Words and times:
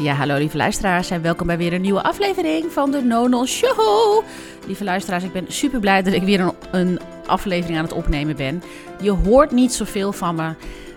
Ja, 0.00 0.14
hallo 0.14 0.36
lieve 0.36 0.56
luisteraars 0.56 1.10
en 1.10 1.22
welkom 1.22 1.46
bij 1.46 1.56
weer 1.56 1.72
een 1.72 1.80
nieuwe 1.80 2.02
aflevering 2.02 2.72
van 2.72 2.90
de 2.90 3.02
Nonon 3.02 3.46
Show. 3.46 4.24
Lieve 4.66 4.84
luisteraars, 4.84 5.24
ik 5.24 5.32
ben 5.32 5.44
super 5.48 5.80
blij 5.80 6.02
dat 6.02 6.12
ik 6.12 6.22
weer 6.22 6.40
een, 6.40 6.52
een 6.70 7.00
aflevering 7.26 7.78
aan 7.78 7.84
het 7.84 7.92
opnemen 7.92 8.36
ben. 8.36 8.62
Je 9.02 9.10
hoort 9.10 9.50
niet 9.50 9.72
zoveel 9.72 10.12
van 10.12 10.34
me. 10.34 10.54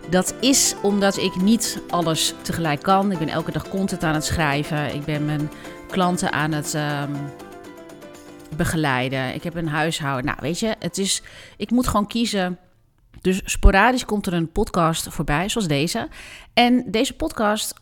Dat 0.09 0.35
is 0.39 0.75
omdat 0.81 1.17
ik 1.17 1.35
niet 1.35 1.81
alles 1.89 2.33
tegelijk 2.41 2.81
kan. 2.81 3.11
Ik 3.11 3.17
ben 3.17 3.29
elke 3.29 3.51
dag 3.51 3.69
content 3.69 4.03
aan 4.03 4.13
het 4.13 4.25
schrijven. 4.25 4.93
Ik 4.93 5.05
ben 5.05 5.25
mijn 5.25 5.49
klanten 5.89 6.31
aan 6.31 6.51
het 6.51 6.73
ehm, 6.73 7.11
begeleiden. 8.57 9.33
Ik 9.33 9.43
heb 9.43 9.55
een 9.55 9.67
huishouden. 9.67 10.25
Nou, 10.25 10.37
weet 10.41 10.59
je, 10.59 10.75
het 10.79 10.97
is. 10.97 11.23
Ik 11.57 11.71
moet 11.71 11.87
gewoon 11.87 12.07
kiezen. 12.07 12.57
Dus 13.21 13.41
sporadisch 13.45 14.05
komt 14.05 14.25
er 14.25 14.33
een 14.33 14.51
podcast 14.51 15.07
voorbij, 15.09 15.49
zoals 15.49 15.67
deze. 15.67 16.07
En 16.53 16.83
deze 16.91 17.13
podcast 17.13 17.81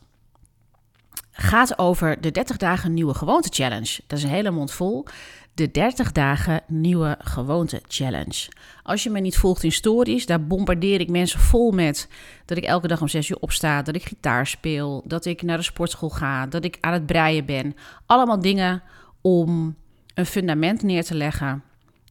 gaat 1.32 1.78
over 1.78 2.22
de 2.22 2.32
30 2.32 2.58
dagen 2.58 2.94
nieuwe 2.94 3.14
gewoonte 3.14 3.50
challenge. 3.52 4.00
Dat 4.08 4.18
is 4.18 4.24
een 4.24 4.30
hele 4.30 4.52
mond 4.52 4.72
vol. 4.72 5.06
De 5.54 5.72
30 5.72 6.12
dagen 6.12 6.62
nieuwe 6.68 7.18
gewoonte 7.20 7.82
challenge. 7.88 8.50
Als 8.84 9.04
je 9.04 9.10
me 9.10 9.20
niet 9.20 9.38
volgt 9.38 9.64
in 9.64 9.72
stories, 9.72 10.26
daar 10.26 10.46
bombardeer 10.46 11.00
ik 11.00 11.10
mensen 11.10 11.40
vol 11.40 11.72
met 11.72 12.08
dat 12.46 12.58
ik 12.58 12.64
elke 12.64 12.88
dag 12.88 13.02
om 13.02 13.08
6 13.08 13.30
uur 13.30 13.38
opsta, 13.40 13.82
dat 13.82 13.96
ik 13.96 14.04
gitaar 14.04 14.48
speel, 14.48 15.04
dat 15.06 15.26
ik 15.26 15.42
naar 15.42 15.58
de 15.58 15.64
sportschool 15.64 16.10
ga, 16.10 16.46
dat 16.46 16.66
ik 16.66 16.78
aan 16.80 16.94
het 16.94 17.06
breien 17.06 17.46
ben. 17.46 17.76
Allemaal 18.06 18.40
dingen 18.40 18.84
om 19.22 19.76
een 20.14 20.26
fundament 20.26 20.84
neer 20.84 21.04
te 21.04 21.16
leggen 21.16 21.64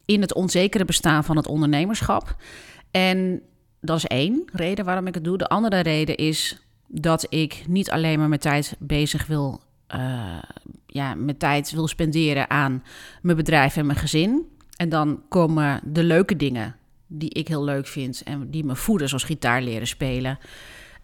in 0.05 0.21
het 0.21 0.35
onzekere 0.35 0.85
bestaan 0.85 1.25
van 1.25 1.37
het 1.37 1.47
ondernemerschap. 1.47 2.37
En 2.91 3.43
dat 3.81 3.97
is 3.97 4.07
één 4.07 4.43
reden 4.53 4.85
waarom 4.85 5.07
ik 5.07 5.15
het 5.15 5.25
doe. 5.25 5.39
De 5.39 5.49
andere 5.49 5.81
reden 5.81 6.17
is 6.17 6.70
dat 6.91 7.27
ik 7.29 7.65
niet 7.69 7.91
alleen 7.91 8.19
maar 8.19 8.29
mijn 8.29 8.41
tijd 8.41 8.77
bezig 8.79 9.27
wil, 9.27 9.61
uh, 9.95 10.43
ja, 10.87 11.15
mijn 11.15 11.37
tijd 11.37 11.71
wil 11.71 11.89
spenderen 11.89 12.51
aan 12.51 12.83
mijn 13.23 13.37
bedrijf 13.37 13.77
en 13.77 13.87
mijn 13.87 13.99
gezin. 13.99 14.49
En 14.77 14.89
dan 14.89 15.23
komen 15.29 15.81
de 15.85 16.05
leuke 16.05 16.37
dingen 16.37 16.77
die 17.07 17.31
ik 17.31 17.49
heel 17.49 17.65
leuk 17.65 17.87
vind 17.87 18.23
en 18.23 18.51
die 18.51 18.65
me 18.65 18.77
voeden, 18.77 19.09
zoals 19.09 19.25
gitaar 19.25 19.63
leren 19.63 19.87
spelen 19.87 20.39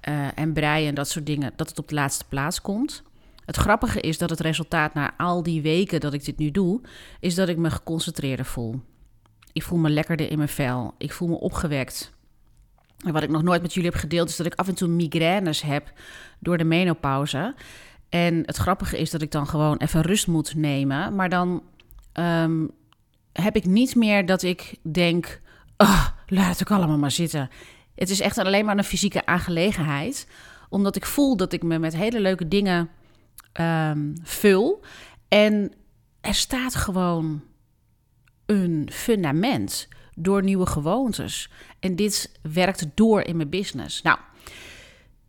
uh, 0.09 0.27
en 0.35 0.53
breien 0.53 0.89
en 0.89 0.95
dat 0.95 1.09
soort 1.09 1.27
dingen, 1.27 1.53
dat 1.57 1.69
het 1.69 1.79
op 1.79 1.89
de 1.89 1.95
laatste 1.95 2.25
plaats 2.29 2.61
komt. 2.61 3.03
Het 3.45 3.57
grappige 3.57 4.01
is 4.01 4.19
dat 4.19 4.31
het 4.31 4.41
resultaat 4.41 4.95
na 4.95 5.15
al 5.17 5.43
die 5.43 5.63
weken 5.63 6.01
dat 6.01 6.13
ik 6.13 6.25
dit 6.25 6.39
nu 6.39 6.51
doe, 6.51 6.81
is 7.21 7.35
dat 7.35 7.49
ik 7.49 7.57
me 7.57 7.71
geconcentreerder 7.71 8.45
voel. 8.45 8.81
Ik 9.53 9.63
voel 9.63 9.79
me 9.79 9.91
lekkerder 9.91 10.31
in 10.31 10.37
mijn 10.37 10.49
vel. 10.49 10.95
Ik 10.99 11.13
voel 11.13 11.29
me 11.29 11.41
opgewekt. 11.41 12.16
Wat 12.97 13.23
ik 13.23 13.31
nog 13.31 13.43
nooit 13.43 13.63
met 13.63 13.75
jullie 13.75 13.91
heb 13.91 13.99
gedeeld, 13.99 14.29
is 14.29 14.37
dat 14.37 14.47
ik 14.47 14.55
af 14.55 14.69
en 14.69 14.75
toe 14.75 14.89
migraines 14.89 15.63
heb 15.63 15.93
door 16.39 16.59
de 16.59 16.65
menopauze. 16.65 17.55
En 18.09 18.43
het 18.47 18.57
grappige 18.57 18.99
is 18.99 19.11
dat 19.11 19.23
ik 19.23 19.31
dan 19.31 19.47
gewoon 19.47 19.77
even 19.77 20.03
rust 20.03 20.27
moet 20.27 20.55
nemen. 20.55 21.15
Maar 21.15 21.29
dan 21.29 21.63
um, 22.13 22.71
heb 23.33 23.57
ik 23.57 23.65
niet 23.65 23.95
meer 23.95 24.27
dat 24.27 24.43
ik 24.43 24.75
denk: 24.83 25.41
laat 26.27 26.59
het 26.59 26.71
allemaal 26.71 26.99
maar 26.99 27.11
zitten. 27.11 27.51
Het 27.95 28.11
is 28.11 28.21
echt 28.21 28.39
alleen 28.39 28.65
maar 28.65 28.79
een 28.79 28.85
fysieke 28.85 29.27
aangelegenheid. 29.27 30.29
Omdat 30.69 30.97
ik 30.97 31.07
voel 31.07 31.37
dat 31.37 31.53
ik 31.53 31.63
me 31.63 31.79
met 31.79 31.97
hele 31.97 32.21
leuke 32.21 32.49
dingen 32.49 32.91
um, 33.61 34.13
vul. 34.23 34.85
En 35.29 35.73
er 36.21 36.35
staat 36.35 36.75
gewoon 36.75 37.43
een 38.47 38.89
fundament 38.93 39.89
door 40.19 40.43
nieuwe 40.43 40.67
gewoontes. 40.67 41.51
En 41.81 41.97
dit 41.97 42.39
werkt 42.53 42.87
door 42.95 43.23
in 43.23 43.37
mijn 43.37 43.49
business. 43.49 44.03
Nou, 44.03 44.19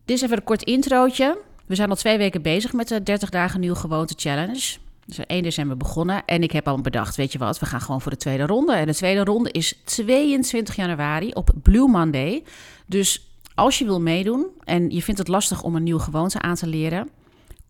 dit 0.05 0.17
is 0.17 0.21
even 0.21 0.37
een 0.37 0.43
kort 0.43 0.63
introotje. 0.63 1.37
We 1.65 1.75
zijn 1.75 1.89
al 1.89 1.95
twee 1.95 2.17
weken 2.17 2.41
bezig 2.41 2.73
met 2.73 2.87
de 2.87 3.03
30 3.03 3.29
dagen 3.29 3.59
nieuwe 3.59 3.75
gewoonte 3.75 4.13
challenge. 4.17 4.77
Dus 5.05 5.25
1 5.25 5.43
december 5.43 5.77
begonnen 5.77 6.25
en 6.25 6.43
ik 6.43 6.51
heb 6.51 6.67
al 6.67 6.81
bedacht, 6.81 7.15
weet 7.15 7.31
je 7.31 7.37
wat, 7.37 7.59
we 7.59 7.65
gaan 7.65 7.81
gewoon 7.81 8.01
voor 8.01 8.11
de 8.11 8.17
tweede 8.17 8.45
ronde. 8.45 8.73
En 8.73 8.85
de 8.85 8.95
tweede 8.95 9.23
ronde 9.23 9.51
is 9.51 9.81
22 9.83 10.75
januari 10.75 11.31
op 11.31 11.51
Blue 11.63 11.87
Monday. 11.87 12.43
Dus 12.85 13.29
als 13.55 13.79
je 13.79 13.85
wil 13.85 14.01
meedoen 14.01 14.45
en 14.63 14.89
je 14.89 15.01
vindt 15.01 15.19
het 15.19 15.29
lastig 15.29 15.63
om 15.63 15.75
een 15.75 15.83
nieuwe 15.83 16.01
gewoonte 16.01 16.39
aan 16.39 16.55
te 16.55 16.67
leren, 16.67 17.09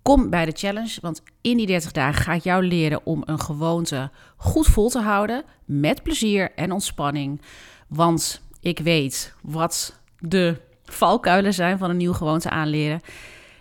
Kom 0.08 0.30
bij 0.30 0.46
de 0.46 0.52
challenge, 0.56 0.98
want 1.02 1.22
in 1.42 1.58
die 1.58 1.66
30 1.66 1.92
dagen 1.92 2.24
ga 2.24 2.34
ik 2.34 2.44
jou 2.44 2.64
leren 2.66 3.06
om 3.06 3.22
een 3.26 3.40
gewoonte 3.40 4.12
goed 4.38 4.68
vol 4.68 4.90
te 4.90 5.00
houden. 5.00 5.44
Met 5.66 6.04
plezier 6.04 6.52
en 6.56 6.72
ontspanning. 6.72 7.42
Want 7.88 8.42
ik 8.60 8.80
weet 8.80 9.34
wat 9.42 10.00
de 10.20 10.56
valkuilen 10.86 11.54
zijn 11.54 11.78
van 11.78 11.90
een 11.90 11.98
nieuwe 11.98 12.16
gewoonte 12.16 12.50
aanleren. 12.50 13.02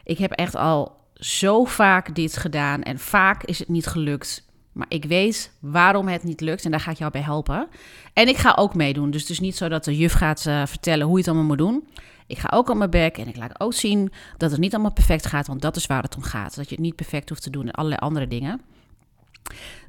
Ik 0.04 0.18
heb 0.18 0.32
echt 0.32 0.54
al 0.54 0.96
zo 1.14 1.64
vaak 1.64 2.14
dit 2.14 2.36
gedaan 2.36 2.82
en 2.82 2.98
vaak 2.98 3.44
is 3.44 3.58
het 3.58 3.68
niet 3.68 3.86
gelukt. 3.86 4.44
Maar 4.72 4.86
ik 4.88 5.04
weet 5.04 5.52
waarom 5.60 6.08
het 6.08 6.22
niet 6.22 6.40
lukt 6.40 6.64
en 6.64 6.70
daar 6.70 6.80
ga 6.80 6.90
ik 6.90 6.98
jou 6.98 7.10
bij 7.10 7.22
helpen. 7.22 7.68
En 8.12 8.28
ik 8.28 8.36
ga 8.36 8.54
ook 8.58 8.74
meedoen. 8.74 9.10
Dus 9.10 9.20
het 9.20 9.30
is 9.30 9.40
niet 9.40 9.56
zo 9.56 9.68
dat 9.68 9.84
de 9.84 9.96
juf 9.96 10.12
gaat 10.12 10.44
uh, 10.48 10.66
vertellen 10.66 11.06
hoe 11.06 11.14
je 11.14 11.20
het 11.20 11.28
allemaal 11.28 11.46
moet 11.46 11.58
doen. 11.58 11.88
Ik 12.26 12.38
ga 12.38 12.50
ook 12.52 12.70
op 12.70 12.76
mijn 12.76 12.90
bek 12.90 13.18
en 13.18 13.28
ik 13.28 13.36
laat 13.36 13.60
ook 13.60 13.74
zien 13.74 14.12
dat 14.36 14.50
het 14.50 14.60
niet 14.60 14.72
allemaal 14.74 14.92
perfect 14.92 15.26
gaat, 15.26 15.46
want 15.46 15.62
dat 15.62 15.76
is 15.76 15.86
waar 15.86 16.02
het 16.02 16.16
om 16.16 16.22
gaat. 16.22 16.56
Dat 16.56 16.68
je 16.68 16.74
het 16.74 16.84
niet 16.84 16.96
perfect 16.96 17.28
hoeft 17.28 17.42
te 17.42 17.50
doen 17.50 17.66
en 17.66 17.72
allerlei 17.72 18.00
andere 18.00 18.28
dingen. 18.28 18.60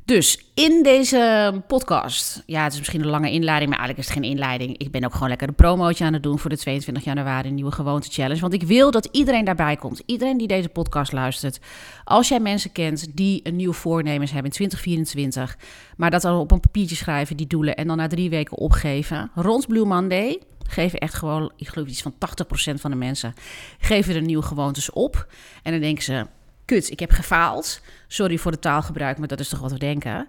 Dus 0.08 0.46
in 0.54 0.84
deze 0.84 1.62
podcast, 1.68 2.44
ja, 2.46 2.64
het 2.64 2.72
is 2.72 2.78
misschien 2.78 3.02
een 3.02 3.08
lange 3.08 3.32
inleiding, 3.32 3.70
maar 3.70 3.80
eigenlijk 3.80 4.08
is 4.08 4.14
het 4.14 4.24
geen 4.24 4.32
inleiding. 4.32 4.78
Ik 4.78 4.92
ben 4.92 5.06
ook 5.06 5.14
gewoon 5.14 5.30
lekker 5.30 5.48
een 5.48 5.56
promootje 5.56 6.06
aan 6.06 6.14
het 6.14 6.24
doen 6.24 6.40
voor 6.40 6.50
de 6.50 6.58
22 6.58 7.04
januari 7.04 7.52
Nieuwe 7.52 7.72
Gewoonte 7.72 8.12
Challenge. 8.12 8.42
Want 8.42 8.54
ik 8.54 8.64
wil 8.64 8.92
dat 8.92 9.10
iedereen 9.12 9.46
daarbij 9.46 9.76
komt. 9.76 10.02
Iedereen 10.06 10.38
die 10.38 10.48
deze 10.48 10.70
podcast 10.70 11.12
luistert. 11.12 11.60
Als 12.04 12.28
jij 12.28 12.40
mensen 12.40 12.72
kent 12.72 13.18
die 13.18 13.40
een 13.44 13.56
nieuw 13.56 13.74
voornemens 13.74 14.32
hebben 14.32 14.52
in 14.52 14.56
2024, 14.56 15.58
maar 15.98 16.12
dat 16.12 16.22
dan 16.22 16.40
op 16.40 16.52
een 16.52 16.60
papiertje 16.60 16.96
schrijven, 16.96 17.38
die 17.38 17.48
doelen, 17.48 17.76
en 17.76 17.88
dan 17.88 17.98
na 17.98 18.08
drie 18.08 18.30
weken 18.30 18.58
opgeven. 18.58 19.32
Rond 19.36 19.68
Blue 19.68 19.86
Monday 19.86 20.40
geven 20.68 21.00
echt 21.00 21.14
gewoon, 21.14 21.52
ik 21.56 21.68
geloof 21.68 21.88
iets 21.88 22.02
van 22.02 22.14
80% 22.14 22.74
van 22.74 22.92
de 22.92 22.98
mensen, 22.98 23.34
geven 23.80 24.16
er 24.16 24.22
nieuwe 24.22 24.44
gewoontes 24.44 24.90
op. 24.90 25.28
En 25.64 25.72
dan 25.72 25.82
denken 25.82 26.04
ze, 26.04 26.26
kut, 26.66 26.92
ik 26.92 27.00
heb 27.00 27.12
gefaald. 27.12 27.82
Sorry 28.08 28.38
voor 28.38 28.52
het 28.52 28.62
taalgebruik, 28.62 29.18
maar 29.18 29.28
dat 29.28 29.40
is 29.40 29.50
toch 29.50 29.60
wat 29.60 29.72
we 29.72 29.80
denken. 29.80 30.28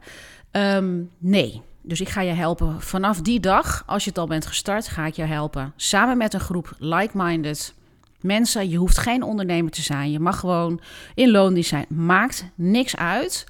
Um, 0.53 1.11
nee, 1.19 1.63
dus 1.83 2.01
ik 2.01 2.09
ga 2.09 2.21
je 2.21 2.33
helpen 2.33 2.81
vanaf 2.81 3.21
die 3.21 3.41
dag, 3.41 3.83
als 3.87 4.05
je 4.05 4.11
het 4.11 4.19
al 4.19 4.27
bent 4.27 4.47
gestart, 4.47 4.89
ga 4.89 5.07
ik 5.07 5.15
je 5.15 5.23
helpen. 5.23 5.73
Samen 5.77 6.19
met 6.19 6.35
een 6.35 6.41
groep 6.41 6.75
like-minded 6.79 7.75
mensen. 8.21 8.69
Je 8.69 8.77
hoeft 8.77 8.99
geen 8.99 9.23
ondernemer 9.23 9.71
te 9.71 9.83
zijn. 9.83 10.11
Je 10.11 10.21
mag 10.21 10.39
gewoon 10.39 10.81
in 11.15 11.31
loondienst 11.31 11.69
zijn. 11.69 11.87
Maakt 11.89 12.45
niks 12.55 12.97
uit. 12.97 13.47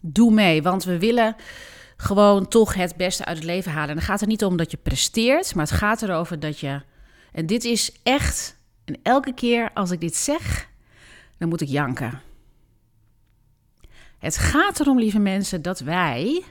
Doe 0.00 0.32
mee, 0.32 0.62
want 0.62 0.84
we 0.84 0.98
willen 0.98 1.36
gewoon 2.02 2.48
toch 2.48 2.74
het 2.74 2.96
beste 2.96 3.24
uit 3.24 3.36
het 3.36 3.46
leven 3.46 3.72
halen. 3.72 3.88
En 3.88 3.94
dan 3.94 4.04
gaat 4.04 4.20
het 4.20 4.28
niet 4.28 4.44
om 4.44 4.56
dat 4.56 4.70
je 4.70 4.76
presteert, 4.76 5.54
maar 5.54 5.66
het 5.66 5.74
gaat 5.74 6.02
erover 6.02 6.40
dat 6.40 6.58
je. 6.58 6.82
En 7.32 7.46
dit 7.46 7.64
is 7.64 7.92
echt. 8.02 8.60
En 8.84 8.98
elke 9.02 9.34
keer 9.34 9.70
als 9.74 9.90
ik 9.90 10.00
dit 10.00 10.16
zeg, 10.16 10.68
dan 11.38 11.48
moet 11.48 11.60
ik 11.60 11.68
janken. 11.68 12.20
Het 14.18 14.36
gaat 14.36 14.80
erom, 14.80 14.98
lieve 14.98 15.18
mensen, 15.18 15.62
dat 15.62 15.80
wij 15.80 16.44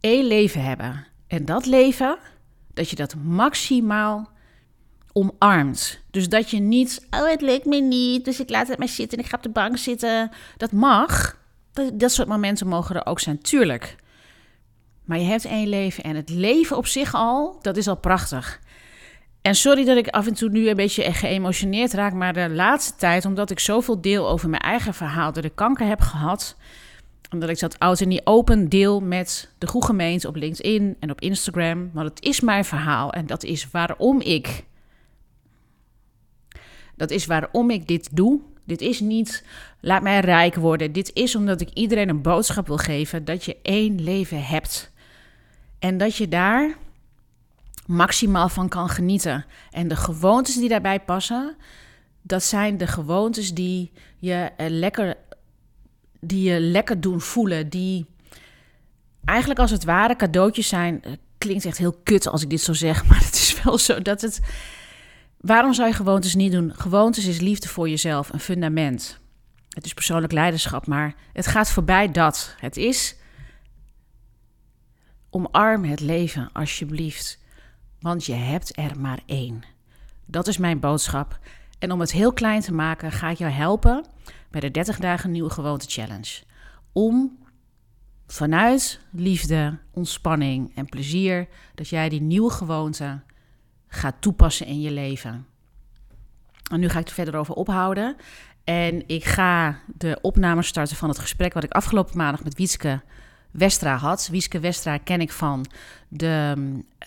één 0.00 0.26
leven 0.26 0.62
hebben. 0.64 1.06
En 1.26 1.44
dat 1.44 1.66
leven, 1.66 2.18
dat 2.74 2.90
je 2.90 2.96
dat 2.96 3.14
maximaal 3.14 4.30
omarmt. 5.12 6.00
Dus 6.10 6.28
dat 6.28 6.50
je 6.50 6.60
niet, 6.60 7.06
oh 7.10 7.28
het 7.28 7.40
lukt 7.40 7.64
me 7.64 7.80
niet, 7.80 8.24
dus 8.24 8.40
ik 8.40 8.50
laat 8.50 8.68
het 8.68 8.78
maar 8.78 8.88
zitten 8.88 9.18
en 9.18 9.24
ik 9.24 9.30
ga 9.30 9.36
op 9.36 9.42
de 9.42 9.48
bank 9.48 9.76
zitten. 9.76 10.30
Dat 10.56 10.72
mag. 10.72 11.38
Dat, 11.72 12.00
dat 12.00 12.12
soort 12.12 12.28
momenten 12.28 12.66
mogen 12.66 12.96
er 12.96 13.06
ook 13.06 13.20
zijn, 13.20 13.38
tuurlijk. 13.38 13.96
Maar 15.10 15.18
je 15.18 15.24
hebt 15.24 15.44
één 15.44 15.68
leven 15.68 16.04
en 16.04 16.16
het 16.16 16.28
leven 16.28 16.76
op 16.76 16.86
zich 16.86 17.14
al, 17.14 17.58
dat 17.62 17.76
is 17.76 17.88
al 17.88 17.96
prachtig. 17.96 18.60
En 19.42 19.54
sorry 19.54 19.84
dat 19.84 19.96
ik 19.96 20.08
af 20.08 20.26
en 20.26 20.34
toe 20.34 20.48
nu 20.48 20.68
een 20.68 20.76
beetje 20.76 21.12
geëmotioneerd 21.12 21.92
raak, 21.92 22.12
maar 22.12 22.32
de 22.32 22.50
laatste 22.50 22.96
tijd, 22.96 23.24
omdat 23.24 23.50
ik 23.50 23.58
zoveel 23.58 24.00
deel 24.00 24.28
over 24.28 24.48
mijn 24.48 24.62
eigen 24.62 24.94
verhaal, 24.94 25.32
dat 25.32 25.44
ik 25.44 25.54
kanker 25.54 25.86
heb 25.86 26.00
gehad, 26.00 26.56
omdat 27.32 27.48
ik 27.48 27.58
dat 27.58 27.78
oud 27.78 28.00
en 28.00 28.08
niet 28.08 28.20
open 28.24 28.68
deel 28.68 29.00
met 29.00 29.50
de 29.58 29.66
goede 29.66 29.86
gemeente 29.86 30.28
op 30.28 30.36
LinkedIn 30.36 30.96
en 31.00 31.10
op 31.10 31.20
Instagram. 31.20 31.90
Want 31.92 32.08
het 32.08 32.22
is 32.22 32.40
mijn 32.40 32.64
verhaal 32.64 33.12
en 33.12 33.26
dat 33.26 33.44
is 33.44 33.70
waarom 33.70 34.20
ik. 34.20 34.64
Dat 36.96 37.10
is 37.10 37.26
waarom 37.26 37.70
ik 37.70 37.86
dit 37.86 38.08
doe. 38.12 38.40
Dit 38.64 38.80
is 38.80 39.00
niet 39.00 39.44
laat 39.80 40.02
mij 40.02 40.20
rijk 40.20 40.54
worden. 40.54 40.92
Dit 40.92 41.10
is 41.14 41.34
omdat 41.34 41.60
ik 41.60 41.70
iedereen 41.74 42.08
een 42.08 42.22
boodschap 42.22 42.66
wil 42.66 42.76
geven 42.76 43.24
dat 43.24 43.44
je 43.44 43.56
één 43.62 44.02
leven 44.02 44.44
hebt. 44.44 44.90
En 45.80 45.98
dat 45.98 46.16
je 46.16 46.28
daar 46.28 46.76
maximaal 47.86 48.48
van 48.48 48.68
kan 48.68 48.88
genieten. 48.88 49.44
En 49.70 49.88
de 49.88 49.96
gewoontes 49.96 50.54
die 50.54 50.68
daarbij 50.68 51.00
passen, 51.00 51.56
dat 52.22 52.42
zijn 52.42 52.76
de 52.76 52.86
gewoontes 52.86 53.54
die 53.54 53.92
je 54.18 54.50
lekker, 54.56 55.16
die 56.20 56.50
je 56.52 56.60
lekker 56.60 57.00
doen 57.00 57.20
voelen. 57.20 57.68
Die 57.68 58.06
eigenlijk 59.24 59.60
als 59.60 59.70
het 59.70 59.84
ware 59.84 60.16
cadeautjes 60.16 60.68
zijn. 60.68 61.02
Klinkt 61.38 61.64
echt 61.64 61.78
heel 61.78 61.98
kut 62.02 62.28
als 62.28 62.42
ik 62.42 62.50
dit 62.50 62.60
zo 62.60 62.72
zeg, 62.72 63.04
maar 63.08 63.24
het 63.24 63.34
is 63.34 63.62
wel 63.62 63.78
zo 63.78 64.02
dat 64.02 64.20
het. 64.20 64.40
Waarom 65.40 65.74
zou 65.74 65.88
je 65.88 65.94
gewoontes 65.94 66.34
niet 66.34 66.52
doen? 66.52 66.72
Gewoontes 66.76 67.26
is 67.26 67.40
liefde 67.40 67.68
voor 67.68 67.88
jezelf, 67.88 68.32
een 68.32 68.40
fundament. 68.40 69.18
Het 69.68 69.84
is 69.84 69.94
persoonlijk 69.94 70.32
leiderschap, 70.32 70.86
maar 70.86 71.14
het 71.32 71.46
gaat 71.46 71.70
voorbij 71.70 72.10
dat. 72.10 72.54
Het 72.58 72.76
is 72.76 73.16
omarm 75.30 75.84
het 75.84 76.00
leven 76.00 76.50
alsjeblieft, 76.52 77.38
want 78.00 78.24
je 78.24 78.34
hebt 78.34 78.78
er 78.78 79.00
maar 79.00 79.20
één. 79.26 79.62
Dat 80.26 80.46
is 80.46 80.58
mijn 80.58 80.80
boodschap. 80.80 81.38
En 81.78 81.92
om 81.92 82.00
het 82.00 82.12
heel 82.12 82.32
klein 82.32 82.60
te 82.60 82.72
maken, 82.72 83.12
ga 83.12 83.30
ik 83.30 83.38
jou 83.38 83.52
helpen 83.52 84.04
bij 84.50 84.60
de 84.60 84.70
30 84.70 84.98
dagen 84.98 85.30
nieuwe 85.30 85.50
gewoonte 85.50 85.86
challenge. 85.88 86.42
Om 86.92 87.38
vanuit 88.26 89.00
liefde, 89.10 89.78
ontspanning 89.90 90.72
en 90.74 90.86
plezier 90.86 91.48
dat 91.74 91.88
jij 91.88 92.08
die 92.08 92.20
nieuwe 92.20 92.50
gewoonte 92.50 93.20
gaat 93.88 94.14
toepassen 94.20 94.66
in 94.66 94.80
je 94.80 94.90
leven. 94.90 95.46
En 96.70 96.80
nu 96.80 96.88
ga 96.88 96.98
ik 96.98 97.08
er 97.08 97.14
verder 97.14 97.36
over 97.36 97.54
ophouden. 97.54 98.16
En 98.64 99.08
ik 99.08 99.24
ga 99.24 99.78
de 99.86 100.18
opname 100.22 100.62
starten 100.62 100.96
van 100.96 101.08
het 101.08 101.18
gesprek 101.18 101.52
wat 101.52 101.64
ik 101.64 101.72
afgelopen 101.72 102.16
maandag 102.16 102.44
met 102.44 102.56
Wietske 102.56 103.02
Westra 103.50 103.96
had. 103.96 104.28
Wietske 104.30 104.60
Westra 104.60 104.98
ken 104.98 105.20
ik 105.20 105.32
van 105.32 105.66
de 106.08 106.54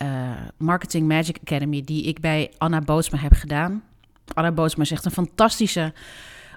uh, 0.02 0.08
Marketing 0.56 1.08
Magic 1.08 1.38
Academy 1.40 1.82
die 1.84 2.04
ik 2.04 2.20
bij 2.20 2.52
Anna 2.58 2.80
Bootsma 2.80 3.18
heb 3.18 3.32
gedaan. 3.32 3.82
Anna 4.34 4.52
Bootsma 4.52 4.82
is 4.82 4.90
echt 4.90 5.04
een 5.04 5.10
fantastische 5.10 5.92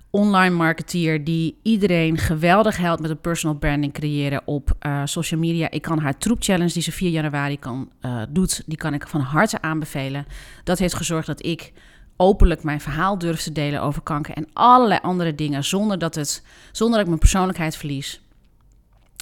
online 0.10 0.56
marketeer 0.56 1.24
die 1.24 1.58
iedereen 1.62 2.18
geweldig 2.18 2.78
helpt 2.78 3.02
met 3.02 3.10
een 3.10 3.22
personal 3.22 3.58
branding 3.58 3.94
creëren 3.94 4.42
op 4.46 4.72
uh, 4.82 5.02
social 5.06 5.40
media. 5.40 5.72
Ik 5.72 5.82
kan 5.82 6.00
haar 6.00 6.18
troep 6.18 6.38
challenge 6.40 6.74
die 6.74 6.82
ze 6.82 6.92
4 6.92 7.10
januari 7.10 7.60
kan, 7.60 7.90
uh, 8.02 8.22
doet, 8.30 8.64
die 8.66 8.78
kan 8.78 8.94
ik 8.94 9.08
van 9.08 9.22
harte 9.22 9.62
aanbevelen. 9.62 10.26
Dat 10.64 10.80
heeft 10.80 10.94
gezorgd 10.94 11.28
dat 11.28 11.46
ik 11.46 11.74
openlijk 12.18 12.64
mijn 12.64 12.82
verhaal 12.82 13.18
durf 13.18 13.42
te 13.42 13.52
delen 13.52 13.82
over 13.82 14.02
kanker 14.02 14.36
en 14.36 14.48
allerlei 14.54 15.00
andere 15.04 15.36
dingen 15.36 15.64
zonder 15.64 16.00
dat, 16.00 16.16
het, 16.16 16.44
zonder 16.72 16.96
dat 16.96 17.02
ik 17.02 17.08
mijn 17.08 17.20
persoonlijkheid 17.20 17.76
verlies. 17.76 18.22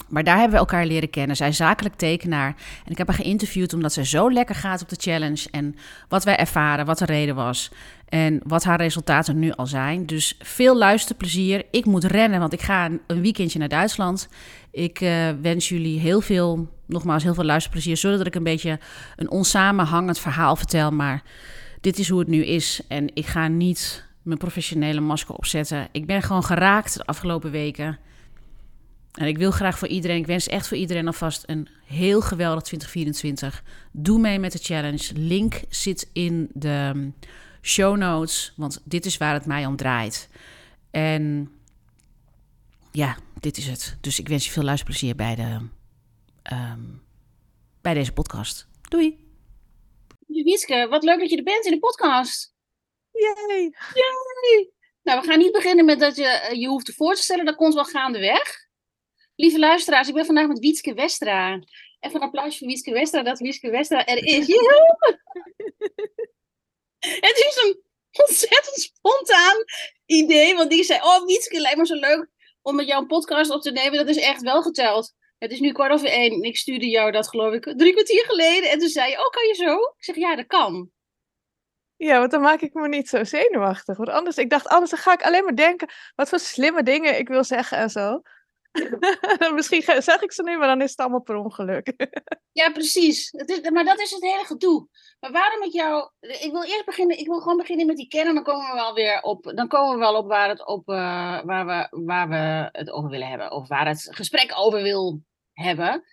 Maar 0.07 0.23
daar 0.23 0.35
hebben 0.35 0.53
we 0.53 0.59
elkaar 0.59 0.85
leren 0.85 1.09
kennen. 1.09 1.35
Zij 1.35 1.47
is 1.47 1.57
zakelijk 1.57 1.95
tekenaar. 1.95 2.55
En 2.85 2.91
ik 2.91 2.97
heb 2.97 3.07
haar 3.07 3.15
geïnterviewd 3.15 3.73
omdat 3.73 3.93
zij 3.93 4.03
zo 4.03 4.31
lekker 4.31 4.55
gaat 4.55 4.81
op 4.81 4.89
de 4.89 4.95
challenge. 4.99 5.47
En 5.51 5.75
wat 6.07 6.23
wij 6.23 6.37
ervaren, 6.37 6.85
wat 6.85 6.97
de 6.97 7.05
reden 7.05 7.35
was. 7.35 7.71
En 8.09 8.41
wat 8.43 8.63
haar 8.63 8.77
resultaten 8.77 9.39
nu 9.39 9.51
al 9.51 9.67
zijn. 9.67 10.05
Dus 10.05 10.35
veel 10.39 10.77
luisterplezier. 10.77 11.63
Ik 11.71 11.85
moet 11.85 12.03
rennen, 12.03 12.39
want 12.39 12.53
ik 12.53 12.61
ga 12.61 12.89
een 13.07 13.21
weekendje 13.21 13.59
naar 13.59 13.67
Duitsland. 13.67 14.29
Ik 14.71 15.01
uh, 15.01 15.29
wens 15.41 15.69
jullie 15.69 15.99
heel 15.99 16.21
veel, 16.21 16.69
nogmaals, 16.85 17.23
heel 17.23 17.33
veel 17.33 17.43
luisterplezier. 17.43 17.97
Zodat 17.97 18.27
ik 18.27 18.35
een 18.35 18.43
beetje 18.43 18.79
een 19.15 19.29
onsamenhangend 19.29 20.19
verhaal 20.19 20.55
vertel. 20.55 20.91
Maar 20.91 21.23
dit 21.81 21.99
is 21.99 22.09
hoe 22.09 22.19
het 22.19 22.27
nu 22.27 22.45
is. 22.45 22.81
En 22.87 23.09
ik 23.13 23.25
ga 23.25 23.47
niet 23.47 24.05
mijn 24.21 24.37
professionele 24.37 24.99
masker 24.99 25.35
opzetten. 25.35 25.87
Ik 25.91 26.05
ben 26.05 26.21
gewoon 26.21 26.43
geraakt 26.43 26.93
de 26.93 27.05
afgelopen 27.05 27.51
weken. 27.51 27.99
En 29.15 29.27
ik 29.27 29.37
wil 29.37 29.51
graag 29.51 29.77
voor 29.77 29.87
iedereen, 29.87 30.17
ik 30.17 30.25
wens 30.25 30.47
echt 30.47 30.67
voor 30.67 30.77
iedereen 30.77 31.07
alvast 31.07 31.43
een 31.45 31.67
heel 31.85 32.21
geweldig 32.21 32.63
2024. 32.63 33.63
Doe 33.91 34.19
mee 34.19 34.39
met 34.39 34.51
de 34.51 34.59
challenge. 34.59 35.13
Link 35.13 35.61
zit 35.69 36.09
in 36.13 36.49
de 36.53 36.91
um, 36.95 37.15
show 37.61 37.97
notes, 37.97 38.53
want 38.55 38.81
dit 38.83 39.05
is 39.05 39.17
waar 39.17 39.33
het 39.33 39.45
mij 39.45 39.65
om 39.65 39.75
draait. 39.75 40.29
En 40.91 41.51
ja, 42.91 43.17
dit 43.39 43.57
is 43.57 43.67
het. 43.67 43.97
Dus 44.01 44.19
ik 44.19 44.27
wens 44.27 44.45
je 44.45 44.51
veel 44.51 44.63
luisterplezier 44.63 45.15
bij, 45.15 45.35
de, 45.35 45.59
um, 46.53 47.01
bij 47.81 47.93
deze 47.93 48.13
podcast. 48.13 48.67
Doei! 48.89 49.23
Wieske, 50.27 50.87
wat 50.89 51.03
leuk 51.03 51.19
dat 51.19 51.29
je 51.29 51.37
er 51.37 51.43
bent 51.43 51.65
in 51.65 51.71
de 51.71 51.79
podcast. 51.79 52.53
Yay! 53.11 53.73
Yay! 53.93 54.73
Nou, 55.03 55.21
we 55.21 55.27
gaan 55.27 55.37
niet 55.37 55.51
beginnen 55.51 55.85
met 55.85 55.99
dat 55.99 56.15
je 56.15 56.25
eh, 56.25 56.59
je 56.59 56.67
hoeft 56.67 56.85
te 56.85 56.93
voor 56.93 57.15
te 57.15 57.21
stellen. 57.21 57.45
Dat 57.45 57.55
komt 57.55 57.73
wel 57.73 57.85
gaandeweg. 57.85 58.64
Lieve 59.35 59.59
luisteraars, 59.59 60.07
ik 60.07 60.13
ben 60.13 60.25
vandaag 60.25 60.47
met 60.47 60.59
Wietske 60.59 60.93
Westra. 60.93 61.59
Even 61.99 62.15
een 62.15 62.27
applaus 62.27 62.57
voor 62.57 62.67
Wietske 62.67 62.91
Westra, 62.91 63.23
dat 63.23 63.39
Wietske 63.39 63.69
Westra 63.69 64.05
er 64.05 64.25
is. 64.25 64.47
Het 66.99 67.37
is 67.37 67.61
een 67.63 67.83
ontzettend 68.11 68.75
spontaan 68.75 69.63
idee, 70.05 70.55
want 70.55 70.69
die 70.69 70.83
zei, 70.83 70.99
oh 70.99 71.25
Wietske, 71.25 71.59
lijkt 71.59 71.77
me 71.77 71.85
zo 71.85 71.95
leuk 71.95 72.27
om 72.61 72.75
met 72.75 72.87
jou 72.87 73.01
een 73.01 73.07
podcast 73.07 73.51
op 73.51 73.61
te 73.61 73.71
nemen. 73.71 73.97
Dat 73.97 74.15
is 74.15 74.23
echt 74.23 74.41
wel 74.41 74.61
geteld. 74.61 75.13
Het 75.37 75.51
is 75.51 75.59
nu 75.59 75.71
kwart 75.71 75.91
over 75.91 76.07
één 76.07 76.31
en 76.31 76.41
ik 76.41 76.57
stuurde 76.57 76.89
jou 76.89 77.11
dat 77.11 77.29
geloof 77.29 77.53
ik 77.53 77.73
drie 77.77 77.93
kwartier 77.93 78.25
geleden. 78.25 78.69
En 78.69 78.79
toen 78.79 78.89
zei 78.89 79.09
je, 79.11 79.17
oh 79.17 79.29
kan 79.29 79.47
je 79.47 79.53
zo? 79.53 79.75
Ik 79.75 80.03
zeg, 80.03 80.15
ja 80.15 80.35
dat 80.35 80.47
kan. 80.47 80.89
Ja, 81.97 82.19
want 82.19 82.31
dan 82.31 82.41
maak 82.41 82.61
ik 82.61 82.73
me 82.73 82.87
niet 82.87 83.09
zo 83.09 83.23
zenuwachtig. 83.23 83.97
Want 83.97 84.09
anders, 84.09 84.37
ik 84.37 84.49
dacht, 84.49 84.67
anders 84.67 84.91
ga 84.93 85.13
ik 85.13 85.23
alleen 85.23 85.43
maar 85.43 85.55
denken 85.55 85.89
wat 86.15 86.29
voor 86.29 86.39
slimme 86.39 86.83
dingen 86.83 87.19
ik 87.19 87.27
wil 87.27 87.43
zeggen 87.43 87.77
en 87.77 87.89
zo. 87.89 88.21
Misschien 89.55 89.81
zeg 89.81 90.21
ik 90.21 90.31
ze 90.31 90.43
nu, 90.43 90.57
maar 90.57 90.67
dan 90.67 90.81
is 90.81 90.89
het 90.89 90.99
allemaal 90.99 91.21
per 91.21 91.35
ongeluk. 91.35 91.93
ja, 92.51 92.71
precies. 92.71 93.31
Het 93.31 93.49
is, 93.49 93.69
maar 93.69 93.83
dat 93.83 93.99
is 93.99 94.11
het 94.11 94.21
hele 94.21 94.45
gedoe. 94.45 94.87
Maar 95.19 95.31
waarom 95.31 95.63
ik 95.63 95.71
jou. 95.71 96.09
Ik 96.19 96.51
wil 96.51 96.63
eerst 96.63 96.85
beginnen. 96.85 97.17
Ik 97.17 97.27
wil 97.27 97.39
gewoon 97.39 97.57
beginnen 97.57 97.85
met 97.85 97.97
die 97.97 98.07
kern. 98.07 98.33
Dan 98.33 98.43
komen 98.43 98.67
we 98.67 98.73
wel 98.73 98.93
weer 98.93 99.21
op. 99.21 99.51
Dan 99.55 99.67
komen 99.67 99.93
we 99.93 99.99
wel 99.99 100.15
op 100.15 100.27
waar, 100.27 100.49
het 100.49 100.67
op, 100.67 100.89
uh, 100.89 100.95
waar, 101.43 101.65
we, 101.65 101.87
waar 102.05 102.29
we 102.29 102.69
het 102.71 102.91
over 102.91 103.09
willen 103.09 103.27
hebben. 103.27 103.51
Of 103.51 103.67
waar 103.67 103.87
het 103.87 104.07
gesprek 104.11 104.51
over 104.55 104.81
wil 104.81 105.21
hebben. 105.53 106.03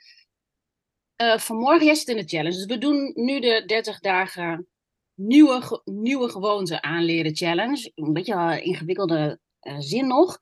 Uh, 1.22 1.38
vanmorgen, 1.38 1.84
jij 1.84 1.94
zit 1.94 2.08
in 2.08 2.16
de 2.16 2.28
challenge. 2.28 2.56
Dus 2.56 2.66
we 2.66 2.78
doen 2.78 3.12
nu 3.14 3.40
de 3.40 3.62
30 3.66 4.00
dagen 4.00 4.66
nieuwe, 5.14 5.82
nieuwe 5.84 6.28
gewoonte 6.28 6.82
aanleren 6.82 7.36
challenge. 7.36 7.92
Een 7.94 8.12
beetje 8.12 8.34
een 8.34 8.64
ingewikkelde 8.64 9.38
uh, 9.62 9.74
zin 9.78 10.06
nog. 10.06 10.38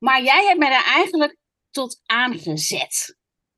Maar 0.00 0.22
jij 0.22 0.44
hebt 0.44 0.58
mij 0.58 0.70
daar 0.70 0.84
eigenlijk 0.84 1.36
tot 1.70 2.00
aangezet. 2.06 3.16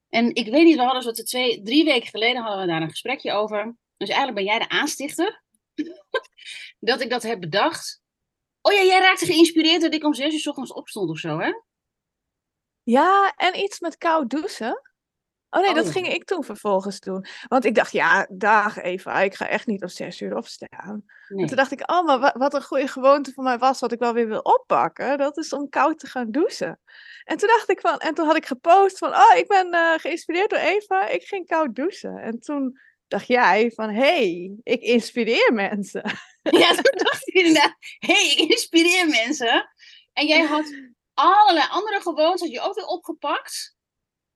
En 0.09 0.35
ik 0.35 0.50
weet 0.50 0.65
niet, 0.65 0.77
we 0.77 0.83
hadden 0.83 1.03
zo 1.03 1.11
twee, 1.11 1.62
drie 1.62 1.85
weken 1.85 2.09
geleden 2.09 2.43
hadden 2.43 2.61
we 2.61 2.67
daar 2.67 2.83
een 2.83 2.91
gesprekje 2.91 3.33
over. 3.33 3.77
Dus 3.97 4.09
eigenlijk 4.09 4.39
ben 4.39 4.44
jij 4.44 4.59
de 4.59 4.69
aanstichter. 4.69 5.43
dat 6.81 7.00
ik 7.00 7.11
dat 7.11 7.23
heb 7.23 7.41
bedacht. 7.41 8.03
Oh 8.61 8.73
ja, 8.73 8.83
jij 8.83 8.99
raakte 8.99 9.27
geïnspireerd 9.27 9.81
dat 9.81 9.94
ik 9.94 10.05
om 10.05 10.15
zes 10.15 10.33
uur 10.33 10.41
s 10.41 10.47
ochtends 10.47 10.73
opstond 10.73 11.11
of 11.11 11.19
zo, 11.19 11.39
hè? 11.39 11.53
Ja, 12.83 13.33
en 13.37 13.59
iets 13.59 13.81
met 13.81 13.99
koud 13.99 14.31
douchen. 14.31 14.92
Oh 15.55 15.63
nee, 15.63 15.75
dat 15.75 15.87
oh. 15.87 15.93
ging 15.93 16.09
ik 16.09 16.25
toen 16.25 16.45
vervolgens 16.45 17.01
doen. 17.01 17.27
Want 17.49 17.65
ik 17.65 17.75
dacht, 17.75 17.93
ja, 17.93 18.27
dag 18.31 18.79
Eva, 18.79 19.21
ik 19.21 19.35
ga 19.35 19.49
echt 19.49 19.67
niet 19.67 19.83
om 19.83 19.89
zes 19.89 20.21
uur 20.21 20.37
opstaan. 20.37 21.05
En 21.29 21.47
toen 21.47 21.57
dacht 21.57 21.73
ik, 21.73 21.91
oh, 21.91 22.05
maar 22.05 22.35
wat 22.39 22.55
een 22.55 22.63
goede 22.63 22.89
gewoonte 22.89 23.33
voor 23.33 23.44
mij 23.44 23.59
was, 23.59 23.81
wat 23.81 23.93
ik 23.93 23.99
wel 23.99 24.13
weer 24.13 24.29
wil 24.29 24.41
oppakken, 24.41 25.19
dat 25.19 25.37
is 25.37 25.53
om 25.53 25.69
koud 25.69 25.99
te 25.99 26.06
gaan 26.06 26.31
douchen. 26.31 26.81
En 27.25 27.37
toen 27.37 27.49
dacht 27.49 27.71
ik 27.71 27.81
van, 27.81 27.99
en 27.99 28.15
toen 28.15 28.27
had 28.27 28.37
ik 28.37 28.47
gepost 28.47 28.99
van, 28.99 29.15
oh, 29.15 29.37
ik 29.37 29.49
ben 29.49 29.75
uh, 29.75 29.94
geïnspireerd 29.97 30.51
door 30.51 30.59
Eva, 30.59 31.09
ik 31.09 31.23
ging 31.23 31.47
koud 31.47 31.75
douchen. 31.75 32.19
En 32.19 32.41
toen 32.41 32.79
dacht 33.09 33.27
jij 33.27 33.71
van, 33.75 33.91
hey, 33.91 34.56
ik 34.63 34.81
inspireer 34.81 35.53
mensen. 35.53 36.03
Ja, 36.43 36.75
toen 36.75 36.97
dacht 36.97 37.29
ik 37.29 37.35
inderdaad, 37.35 37.75
hey, 37.99 38.35
ik 38.37 38.51
inspireer 38.51 39.09
mensen. 39.09 39.71
En 40.13 40.27
jij 40.27 40.43
had 40.43 40.75
allerlei 41.15 41.67
andere 41.71 42.01
gewoontes, 42.01 42.41
had 42.41 42.51
je 42.51 42.61
ook 42.61 42.75
weer 42.75 42.87
opgepakt. 42.87 43.77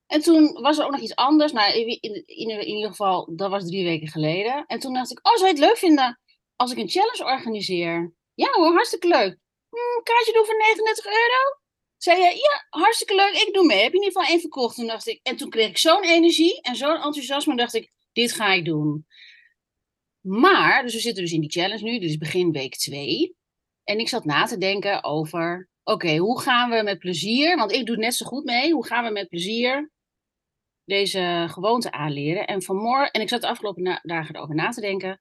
En 0.07 0.21
toen 0.21 0.53
was 0.53 0.79
er 0.79 0.85
ook 0.85 0.91
nog 0.91 1.01
iets 1.01 1.15
anders. 1.15 1.53
Nou, 1.53 1.73
in, 1.73 2.01
in, 2.01 2.25
in, 2.27 2.67
ieder 2.67 2.91
geval, 2.91 3.37
dat 3.37 3.51
was 3.51 3.67
drie 3.67 3.85
weken 3.85 4.09
geleden. 4.09 4.65
En 4.67 4.79
toen 4.79 4.95
dacht 4.95 5.11
ik, 5.11 5.27
oh, 5.27 5.33
zou 5.33 5.47
je 5.47 5.53
het 5.53 5.65
leuk 5.65 5.77
vinden 5.77 6.21
als 6.57 6.73
ik 6.73 6.79
een 6.79 6.89
challenge 6.89 7.25
organiseer? 7.25 8.15
Ja 8.35 8.49
hoor, 8.53 8.73
hartstikke 8.73 9.09
leuk. 9.09 9.39
Hm, 9.71 10.03
kaartje 10.03 10.33
doen 10.33 10.45
voor 10.45 10.57
39 10.57 11.05
euro? 11.05 11.61
Zei 11.97 12.19
je, 12.21 12.25
ja, 12.25 12.81
hartstikke 12.81 13.15
leuk, 13.15 13.33
ik 13.33 13.55
doe 13.55 13.67
mee. 13.67 13.83
Heb 13.83 13.93
je 13.93 13.99
in 13.99 14.05
ieder 14.05 14.17
geval 14.17 14.33
één 14.33 14.41
verkocht? 14.41 14.75
Toen 14.75 14.87
dacht 14.87 15.07
ik, 15.07 15.21
en 15.23 15.37
toen 15.37 15.51
kreeg 15.51 15.69
ik 15.69 15.79
zo'n 15.79 16.05
energie 16.05 16.61
en 16.61 16.77
zo'n 16.77 16.95
enthousiasme. 16.95 17.57
dacht 17.57 17.75
ik, 17.75 17.93
dit 18.13 18.33
ga 18.33 18.53
ik 18.53 18.65
doen. 18.65 19.07
Maar, 20.21 20.83
dus 20.83 20.95
we 20.95 21.01
zitten 21.01 21.23
dus 21.23 21.33
in 21.33 21.41
die 21.41 21.51
challenge 21.51 21.83
nu. 21.83 21.99
Is 21.99 22.19
begin 22.19 22.53
week 22.53 22.77
2. 22.77 23.37
En 23.85 23.99
ik 23.99 24.09
zat 24.09 24.25
na 24.25 24.45
te 24.45 24.59
denken 24.59 25.05
over, 25.05 25.69
oké, 25.85 26.17
hoe 26.17 26.41
gaan 26.41 26.71
we 26.71 26.83
met 26.83 26.99
plezier, 26.99 27.57
want 27.57 27.73
ik 27.73 27.87
doe 27.87 27.95
het 27.95 28.05
net 28.05 28.15
zo 28.15 28.27
goed 28.27 28.45
mee. 28.45 28.73
Hoe 28.73 28.87
gaan 28.87 29.05
we 29.05 29.11
met 29.11 29.29
plezier 29.29 29.91
deze 30.87 31.47
gewoonte 31.49 31.91
aanleren. 31.91 32.47
En 32.47 32.63
vanmorgen, 32.63 33.11
en 33.11 33.21
ik 33.21 33.29
zat 33.29 33.41
de 33.41 33.49
afgelopen 33.49 34.01
dagen 34.03 34.35
erover 34.35 34.55
na 34.55 34.69
te 34.69 34.81
denken. 34.81 35.21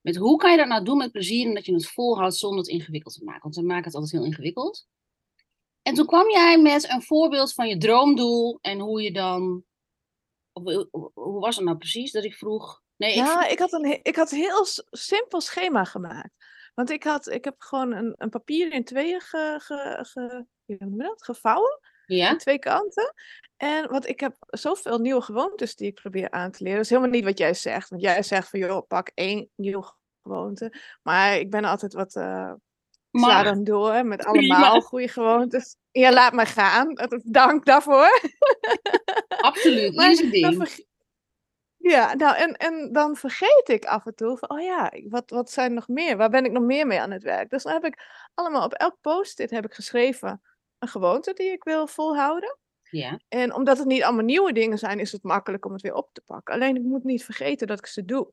Met 0.00 0.16
hoe 0.16 0.38
kan 0.38 0.50
je 0.50 0.56
dat 0.56 0.66
nou 0.66 0.84
doen 0.84 0.96
met 0.96 1.12
plezier 1.12 1.46
en 1.46 1.54
dat 1.54 1.66
je 1.66 1.74
het 1.74 1.86
volhoudt 1.86 2.36
zonder 2.36 2.58
het 2.58 2.68
ingewikkeld 2.68 3.14
te 3.14 3.24
maken? 3.24 3.42
Want 3.42 3.56
we 3.56 3.62
maken 3.62 3.84
het 3.84 3.94
altijd 3.94 4.12
heel 4.12 4.24
ingewikkeld. 4.24 4.86
En 5.82 5.94
toen 5.94 6.06
kwam 6.06 6.30
jij 6.30 6.58
met 6.58 6.90
een 6.90 7.02
voorbeeld 7.02 7.54
van 7.54 7.68
je 7.68 7.76
droomdoel 7.76 8.58
en 8.60 8.78
hoe 8.78 9.02
je 9.02 9.12
dan. 9.12 9.64
hoe 11.12 11.40
was 11.40 11.56
het 11.56 11.64
nou 11.64 11.76
precies 11.76 12.12
dat 12.12 12.24
ik 12.24 12.34
vroeg? 12.34 12.82
Nee, 12.96 13.10
ik 13.10 13.16
ja, 13.16 13.48
ik 13.48 13.58
had 13.58 13.72
een 13.72 14.00
ik 14.02 14.16
had 14.16 14.32
een 14.32 14.38
heel 14.38 14.66
simpel 14.90 15.40
schema 15.40 15.84
gemaakt. 15.84 16.34
Want 16.74 16.90
ik, 16.90 17.04
had, 17.04 17.28
ik 17.28 17.44
heb 17.44 17.54
gewoon 17.58 17.92
een, 17.92 18.14
een 18.16 18.28
papier 18.28 18.72
in 18.72 18.84
tweeën 18.84 19.20
ge, 19.20 19.56
ge, 20.02 21.14
gevouwen. 21.16 21.78
Ja. 22.16 22.36
twee 22.36 22.58
kanten. 22.58 23.14
En 23.56 23.90
wat 23.90 24.06
ik 24.08 24.20
heb 24.20 24.36
zoveel 24.46 24.98
nieuwe 24.98 25.20
gewoontes 25.20 25.76
die 25.76 25.86
ik 25.86 25.94
probeer 25.94 26.30
aan 26.30 26.50
te 26.50 26.58
leren. 26.58 26.76
Dat 26.76 26.84
is 26.84 26.90
helemaal 26.90 27.12
niet 27.12 27.24
wat 27.24 27.38
jij 27.38 27.54
zegt. 27.54 27.88
Want 27.88 28.02
jij 28.02 28.22
zegt 28.22 28.48
van 28.48 28.58
joh, 28.58 28.86
pak 28.86 29.10
één 29.14 29.48
nieuwe 29.54 29.92
gewoonte. 30.22 30.74
Maar 31.02 31.36
ik 31.36 31.50
ben 31.50 31.64
altijd 31.64 31.92
wat. 31.92 32.14
Uh, 32.14 32.52
Sla 33.12 33.26
Maar 33.26 33.44
dan 33.44 33.64
door 33.64 34.06
met 34.06 34.24
allemaal 34.26 34.80
goede 34.80 35.08
gewoontes. 35.08 35.76
Ja, 35.90 36.12
laat 36.12 36.32
me 36.32 36.46
gaan. 36.46 36.92
Dank 37.24 37.64
daarvoor. 37.64 38.20
absoluut, 39.28 39.94
Maar 39.94 40.14
ding. 40.30 40.88
Ja, 41.76 42.14
nou, 42.14 42.36
en, 42.36 42.56
en 42.56 42.92
dan 42.92 43.16
vergeet 43.16 43.68
ik 43.68 43.84
af 43.84 44.06
en 44.06 44.14
toe 44.14 44.38
van, 44.38 44.50
oh 44.50 44.60
ja, 44.60 44.92
wat, 45.08 45.30
wat 45.30 45.50
zijn 45.50 45.74
nog 45.74 45.88
meer? 45.88 46.16
Waar 46.16 46.30
ben 46.30 46.44
ik 46.44 46.52
nog 46.52 46.62
meer 46.62 46.86
mee 46.86 47.00
aan 47.00 47.10
het 47.10 47.22
werk? 47.22 47.50
Dus 47.50 47.62
dan 47.62 47.72
heb 47.72 47.84
ik 47.84 48.28
allemaal 48.34 48.64
op 48.64 48.72
elk 48.72 48.96
post-it 49.00 49.50
heb 49.50 49.64
ik 49.64 49.74
geschreven 49.74 50.42
een 50.80 50.88
gewoonte 50.88 51.32
die 51.32 51.50
ik 51.52 51.64
wil 51.64 51.86
volhouden. 51.86 52.58
Ja, 52.90 53.20
En 53.28 53.54
omdat 53.54 53.78
het 53.78 53.86
niet 53.86 54.02
allemaal 54.02 54.24
nieuwe 54.24 54.52
dingen 54.52 54.78
zijn, 54.78 54.98
is 54.98 55.12
het 55.12 55.22
makkelijk 55.22 55.64
om 55.66 55.72
het 55.72 55.82
weer 55.82 55.94
op 55.94 56.10
te 56.12 56.22
pakken. 56.26 56.54
Alleen 56.54 56.76
ik 56.76 56.82
moet 56.82 57.04
niet 57.04 57.24
vergeten 57.24 57.66
dat 57.66 57.78
ik 57.78 57.86
ze 57.86 58.04
doe. 58.04 58.32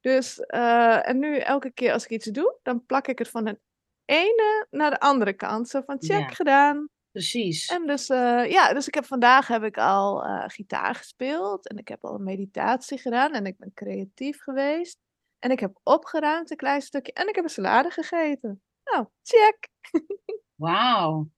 Dus, 0.00 0.38
eh, 0.40 1.08
en 1.08 1.18
nu 1.18 1.36
elke 1.38 1.70
keer 1.70 1.92
als 1.92 2.04
ik 2.04 2.10
iets 2.10 2.26
doe, 2.26 2.58
dan 2.62 2.86
plak 2.86 3.06
ik 3.08 3.18
het 3.18 3.28
van 3.28 3.44
de 3.44 3.60
ene 4.04 4.66
naar 4.70 4.90
de 4.90 5.00
andere 5.00 5.32
kant. 5.32 5.68
Zo 5.68 5.80
van 5.86 5.96
check 5.98 6.18
Ja. 6.20 6.28
gedaan. 6.28 6.88
precies. 7.10 7.66
En 7.66 7.86
dus, 7.86 8.08
eh, 8.08 8.50
ja, 8.50 8.72
dus 8.72 8.86
ik 8.86 8.94
heb 8.94 9.04
vandaag 9.04 9.46
heb 9.46 9.62
ik 9.62 9.78
al 9.78 10.24
eh, 10.24 10.44
gitaar 10.46 10.94
gespeeld. 10.94 11.68
En 11.68 11.78
ik 11.78 11.88
heb 11.88 12.04
al 12.04 12.14
een 12.14 12.24
meditatie 12.24 12.98
gedaan. 12.98 13.32
En 13.32 13.46
ik 13.46 13.56
ben 13.58 13.70
creatief 13.74 14.42
geweest. 14.42 14.98
En 15.38 15.50
ik 15.50 15.60
heb 15.60 15.78
opgeruimd 15.82 16.50
een 16.50 16.56
klein 16.56 16.82
stukje. 16.82 17.12
En 17.12 17.28
ik 17.28 17.34
heb 17.34 17.44
een 17.44 17.50
salade 17.50 17.90
gegeten. 17.90 18.62
Nou, 18.84 19.06
check. 19.22 19.68
Wauw. 20.54 21.28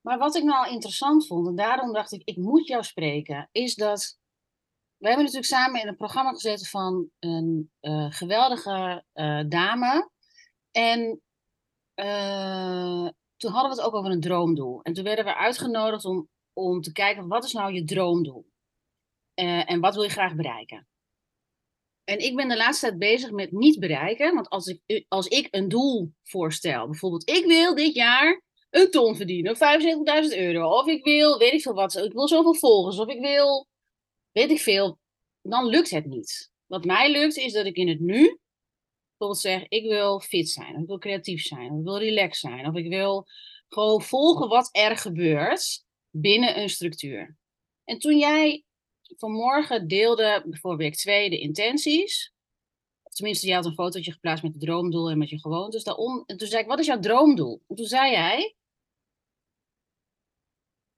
Maar 0.00 0.18
wat 0.18 0.36
ik 0.36 0.42
nou 0.42 0.70
interessant 0.70 1.26
vond, 1.26 1.46
en 1.46 1.56
daarom 1.56 1.92
dacht 1.92 2.12
ik, 2.12 2.22
ik 2.24 2.36
moet 2.36 2.66
jou 2.66 2.82
spreken, 2.82 3.48
is 3.52 3.74
dat 3.74 4.18
we 5.00 5.06
hebben 5.06 5.24
natuurlijk 5.24 5.52
samen 5.52 5.80
in 5.80 5.88
een 5.88 5.96
programma 5.96 6.30
gezeten 6.30 6.66
van 6.66 7.10
een 7.18 7.70
eh, 7.80 8.06
geweldige 8.10 9.04
eh, 9.12 9.40
dame. 9.48 10.10
En 10.70 11.20
eh, 11.94 13.08
toen 13.36 13.50
hadden 13.50 13.70
we 13.70 13.76
het 13.76 13.80
ook 13.80 13.94
over 13.94 14.10
een 14.10 14.20
droomdoel. 14.20 14.82
En 14.82 14.92
toen 14.92 15.04
werden 15.04 15.24
we 15.24 15.36
uitgenodigd 15.36 16.04
om, 16.04 16.28
om 16.52 16.80
te 16.80 16.92
kijken, 16.92 17.28
wat 17.28 17.44
is 17.44 17.52
nou 17.52 17.72
je 17.72 17.84
droomdoel? 17.84 18.48
En 19.34 19.80
wat 19.80 19.94
wil 19.94 20.02
je 20.02 20.08
graag 20.08 20.34
bereiken? 20.34 20.88
En 22.04 22.18
ik 22.18 22.36
ben 22.36 22.48
de 22.48 22.56
laatste 22.56 22.86
tijd 22.86 22.98
bezig 22.98 23.30
met 23.30 23.52
niet 23.52 23.78
bereiken. 23.78 24.34
Want 24.34 24.48
als 24.48 24.66
ik, 24.66 25.04
als 25.08 25.26
ik 25.26 25.48
een 25.50 25.68
doel 25.68 26.12
voorstel, 26.22 26.86
bijvoorbeeld, 26.86 27.28
ik 27.28 27.44
wil 27.44 27.74
dit 27.74 27.94
jaar 27.94 28.42
een 28.70 28.90
ton 28.90 29.16
verdienen, 29.16 29.52
of 29.52 29.58
75.000 30.30 30.38
euro, 30.38 30.78
of 30.78 30.86
ik 30.86 31.04
wil, 31.04 31.38
weet 31.38 31.52
ik 31.52 31.62
veel 31.62 31.74
wat, 31.74 31.96
ik 31.96 32.12
wil 32.12 32.28
zoveel 32.28 32.54
volgers, 32.54 32.98
of 32.98 33.08
ik 33.08 33.20
wil, 33.20 33.68
weet 34.32 34.50
ik 34.50 34.60
veel, 34.60 34.98
dan 35.42 35.66
lukt 35.66 35.90
het 35.90 36.06
niet. 36.06 36.50
Wat 36.66 36.84
mij 36.84 37.10
lukt, 37.10 37.36
is 37.36 37.52
dat 37.52 37.66
ik 37.66 37.76
in 37.76 37.88
het 37.88 38.00
nu 38.00 38.38
bijvoorbeeld 39.20 39.38
zeg, 39.38 39.68
ik 39.68 39.88
wil 39.88 40.20
fit 40.20 40.48
zijn, 40.48 40.74
of 40.74 40.80
ik 40.80 40.86
wil 40.86 40.98
creatief 40.98 41.42
zijn, 41.42 41.70
of 41.70 41.78
ik 41.78 41.84
wil 41.84 41.98
relaxed 41.98 42.50
zijn, 42.50 42.66
of 42.66 42.74
ik 42.74 42.88
wil 42.88 43.26
gewoon 43.68 44.02
volgen 44.02 44.48
wat 44.48 44.68
er 44.72 44.96
gebeurt 44.96 45.84
binnen 46.10 46.60
een 46.60 46.68
structuur. 46.68 47.36
En 47.84 47.98
toen 47.98 48.18
jij 48.18 48.64
vanmorgen 49.16 49.88
deelde 49.88 50.44
voor 50.50 50.76
week 50.76 50.96
2 50.96 51.30
de 51.30 51.38
intenties, 51.38 52.32
tenminste, 53.02 53.46
je 53.46 53.54
had 53.54 53.64
een 53.64 53.74
fotootje 53.74 54.12
geplaatst 54.12 54.42
met 54.42 54.52
het 54.52 54.62
droomdoel 54.62 55.10
en 55.10 55.18
met 55.18 55.30
je 55.30 55.40
gewoontes 55.40 55.84
daarom. 55.84 56.22
En 56.26 56.36
toen 56.36 56.48
zei 56.48 56.62
ik, 56.62 56.68
wat 56.68 56.78
is 56.78 56.86
jouw 56.86 57.00
droomdoel? 57.00 57.62
En 57.68 57.76
toen 57.76 57.86
zei 57.86 58.10
jij, 58.10 58.54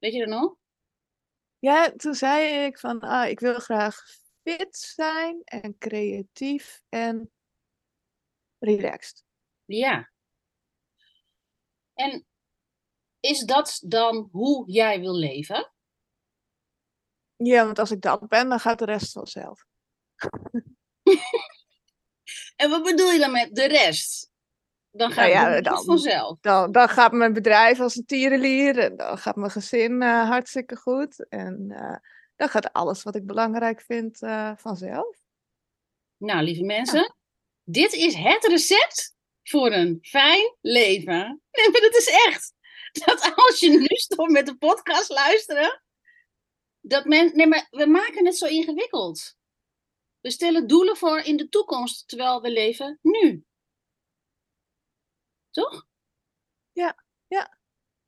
weet 0.02 0.12
je 0.12 0.18
dat 0.18 0.28
nog? 0.28 0.56
Ja, 1.58 1.92
toen 1.96 2.14
zei 2.14 2.64
ik 2.64 2.78
van, 2.78 3.00
ah, 3.00 3.28
ik 3.28 3.40
wil 3.40 3.58
graag 3.58 4.04
fit 4.42 4.76
zijn 4.76 5.42
en 5.44 5.78
creatief 5.78 6.82
en 6.88 7.32
relaxed. 8.58 9.24
Ja. 9.64 10.10
En 11.94 12.26
is 13.20 13.40
dat 13.40 13.80
dan 13.84 14.28
hoe 14.32 14.70
jij 14.70 15.00
wil 15.00 15.14
leven? 15.14 15.72
Ja, 17.36 17.64
want 17.64 17.78
als 17.78 17.90
ik 17.90 18.00
dat 18.00 18.28
ben, 18.28 18.48
dan 18.48 18.60
gaat 18.60 18.78
de 18.78 18.84
rest 18.84 19.12
vanzelf. 19.12 19.64
En 22.56 22.70
wat 22.70 22.82
bedoel 22.82 23.10
je 23.10 23.18
dan 23.18 23.32
met 23.32 23.54
de 23.54 23.66
rest? 23.66 24.31
Dan 24.94 25.10
gaat 25.12 25.28
Nou 25.28 25.30
ja, 25.30 25.50
het 25.50 25.64
dan- 25.64 25.84
vanzelf. 25.84 26.38
Dan, 26.40 26.72
dan 26.72 26.88
gaat 26.88 27.12
mijn 27.12 27.32
bedrijf 27.32 27.80
als 27.80 27.96
een 27.96 28.04
tierenlier 28.04 28.78
en 28.78 28.96
dan 28.96 29.18
gaat 29.18 29.36
mijn 29.36 29.50
gezin 29.50 30.02
eh, 30.02 30.28
hartstikke 30.28 30.76
goed. 30.76 31.28
En 31.28 31.70
eh, 31.70 31.96
dan 32.36 32.48
gaat 32.48 32.72
alles 32.72 33.02
wat 33.02 33.14
ik 33.14 33.26
belangrijk 33.26 33.80
vind 33.80 34.22
eh, 34.22 34.52
vanzelf. 34.56 35.16
Nou, 36.16 36.42
lieve 36.42 36.62
mensen, 36.64 37.14
dit 37.64 37.92
is 37.92 38.14
het 38.14 38.44
recept 38.44 39.14
voor 39.42 39.72
een 39.72 39.98
fijn 40.02 40.56
leven. 40.60 41.42
Nee, 41.52 41.70
maar 41.70 41.80
dat 41.80 41.94
is 41.96 42.08
echt. 42.26 42.52
Dat 42.92 43.32
als 43.36 43.60
je 43.60 43.70
nu 43.70 43.86
stopt 43.86 44.30
met 44.30 44.46
de 44.46 44.56
podcast 44.56 45.08
luisteren, 45.08 45.82
dat 46.80 47.04
men, 47.04 47.30
nee, 47.34 47.46
maar 47.46 47.66
we 47.70 47.86
maken 47.86 48.26
het 48.26 48.36
zo 48.36 48.46
ingewikkeld. 48.46 49.36
We 50.20 50.30
stellen 50.30 50.66
doelen 50.66 50.96
voor 50.96 51.18
in 51.18 51.36
de 51.36 51.48
toekomst, 51.48 52.08
terwijl 52.08 52.40
we 52.42 52.50
leven 52.50 52.98
nu. 53.02 53.44
Toch? 55.52 55.84
Ja, 56.72 57.04
ja. 57.26 57.58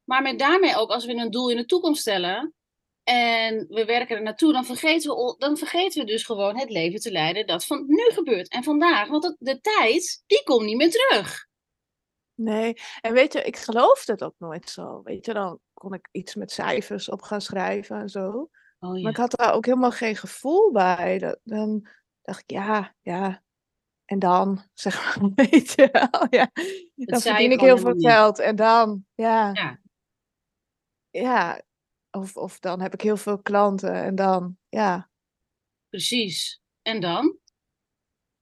Maar 0.04 0.22
met 0.22 0.38
daarmee 0.38 0.76
ook, 0.76 0.90
als 0.90 1.04
we 1.04 1.14
een 1.14 1.30
doel 1.30 1.50
in 1.50 1.56
de 1.56 1.64
toekomst 1.64 2.00
stellen 2.00 2.54
en 3.02 3.66
we 3.68 3.84
werken 3.84 4.16
er 4.16 4.22
naartoe, 4.22 4.52
dan 4.52 4.64
vergeten 4.64 5.10
we, 5.10 5.34
dan 5.38 5.56
vergeten 5.56 6.00
we 6.00 6.06
dus 6.06 6.24
gewoon 6.24 6.58
het 6.58 6.70
leven 6.70 7.00
te 7.00 7.10
leiden 7.10 7.46
dat 7.46 7.66
van 7.66 7.84
nu 7.86 8.10
gebeurt 8.12 8.48
en 8.48 8.62
vandaag. 8.62 9.08
Want 9.08 9.36
de 9.38 9.60
tijd, 9.60 10.22
die 10.26 10.42
komt 10.42 10.64
niet 10.64 10.76
meer 10.76 10.90
terug. 10.90 11.46
Nee, 12.34 12.76
en 13.00 13.12
weet 13.12 13.32
je, 13.32 13.42
ik 13.42 13.56
geloofde 13.56 14.12
het 14.12 14.22
ook 14.22 14.34
nooit 14.38 14.70
zo. 14.70 15.02
Weet 15.02 15.26
je, 15.26 15.32
dan 15.32 15.60
kon 15.74 15.94
ik 15.94 16.08
iets 16.12 16.34
met 16.34 16.52
cijfers 16.52 17.08
op 17.08 17.22
gaan 17.22 17.40
schrijven 17.40 18.00
en 18.00 18.08
zo. 18.08 18.50
Oh 18.78 18.90
Maar 18.90 18.98
ja. 18.98 19.08
ik 19.08 19.16
had 19.16 19.30
daar 19.30 19.54
ook 19.54 19.66
helemaal 19.66 19.90
geen 19.90 20.16
gevoel 20.16 20.72
bij. 20.72 21.38
Dan 21.42 21.88
dacht 22.22 22.42
ik, 22.42 22.50
ja, 22.50 22.94
ja. 23.00 23.43
En 24.04 24.18
dan, 24.18 24.62
zeg 24.74 25.20
maar, 25.20 25.30
weet 25.50 25.72
je 25.72 25.88
wel, 25.92 26.26
ja. 26.30 26.50
Dan 26.94 27.20
verdien 27.20 27.52
ik 27.52 27.60
heel 27.60 27.78
veel 27.78 27.98
geld. 27.98 28.38
En 28.38 28.56
dan, 28.56 29.04
ja, 29.14 29.52
Ja, 29.52 29.80
ja. 31.10 31.62
Of, 32.10 32.36
of 32.36 32.58
dan 32.58 32.80
heb 32.80 32.94
ik 32.94 33.00
heel 33.00 33.16
veel 33.16 33.38
klanten. 33.38 33.94
En 33.94 34.14
dan, 34.14 34.56
ja. 34.68 35.10
precies. 35.88 36.60
En 36.82 37.00
dan? 37.00 37.38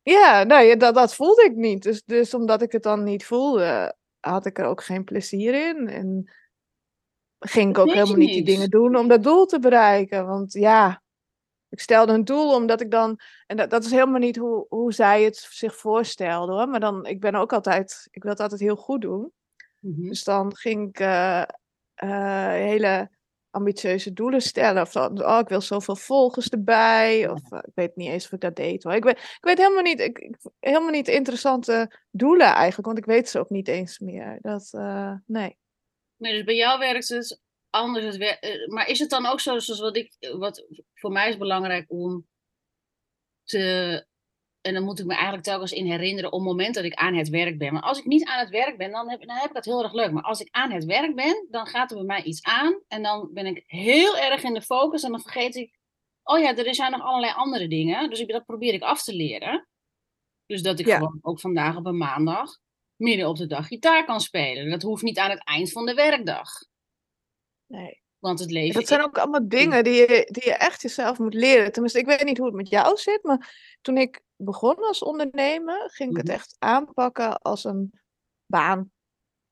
Ja, 0.02 0.44
nou 0.44 0.64
ja, 0.64 0.76
dat, 0.76 0.94
dat 0.94 1.14
voelde 1.14 1.44
ik 1.44 1.54
niet. 1.54 1.82
Dus, 1.82 2.02
dus 2.04 2.34
omdat 2.34 2.62
ik 2.62 2.72
het 2.72 2.82
dan 2.82 3.04
niet 3.04 3.24
voelde, 3.24 3.96
had 4.20 4.46
ik 4.46 4.58
er 4.58 4.64
ook 4.64 4.84
geen 4.84 5.04
plezier 5.04 5.68
in. 5.68 5.88
En 5.88 6.32
ging 7.38 7.70
ik 7.70 7.78
ook 7.78 7.92
helemaal 7.92 8.16
niet 8.16 8.32
die 8.32 8.44
dingen 8.44 8.70
doen 8.70 8.96
om 8.96 9.08
dat 9.08 9.22
doel 9.22 9.46
te 9.46 9.58
bereiken. 9.58 10.26
Want 10.26 10.52
ja, 10.52 11.01
ik 11.72 11.80
stelde 11.80 12.12
een 12.12 12.24
doel 12.24 12.54
omdat 12.54 12.80
ik 12.80 12.90
dan. 12.90 13.20
En 13.46 13.56
dat, 13.56 13.70
dat 13.70 13.84
is 13.84 13.90
helemaal 13.90 14.18
niet 14.20 14.36
hoe, 14.36 14.66
hoe 14.68 14.92
zij 14.92 15.22
het 15.22 15.36
zich 15.36 15.76
voorstelde 15.76 16.52
hoor. 16.52 16.68
Maar 16.68 16.80
dan, 16.80 17.06
ik 17.06 17.20
ben 17.20 17.34
ook 17.34 17.52
altijd. 17.52 18.08
Ik 18.10 18.22
wil 18.22 18.32
het 18.32 18.40
altijd 18.40 18.60
heel 18.60 18.76
goed 18.76 19.00
doen. 19.00 19.32
Mhm. 19.78 20.08
Dus 20.08 20.24
dan 20.24 20.56
ging 20.56 20.88
ik 20.88 20.98
eh, 21.00 21.42
eh, 21.94 22.48
hele 22.48 23.10
ambitieuze 23.50 24.12
doelen 24.12 24.42
stellen. 24.42 24.82
Of 24.82 24.92
dan, 24.92 25.24
oh, 25.24 25.38
ik 25.38 25.48
wil 25.48 25.60
zoveel 25.60 25.96
volgers 25.96 26.48
erbij. 26.48 27.28
Of 27.28 27.52
eh, 27.52 27.58
ik 27.62 27.72
weet 27.74 27.96
niet 27.96 28.08
eens 28.10 28.24
of 28.24 28.32
ik 28.32 28.40
dat 28.40 28.56
deed 28.56 28.82
hoor. 28.82 28.92
Ik 28.94 29.04
weet, 29.04 29.18
ik 29.18 29.38
weet 29.40 29.58
helemaal 29.58 29.82
niet, 29.82 30.00
ik, 30.00 30.18
ik- 30.18 30.36
helemaal 30.60 30.90
niet 30.90 31.08
interessante 31.08 32.00
doelen 32.10 32.46
eigenlijk. 32.54 32.86
Want 32.86 32.98
ik 32.98 33.04
weet 33.04 33.28
ze 33.28 33.38
ook 33.38 33.50
niet 33.50 33.68
eens 33.68 33.98
meer. 33.98 34.38
Dat, 34.40 34.70
nee. 35.26 35.58
Nee, 36.16 36.32
dus 36.32 36.44
bij 36.44 36.56
jou 36.56 36.78
werkt 36.78 37.08
het 37.08 37.40
anders. 37.72 38.04
Het 38.04 38.16
wer- 38.16 38.38
eh, 38.38 38.68
maar 38.68 38.88
is 38.88 38.98
het 38.98 39.10
dan 39.10 39.26
ook 39.26 39.40
zo, 39.40 39.58
zoals 39.58 39.80
wat 39.80 39.96
ik, 39.96 40.16
wat 40.38 40.66
voor 40.94 41.12
mij 41.12 41.28
is 41.28 41.36
belangrijk 41.36 41.84
om 41.90 42.26
te, 43.44 44.06
en 44.60 44.74
dan 44.74 44.84
moet 44.84 44.98
ik 44.98 45.06
me 45.06 45.12
eigenlijk 45.14 45.44
telkens 45.44 45.72
in 45.72 45.86
herinneren 45.86 46.32
op 46.32 46.38
het 46.38 46.48
moment 46.48 46.74
dat 46.74 46.84
ik 46.84 46.94
aan 46.94 47.14
het 47.14 47.28
werk 47.28 47.58
ben. 47.58 47.72
Maar 47.72 47.82
als 47.82 47.98
ik 47.98 48.04
niet 48.04 48.24
aan 48.24 48.38
het 48.38 48.48
werk 48.48 48.76
ben, 48.76 48.90
dan 48.90 49.10
heb, 49.10 49.26
dan 49.26 49.36
heb 49.36 49.48
ik 49.48 49.54
dat 49.54 49.64
heel 49.64 49.82
erg 49.82 49.92
leuk. 49.92 50.10
Maar 50.12 50.22
als 50.22 50.40
ik 50.40 50.48
aan 50.50 50.70
het 50.72 50.84
werk 50.84 51.14
ben, 51.14 51.46
dan 51.50 51.66
gaat 51.66 51.90
er 51.90 51.96
bij 51.96 52.06
mij 52.06 52.22
iets 52.22 52.42
aan 52.42 52.80
en 52.88 53.02
dan 53.02 53.30
ben 53.32 53.46
ik 53.46 53.62
heel 53.66 54.16
erg 54.18 54.42
in 54.42 54.54
de 54.54 54.62
focus 54.62 55.02
en 55.02 55.10
dan 55.10 55.20
vergeet 55.20 55.54
ik, 55.54 55.78
oh 56.22 56.38
ja, 56.38 56.56
er 56.56 56.74
zijn 56.74 56.90
nog 56.90 57.02
allerlei 57.02 57.32
andere 57.32 57.68
dingen. 57.68 58.10
Dus 58.10 58.20
ik, 58.20 58.28
dat 58.28 58.44
probeer 58.44 58.74
ik 58.74 58.82
af 58.82 59.02
te 59.02 59.14
leren. 59.14 59.68
Dus 60.46 60.62
dat 60.62 60.78
ik 60.78 60.86
Ja. 60.86 60.96
gewoon 60.96 61.18
ook 61.20 61.40
vandaag 61.40 61.76
op 61.76 61.86
een 61.86 61.96
maandag 61.96 62.58
midden 62.96 63.28
op 63.28 63.36
de 63.36 63.46
dag 63.46 63.66
gitaar 63.66 64.04
kan 64.04 64.20
spelen. 64.20 64.70
Dat 64.70 64.82
hoeft 64.82 65.02
niet 65.02 65.18
aan 65.18 65.30
het 65.30 65.44
eind 65.44 65.72
van 65.72 65.86
de 65.86 65.94
werkdag. 65.94 66.48
Nee. 67.72 68.00
Want 68.18 68.38
het 68.38 68.50
leven 68.50 68.74
Dat 68.74 68.88
zijn 68.88 69.02
ook 69.04 69.18
allemaal 69.18 69.48
dingen 69.48 69.84
die 69.84 69.94
je, 69.94 70.28
die 70.30 70.44
je 70.44 70.54
echt 70.54 70.82
jezelf 70.82 71.18
moet 71.18 71.34
leren. 71.34 71.72
Tenminste, 71.72 71.98
ik 71.98 72.06
weet 72.06 72.24
niet 72.24 72.36
hoe 72.38 72.46
het 72.46 72.56
met 72.56 72.68
jou 72.68 72.96
zit, 72.96 73.22
maar 73.22 73.76
toen 73.80 73.96
ik 73.96 74.22
begon 74.36 74.76
als 74.76 75.02
ondernemer, 75.02 75.90
ging 75.90 76.10
ik 76.10 76.16
het 76.16 76.26
Mhm. 76.26 76.34
echt 76.34 76.56
aanpakken 76.58 77.38
als 77.38 77.64
een 77.64 77.92
baan. 78.46 78.90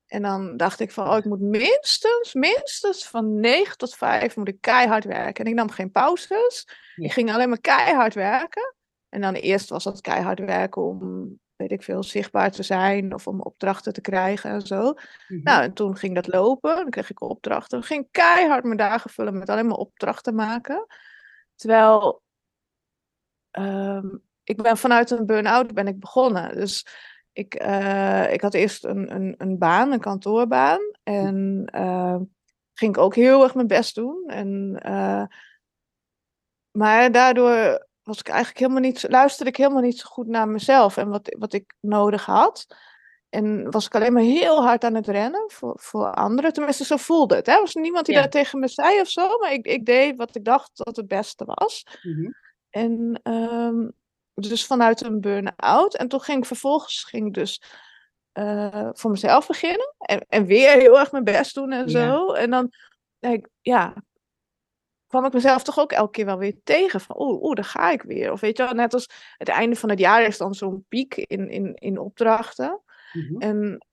En 0.07 0.23
dan 0.23 0.57
dacht 0.57 0.81
ik 0.81 0.91
van, 0.93 1.09
oh, 1.09 1.17
ik 1.17 1.25
moet 1.25 1.41
minstens, 1.41 2.35
minstens 2.35 3.09
van 3.09 3.41
9 3.41 3.77
tot 3.77 3.95
5 3.95 4.37
moet 4.37 4.49
ik 4.49 4.61
keihard 4.61 5.05
werken. 5.05 5.45
En 5.45 5.51
ik 5.51 5.57
nam 5.57 5.71
geen 5.71 5.91
pauzes. 5.91 6.69
Ik 6.97 7.13
ging 7.13 7.33
alleen 7.33 7.49
maar 7.49 7.61
keihard 7.61 8.15
werken. 8.15 8.75
En 9.09 9.21
dan 9.21 9.35
eerst 9.35 9.69
was 9.69 9.85
dat 9.85 10.01
keihard 10.01 10.39
werken 10.39 10.83
om 10.83 11.39
weet 11.61 11.71
ik 11.71 11.83
veel, 11.83 12.03
zichtbaar 12.03 12.51
te 12.51 12.63
zijn 12.63 13.15
of 13.15 13.27
om 13.27 13.41
opdrachten 13.41 13.93
te 13.93 14.01
krijgen 14.01 14.51
en 14.51 14.61
zo. 14.61 14.95
Mhm. 15.29 15.43
Nou, 15.43 15.63
en 15.63 15.73
toen 15.73 15.97
ging 15.97 16.15
dat 16.15 16.27
lopen, 16.27 16.77
dan 16.77 16.91
kreeg 16.91 17.11
ik 17.11 17.21
opdrachten. 17.21 17.79
Dan 17.79 17.87
ging 17.87 18.05
ik 18.05 18.13
keihard 18.13 18.65
mijn 18.65 18.77
dagen 18.77 19.11
vullen 19.11 19.39
met 19.39 19.49
alleen 19.49 19.67
maar 19.67 19.77
opdrachten 19.77 20.35
maken. 20.35 20.87
Terwijl 21.55 22.23
ehm, 23.51 24.07
ik 24.45 24.63
ben 24.63 24.77
vanuit 24.77 25.11
een 25.11 25.27
burn-out 25.27 25.75
ben 25.75 25.87
ik 25.87 26.01
begonnen. 26.01 26.55
Dus 26.55 26.87
ik, 27.33 27.55
eh, 27.55 28.33
ik 28.33 28.41
had 28.41 28.55
eerst 28.55 28.85
een, 28.85 29.15
een, 29.15 29.35
een 29.39 29.59
baan, 29.59 29.93
een 29.93 30.01
kantoorbaan. 30.01 30.81
En 31.03 31.65
eh, 31.73 32.17
ging 32.75 32.97
ik 32.97 32.99
ook 32.99 33.15
heel 33.15 33.43
erg 33.43 33.55
mijn 33.55 33.67
best 33.67 33.95
doen. 33.95 34.25
En, 34.27 34.81
eh, 34.83 35.25
maar 36.71 37.13
daardoor 37.13 37.89
was 38.03 38.19
ik 38.19 38.29
eigenlijk 38.29 38.59
helemaal 38.59 38.81
niet, 38.83 39.07
luisterde 39.09 39.51
ik 39.51 39.57
helemaal 39.57 39.83
niet 39.83 39.99
zo 39.99 40.07
goed 40.09 40.27
naar 40.27 40.49
mezelf 40.49 40.97
en 40.97 41.09
wat, 41.09 41.37
wat 41.39 41.53
ik 41.53 41.75
nodig 41.81 42.25
had. 42.25 42.67
En 43.29 43.71
was 43.71 43.87
ik 43.87 43.95
alleen 43.95 44.13
maar 44.13 44.23
heel 44.23 44.63
hard 44.63 44.85
aan 44.85 44.95
het 44.95 45.09
rennen 45.09 45.51
voor, 45.51 45.79
voor 45.81 46.15
anderen. 46.15 46.53
Tenminste, 46.53 46.85
zo 46.85 46.97
voelde 46.97 47.35
het. 47.35 47.47
Hè? 47.47 47.53
Er 47.53 47.61
was 47.61 47.75
niemand 47.75 48.07
die 48.07 48.15
Ja. 48.15 48.21
dat 48.23 48.31
tegen 48.31 48.59
me 48.59 48.69
zei 48.69 49.01
of 49.01 49.09
zo. 49.09 49.39
Maar 49.39 49.53
ik, 49.53 49.67
ik 49.67 49.87
deed 49.87 50.17
wat 50.17 50.37
ik 50.37 50.45
dacht 50.45 50.71
dat 50.75 50.97
het 50.97 51.07
beste 51.07 51.45
was. 51.47 51.87
Mhm. 52.03 52.31
En 52.71 53.21
ehm, 53.23 53.89
dus 54.35 54.67
vanuit 54.67 55.01
een 55.03 55.21
burn-out. 55.21 55.95
En 55.97 56.09
toen 56.09 56.21
ging 56.21 56.39
ik 56.39 56.45
vervolgens 56.45 57.05
ging 57.05 57.27
ik 57.27 57.35
dus 57.35 57.63
eh, 58.33 58.89
voor 58.93 59.11
mezelf 59.11 59.47
beginnen. 59.47 59.95
En, 59.99 60.25
en 60.29 60.47
weer 60.47 60.71
heel 60.71 60.99
erg 60.99 61.13
mijn 61.13 61.25
best 61.25 61.55
doen 61.55 61.73
en 61.73 61.89
Ja. 61.89 62.11
zo. 62.11 62.33
En 62.33 62.51
dan, 62.51 62.73
ik, 63.19 63.49
ja, 63.61 63.95
kwam 65.11 65.25
ik 65.25 65.33
mezelf 65.33 65.63
toch 65.63 65.79
ook 65.79 65.93
elke 65.93 66.11
keer 66.11 66.25
wel 66.25 66.39
weer 66.39 66.57
tegen. 66.65 67.01
Van, 67.01 67.21
oeh, 67.21 67.43
oeh, 67.43 67.55
daar 67.55 67.65
ga 67.65 67.91
ik 67.91 68.03
weer. 68.03 68.33
Of 68.33 68.41
weet 68.41 68.57
je 68.57 68.63
wel, 68.63 68.73
net 68.73 68.95
als 68.95 69.09
het 69.37 69.49
einde 69.49 69.77
van 69.77 69.91
het 69.91 69.99
jaar 69.99 70.23
is 70.23 70.39
dan 70.39 70.55
zo'n 70.55 70.85
piek 70.89 71.17
in, 71.17 71.49
in, 71.51 71.75
in 71.75 71.99
opdrachten. 71.99 72.81
Mhm. 73.13 73.41
En 73.41 73.87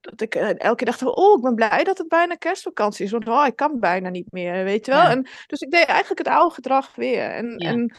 dat 0.00 0.20
ik 0.20 0.34
eh, 0.34 0.48
elke 0.48 0.74
keer 0.74 0.86
dacht, 0.86 1.02
oh, 1.02 1.36
ik 1.36 1.42
ben 1.42 1.54
blij 1.54 1.84
dat 1.84 1.98
het 1.98 2.08
bijna 2.08 2.34
kerstvakantie 2.34 3.04
is. 3.04 3.10
Want 3.10 3.28
oh, 3.28 3.46
ik 3.46 3.56
kan 3.56 3.80
bijna 3.80 4.08
niet 4.08 4.32
meer, 4.32 4.64
weet 4.64 4.86
je 4.86 4.92
wel. 4.92 5.02
Ja. 5.02 5.10
En, 5.10 5.26
dus 5.46 5.60
ik 5.60 5.70
deed 5.70 5.84
eigenlijk 5.84 6.18
het 6.18 6.36
oude 6.36 6.54
gedrag 6.54 6.94
weer. 6.94 7.30
En 7.30 7.54
ja. 7.58 7.68
en 7.68 7.96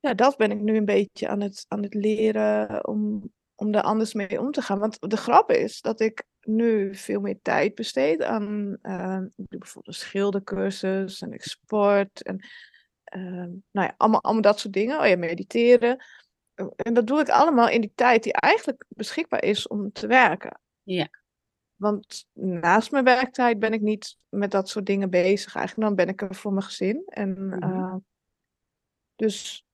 ja, 0.00 0.14
dat 0.14 0.36
ben 0.36 0.50
ik 0.50 0.60
nu 0.60 0.76
een 0.76 0.84
beetje 0.84 1.28
aan 1.28 1.40
het, 1.40 1.64
aan 1.68 1.82
het 1.82 1.94
leren 1.94 2.86
om, 2.86 3.32
om 3.60 3.70
daar 3.72 3.82
anders 3.82 4.14
mee 4.14 4.40
om 4.40 4.50
te 4.50 4.62
gaan. 4.62 4.78
Want 4.78 5.10
de 5.10 5.16
grap 5.16 5.50
is 5.50 5.80
dat 5.80 6.00
ik 6.00 6.24
nu 6.40 6.94
veel 6.94 7.20
meer 7.20 7.38
tijd 7.42 7.74
besteed 7.74 8.22
aan... 8.22 8.78
eh, 8.82 9.20
ik 9.36 9.44
doe 9.48 9.58
bijvoorbeeld 9.58 9.86
een 9.96 10.02
schildercursus 10.02 11.20
en 11.20 11.32
ik 11.32 11.42
sport. 11.42 12.22
En 12.22 12.46
ehm, 13.04 13.50
nou 13.70 13.86
ja, 13.86 13.94
allemaal, 13.96 14.22
allemaal 14.22 14.42
dat 14.42 14.58
soort 14.58 14.74
dingen. 14.74 15.00
Oh 15.00 15.06
ja, 15.06 15.16
mediteren. 15.16 16.04
En 16.76 16.94
dat 16.94 17.06
doe 17.06 17.20
ik 17.20 17.28
allemaal 17.28 17.68
in 17.68 17.80
die 17.80 17.92
tijd 17.94 18.22
die 18.22 18.32
eigenlijk 18.32 18.84
beschikbaar 18.88 19.44
is 19.44 19.66
om 19.66 19.92
te 19.92 20.06
werken. 20.06 20.60
Ja. 20.82 21.08
Want 21.74 22.26
naast 22.32 22.90
mijn 22.90 23.04
werktijd 23.04 23.58
ben 23.58 23.72
ik 23.72 23.80
niet 23.80 24.16
met 24.28 24.50
dat 24.50 24.68
soort 24.68 24.86
dingen 24.86 25.10
bezig. 25.10 25.54
Eigenlijk 25.54 25.88
dan 25.88 25.96
ben 25.96 26.08
ik 26.08 26.22
er 26.22 26.34
voor 26.34 26.52
mijn 26.52 26.64
gezin. 26.64 27.02
En 27.06 27.46
Mhm. 27.46 27.62
eh, 27.62 27.94
dus 29.16 29.66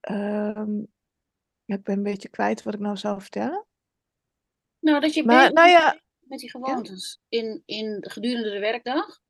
ehm, 0.00 0.80
ja, 1.64 1.74
ik 1.74 1.82
ben 1.82 1.96
een 1.96 2.02
beetje 2.02 2.28
kwijt 2.28 2.62
wat 2.62 2.74
ik 2.74 2.80
nou 2.80 2.96
zou 2.96 3.20
vertellen. 3.20 3.66
Nou, 4.78 5.00
dat 5.00 5.14
je 5.14 5.24
Maar 5.24 5.52
nou 5.52 5.68
ja, 5.68 6.00
met 6.20 6.38
die 6.38 6.50
gewoontes 6.50 7.20
in, 7.28 7.62
in 7.66 7.96
gedurende 8.08 8.50
de 8.50 8.58
werkdag. 8.58 9.20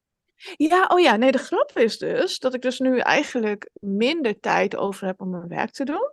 ja, 0.56 0.86
oh 0.86 1.00
ja, 1.00 1.16
nee, 1.16 1.32
de 1.32 1.38
grap 1.38 1.70
is 1.78 1.98
dus 1.98 2.38
dat 2.38 2.54
ik 2.54 2.62
dus 2.62 2.78
nu 2.78 2.98
eigenlijk 2.98 3.70
minder 3.80 4.40
tijd 4.40 4.76
over 4.76 5.06
heb 5.06 5.20
om 5.20 5.30
mijn 5.30 5.48
werk 5.48 5.70
te 5.70 5.84
doen. 5.84 6.10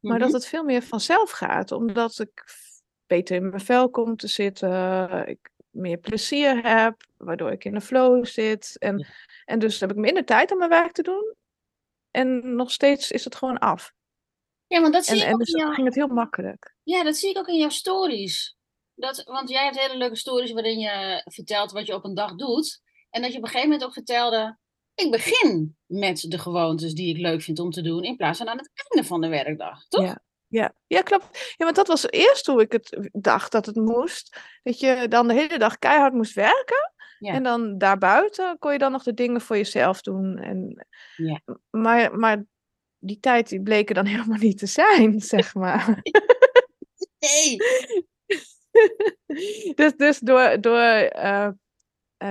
Maar 0.00 0.18
dat 0.18 0.28
Mhm. 0.28 0.36
het 0.36 0.46
veel 0.46 0.64
meer 0.64 0.82
vanzelf 0.82 1.30
gaat, 1.30 1.72
omdat 1.72 2.18
ik 2.18 2.44
beter 3.06 3.36
in 3.36 3.48
mijn 3.48 3.60
vel 3.60 3.90
kom 3.90 4.16
te 4.16 4.26
zitten, 4.28 5.26
ik 5.28 5.50
meer 5.70 5.96
plezier 5.98 6.62
heb, 6.66 7.02
waardoor 7.16 7.50
ik 7.50 7.64
in 7.64 7.74
de 7.74 7.80
flow 7.80 8.24
zit. 8.26 8.76
En, 8.78 8.98
Ja. 8.98 9.06
en 9.44 9.58
dus 9.58 9.80
heb 9.80 9.90
ik 9.90 9.96
minder 9.96 10.24
tijd 10.24 10.52
om 10.52 10.58
mijn 10.58 10.70
werk 10.70 10.92
te 10.92 11.02
doen. 11.02 11.34
En 12.10 12.54
nog 12.56 12.70
steeds 12.70 13.10
is 13.10 13.24
het 13.24 13.34
gewoon 13.34 13.58
af. 13.58 13.92
Ja, 14.70 14.80
want 14.80 14.92
dat 14.92 15.04
zie 15.04 15.14
En, 15.14 15.20
ik 15.20 15.26
en 15.26 15.32
ook 15.32 15.38
dus 15.38 15.52
in 15.52 15.60
jouw... 15.60 15.72
ging 15.72 15.86
het 15.86 15.94
heel 15.94 16.06
makkelijk. 16.06 16.74
Ja, 16.82 17.02
dat 17.02 17.16
zie 17.16 17.30
ik 17.30 17.38
ook 17.38 17.48
in 17.48 17.58
jouw 17.58 17.68
stories. 17.68 18.56
Dat, 18.94 19.22
want 19.24 19.48
jij 19.48 19.64
hebt 19.64 19.78
hele 19.80 19.96
leuke 19.96 20.16
stories 20.16 20.52
waarin 20.52 20.78
je 20.78 21.22
vertelt 21.24 21.72
wat 21.72 21.86
je 21.86 21.94
op 21.94 22.04
een 22.04 22.14
dag 22.14 22.34
doet. 22.34 22.80
En 23.10 23.22
dat 23.22 23.32
je 23.32 23.36
op 23.36 23.42
een 23.42 23.50
gegeven 23.50 23.70
moment 23.70 23.88
ook 23.88 23.94
vertelde... 23.94 24.58
Ik 24.94 25.10
begin 25.10 25.76
met 25.86 26.20
de 26.28 26.38
gewoontes 26.38 26.94
die 26.94 27.14
ik 27.14 27.20
leuk 27.20 27.42
vind 27.42 27.58
om 27.58 27.70
te 27.70 27.82
doen... 27.82 28.02
in 28.02 28.16
plaats 28.16 28.38
van 28.38 28.48
aan 28.48 28.58
het 28.58 28.70
einde 28.74 29.08
van 29.08 29.20
de 29.20 29.28
werkdag, 29.28 29.86
toch? 29.88 30.04
Ja. 30.04 30.22
Ja, 30.46 30.74
ja, 30.86 31.02
klopt. 31.02 31.54
Ja, 31.56 31.64
want 31.64 31.76
dat 31.76 31.86
was 31.86 32.10
eerst 32.10 32.46
hoe 32.46 32.60
ik 32.60 32.72
het 32.72 33.08
dacht 33.12 33.52
dat 33.52 33.66
het 33.66 33.76
moest. 33.76 34.40
Dat 34.62 34.80
je 34.80 35.06
dan 35.08 35.28
de 35.28 35.34
hele 35.34 35.58
dag 35.58 35.78
keihard 35.78 36.12
moest 36.12 36.34
werken. 36.34 36.92
Ja. 37.18 37.32
En 37.32 37.42
dan 37.42 37.78
daarbuiten 37.78 38.58
kon 38.58 38.72
je 38.72 38.78
dan 38.78 38.92
nog 38.92 39.02
de 39.02 39.14
dingen 39.14 39.40
voor 39.40 39.56
jezelf 39.56 40.00
doen. 40.00 40.38
En, 40.38 40.86
Ja. 41.16 41.40
maar, 41.70 42.18
maar 42.18 42.44
die 43.00 43.20
tijd 43.20 43.48
die 43.48 43.62
bleek 43.62 43.88
er 43.88 43.94
dan 43.94 44.06
helemaal 44.14 44.38
niet 44.38 44.58
te 44.58 44.66
zijn, 44.66 45.20
zeg 45.20 45.54
maar. 45.54 45.98
Nee! 47.18 47.56
dus, 49.74 49.96
dus 49.96 50.18
door, 50.18 50.60
door 50.60 50.78
eh, 50.78 51.46
eh, 51.46 51.50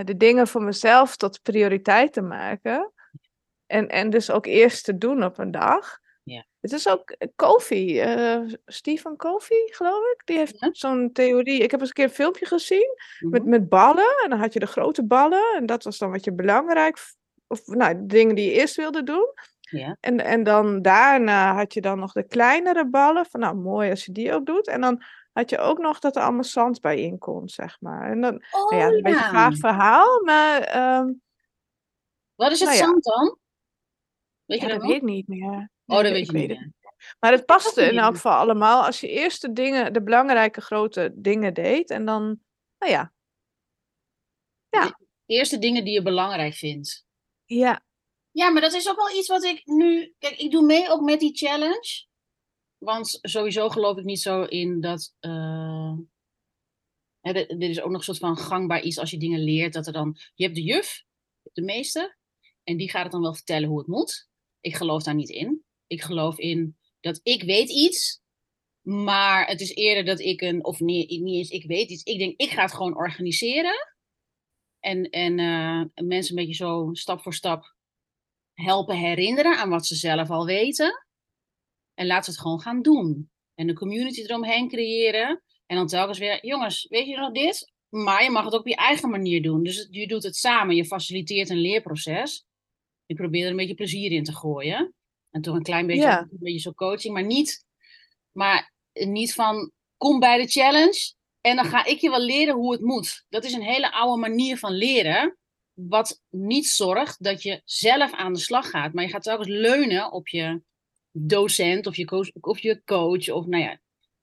de 0.04 0.18
dingen 0.18 0.48
voor 0.48 0.64
mezelf 0.64 1.16
tot 1.16 1.42
prioriteit 1.42 2.14
te 2.14 2.22
maken. 2.22 2.92
En, 3.66 3.88
en 3.88 4.10
dus 4.10 4.32
ook 4.32 4.46
eerst 4.46 4.84
te 4.86 4.98
doen 4.98 5.24
op 5.24 5.38
een 5.38 5.52
dag. 5.52 6.00
Ja. 6.24 6.46
Het 6.60 6.72
is 6.72 6.88
ook 6.88 7.16
Kofi, 7.36 8.00
eh 8.00 8.40
Stephen 8.66 9.16
Kofi, 9.16 9.56
geloof 9.66 10.04
ik. 10.14 10.22
Die 10.26 10.38
heeft 10.38 10.60
Ja. 10.60 10.70
zo'n 10.72 11.10
theorie. 11.14 11.60
Ik 11.62 11.72
heb 11.72 11.80
eens 11.80 11.90
een 11.90 11.96
keer 11.96 12.06
een 12.06 12.12
filmpje 12.12 12.46
gezien 12.46 12.96
met, 13.20 13.42
Mhm. 13.42 13.50
met 13.50 13.70
ballen. 13.70 14.22
En 14.24 14.30
dan 14.30 14.40
had 14.40 14.54
je 14.54 14.60
de 14.60 14.68
grote 14.68 15.06
ballen. 15.06 15.56
En 15.56 15.66
dat 15.66 15.84
was 15.84 15.98
dan 15.98 16.12
wat 16.12 16.24
je 16.24 16.34
belangrijk... 16.34 16.98
Of 17.48 17.68
nou, 17.68 17.96
de 17.96 18.06
dingen 18.06 18.36
die 18.36 18.46
je 18.46 18.52
eerst 18.60 18.76
wilde 18.76 19.04
doen. 19.04 19.34
Ja. 19.70 19.98
En, 20.00 20.20
en 20.20 20.44
dan 20.44 20.82
daarna 20.82 21.56
had 21.56 21.74
je 21.74 21.82
dan 21.82 22.00
nog 22.00 22.12
de 22.12 22.24
kleinere 22.24 22.90
ballen. 22.90 23.26
Van 23.26 23.40
nou, 23.40 23.56
mooi 23.56 23.90
als 23.90 24.06
je 24.06 24.12
die 24.12 24.34
ook 24.34 24.46
doet. 24.46 24.68
En 24.68 24.82
dan 24.82 25.04
had 25.32 25.50
je 25.50 25.58
ook 25.58 25.78
nog 25.78 26.00
dat 26.00 26.16
er 26.16 26.22
allemaal 26.22 26.44
zand 26.44 26.82
bij 26.82 27.02
in 27.02 27.18
kon, 27.18 27.50
zeg 27.50 27.78
maar. 27.80 28.12
En 28.12 28.22
dan, 28.22 28.44
Oh, 28.52 28.70
nou 28.70 28.82
ja, 28.82 28.88
een 28.88 29.02
beetje 29.02 29.26
een 29.26 29.32
vaag 29.32 29.58
verhaal, 29.58 30.24
maar 30.24 30.62
ehm, 30.62 31.12
Wat 32.36 32.52
is 32.52 32.60
het 32.60 32.70
nou 32.70 32.82
ja. 32.82 32.86
zand 32.88 33.04
dan? 33.04 33.38
Weet 34.46 34.60
ja, 34.60 34.66
je 34.66 34.72
dat 34.72 34.82
dat 34.82 34.90
weet 34.90 34.98
ik 35.02 35.08
niet 35.08 35.28
meer. 35.28 35.70
Oh, 35.86 35.96
dat 35.96 36.02
weet 36.02 36.16
ik 36.16 36.32
je 36.32 36.38
niet 36.38 36.48
meer. 36.48 36.72
Maar 37.20 37.32
het 37.32 37.46
paste 37.46 37.82
in 37.82 37.98
elk 37.98 38.14
geval 38.16 38.34
allemaal 38.34 38.86
als 38.86 39.00
je 39.00 39.08
eerst 39.10 39.42
de 39.42 39.54
dingen, 39.54 39.94
de 39.94 40.04
belangrijke 40.04 40.62
grote 40.62 41.12
dingen 41.16 41.54
deed. 41.54 41.90
En 41.90 42.06
dan, 42.06 42.40
nou 42.78 42.92
ja, 42.92 43.12
Eerste 45.26 45.60
dingen 45.60 45.84
die 45.84 45.94
je 45.94 46.02
belangrijk 46.02 46.54
vindt. 46.54 47.06
ja, 47.46 47.82
Ja, 48.40 48.50
maar 48.50 48.62
dat 48.62 48.74
is 48.74 48.90
ook 48.90 48.96
wel 48.96 49.18
iets 49.18 49.28
wat 49.28 49.44
ik 49.44 49.66
nu. 49.66 50.16
Kijk, 50.20 50.38
ik 50.38 50.52
doe 50.52 50.66
mee 50.66 50.90
ook 50.90 51.02
met 51.02 51.20
die 51.20 51.36
challenge. 51.36 52.06
Want 52.78 53.18
sowieso 53.22 53.70
geloof 53.70 53.98
ik 53.98 54.04
niet 54.04 54.22
zo 54.22 54.44
in 54.44 54.82
dat. 54.82 55.16
eh, 55.20 55.94
hè, 57.20 57.34
dit 57.34 57.62
is 57.70 57.82
ook 57.82 57.90
nog 57.90 57.98
een 57.98 58.04
soort 58.04 58.18
van 58.18 58.38
gangbaar 58.38 58.82
iets 58.82 58.98
als 58.98 59.12
je 59.12 59.18
dingen 59.18 59.44
leert. 59.44 59.74
Dat 59.74 59.88
er 59.88 59.94
dan. 59.94 60.18
Je 60.36 60.44
hebt 60.44 60.56
de 60.56 60.64
juf, 60.64 61.04
de 61.54 61.62
meester. 61.62 62.18
En 62.64 62.78
die 62.78 62.90
gaat 62.90 63.04
het 63.04 63.12
dan 63.12 63.22
wel 63.22 63.34
vertellen 63.34 63.70
hoe 63.70 63.78
het 63.78 63.88
moet. 63.88 64.30
Ik 64.60 64.76
geloof 64.76 65.04
daar 65.04 65.16
niet 65.16 65.30
in. 65.30 65.64
Ik 65.88 66.02
geloof 66.02 66.38
in 66.38 66.78
dat 67.00 67.20
ik 67.24 67.44
weet 67.44 67.70
iets. 67.70 68.22
Maar 68.82 69.48
het 69.48 69.62
is 69.62 69.76
eerder 69.76 70.06
dat 70.06 70.20
ik 70.20 70.42
een. 70.42 70.66
Of 70.66 70.80
niet, 70.80 71.10
niet 71.10 71.36
eens 71.36 71.50
ik 71.50 71.66
weet 71.66 71.90
iets. 71.90 72.04
Ik 72.04 72.20
denk, 72.20 72.40
ik 72.40 72.50
ga 72.50 72.62
het 72.62 72.74
gewoon 72.74 72.98
organiseren. 72.98 73.96
En, 74.80 75.10
en 75.10 75.40
eh, 75.40 76.06
mensen 76.06 76.38
een 76.38 76.46
beetje 76.46 76.64
zo 76.64 76.90
stap 76.94 77.22
voor 77.22 77.34
stap 77.34 77.78
helpen 78.60 78.96
herinneren 78.96 79.58
aan 79.58 79.70
wat 79.70 79.86
ze 79.86 79.96
zelf 79.96 80.30
al 80.30 80.46
weten. 80.46 81.06
En 81.94 82.08
laat 82.08 82.26
ze 82.26 82.32
het 82.32 82.40
gewoon 82.40 82.62
gaan 82.62 82.82
doen. 82.82 83.30
En 83.56 83.70
een 83.70 83.76
community 83.76 84.22
eromheen 84.22 84.68
creëren. 84.68 85.44
En 85.66 85.76
dan 85.76 85.88
telkens 85.88 86.18
weer, 86.20 86.46
jongens, 86.46 86.86
weet 86.90 87.08
je 87.08 87.18
nog 87.18 87.32
dit? 87.32 87.72
Maar 87.90 88.24
je 88.24 88.30
mag 88.30 88.44
het 88.46 88.54
ook 88.54 88.60
op 88.60 88.68
je 88.68 88.76
eigen 88.76 89.10
manier 89.10 89.42
doen. 89.42 89.64
Dus 89.64 89.88
je 89.92 90.08
doet 90.08 90.24
het 90.24 90.36
samen. 90.36 90.76
Je 90.76 90.86
faciliteert 90.86 91.50
een 91.50 91.62
leerproces. 91.62 92.46
Je 93.06 93.16
probeert 93.16 93.44
er 93.44 93.50
een 93.50 93.56
beetje 93.56 93.74
plezier 93.74 94.12
in 94.12 94.24
te 94.24 94.34
gooien. 94.34 94.94
En 95.30 95.42
toch 95.42 95.56
een 95.56 95.64
klein 95.64 95.88
beetje, 95.88 96.02
Ja. 96.02 96.20
een 96.20 96.38
beetje 96.40 96.60
zo 96.60 96.74
coaching. 96.74 97.14
Maar 97.14 97.26
niet, 97.26 97.66
maar 98.32 98.74
niet 98.94 99.34
van, 99.34 99.72
kom 99.98 100.20
bij 100.20 100.38
de 100.38 100.48
challenge. 100.48 101.14
En 101.42 101.56
dan 101.56 101.66
ga 101.66 101.86
ik 101.86 102.00
je 102.00 102.10
wel 102.10 102.22
leren 102.22 102.56
hoe 102.56 102.72
het 102.72 102.82
moet. 102.82 103.26
Dat 103.30 103.44
is 103.44 103.54
een 103.54 103.62
hele 103.62 103.92
oude 103.92 104.22
manier 104.22 104.58
van 104.58 104.72
leren 104.72 105.38
wat 105.88 106.22
niet 106.30 106.68
zorgt 106.68 107.24
dat 107.24 107.44
je 107.44 107.62
zelf 107.66 108.14
aan 108.14 108.34
de 108.34 108.40
slag 108.40 108.70
gaat. 108.70 108.94
Maar 108.94 109.04
je 109.04 109.10
gaat 109.10 109.24
telkens 109.24 109.48
leunen 109.48 110.12
op 110.12 110.28
je 110.28 110.62
docent 111.12 111.88
of 111.88 111.96
je 111.96 112.06
coach, 112.06 112.32
of 112.42 112.60
je 112.60 112.82
coach. 112.84 113.30
Of 113.30 113.46
nou 113.46 113.64
ja, 113.64 113.80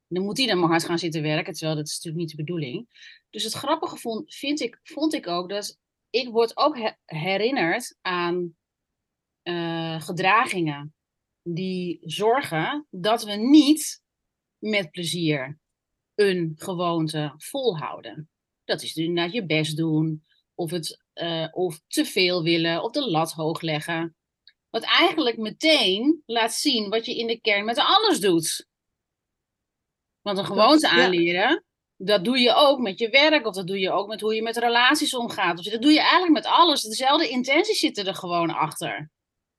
dan 0.08 0.24
moet 0.24 0.36
die 0.36 0.46
dan 0.46 0.58
maar 0.58 0.68
hard 0.68 0.84
gaan 0.84 0.98
zitten 0.98 1.22
werken. 1.22 1.52
Terwijl 1.52 1.76
dat 1.76 1.86
is 1.86 1.94
natuurlijk 1.94 2.22
niet 2.22 2.30
de 2.30 2.42
bedoeling. 2.42 2.88
Dus 3.30 3.44
het 3.44 3.52
grappige 3.52 3.96
vond, 3.96 4.34
vind 4.34 4.60
ik, 4.60 4.80
vond 4.82 5.14
ik 5.14 5.26
ook 5.26 5.48
dat 5.48 5.78
ik 6.10 6.28
word 6.28 6.56
ook 6.56 6.78
he- 6.78 6.96
herinnerd 7.04 7.98
aan 8.00 8.56
eh, 9.42 10.00
gedragingen 10.00 10.94
die 11.42 12.00
zorgen 12.02 12.86
dat 12.90 13.24
we 13.24 13.32
niet 13.32 14.02
met 14.58 14.90
plezier 14.90 15.58
een 16.14 16.52
gewoonte 16.56 17.34
volhouden. 17.36 18.30
Dat 18.64 18.82
is 18.82 18.96
inderdaad 18.96 19.32
je 19.32 19.46
best 19.46 19.76
doen, 19.76 20.24
of, 20.54 20.70
het, 20.70 21.05
uh, 21.22 21.48
of 21.50 21.81
te 21.87 22.05
veel 22.05 22.42
willen, 22.42 22.83
of 22.83 22.92
de 22.92 23.11
lat 23.11 23.33
hoog 23.33 23.61
leggen. 23.61 24.16
Wat 24.70 24.83
eigenlijk 24.83 25.37
meteen 25.37 26.22
laat 26.26 26.52
zien 26.52 26.88
wat 26.88 27.07
je 27.07 27.16
in 27.16 27.26
de 27.26 27.40
kern 27.40 27.64
met 27.64 27.79
alles 27.79 28.20
doet. 28.20 28.66
Want 30.22 30.38
een 30.38 30.44
gewoonte 30.44 30.88
aanleren, 30.88 31.64
dat 31.96 32.24
doe 32.24 32.38
je 32.38 32.55
ook 32.55 32.79
met 32.79 32.98
je 32.98 33.09
werk, 33.09 33.46
of 33.46 33.55
dat 33.55 33.66
doe 33.66 33.79
je 33.79 33.90
ook 33.90 34.09
met 34.09 34.20
hoe 34.20 34.35
je 34.35 34.42
met 34.42 34.57
relaties 34.57 35.14
omgaat. 35.14 35.59
Of 35.59 35.64
dat 35.64 35.83
doe 35.83 35.92
je 35.92 36.00
eigenlijk 36.00 36.33
met 36.33 36.46
alles. 36.46 36.83
Dezelfde 36.83 37.29
intenties 37.29 37.79
zitten 37.79 38.07
er 38.07 38.14
gewoon 38.14 38.50
achter. 38.50 39.11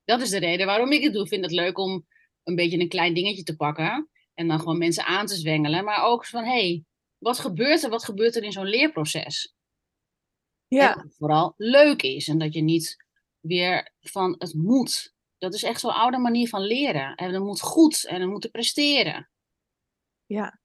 Dat 0.04 0.20
is 0.20 0.30
de 0.30 0.38
reden 0.38 0.66
waarom 0.66 0.92
ik 0.92 1.02
het 1.02 1.12
doe. 1.12 1.22
Ik 1.22 1.28
vind 1.28 1.44
het 1.44 1.52
leuk 1.52 1.78
om 1.78 2.06
een 2.44 2.54
beetje 2.54 2.78
een 2.78 2.88
klein 2.88 3.14
dingetje 3.14 3.42
te 3.42 3.56
pakken. 3.56 4.10
En 4.34 4.48
dan 4.48 4.58
gewoon 4.58 4.78
mensen 4.78 5.04
aan 5.04 5.26
te 5.26 5.34
zwengelen. 5.34 5.84
Maar 5.84 6.02
ook 6.02 6.26
van, 6.26 6.44
hé, 6.44 6.50
hey, 6.50 6.84
wat 7.18 7.38
gebeurt 7.38 7.82
er? 7.82 7.90
Wat 7.90 8.04
gebeurt 8.04 8.36
er 8.36 8.42
in 8.42 8.52
zo'n 8.52 8.68
leerproces? 8.68 9.54
Ja. 10.68 10.94
En 10.94 11.02
dat 11.02 11.14
vooral 11.18 11.54
leuk 11.56 12.02
is. 12.02 12.28
En 12.28 12.38
dat 12.38 12.54
je 12.54 12.60
niet 12.60 13.04
weer 13.40 13.92
van 14.00 14.34
het 14.38 14.54
moet. 14.54 15.14
Dat 15.38 15.54
is 15.54 15.62
echt 15.62 15.80
zo'n 15.80 15.94
oude 15.94 16.18
manier 16.18 16.48
van 16.48 16.60
leren. 16.60 17.14
En 17.14 17.32
het 17.32 17.42
moet 17.42 17.60
goed 17.60 18.06
en 18.06 18.20
we 18.20 18.26
moeten 18.26 18.50
presteren. 18.50 19.30
Ja. 20.26 20.60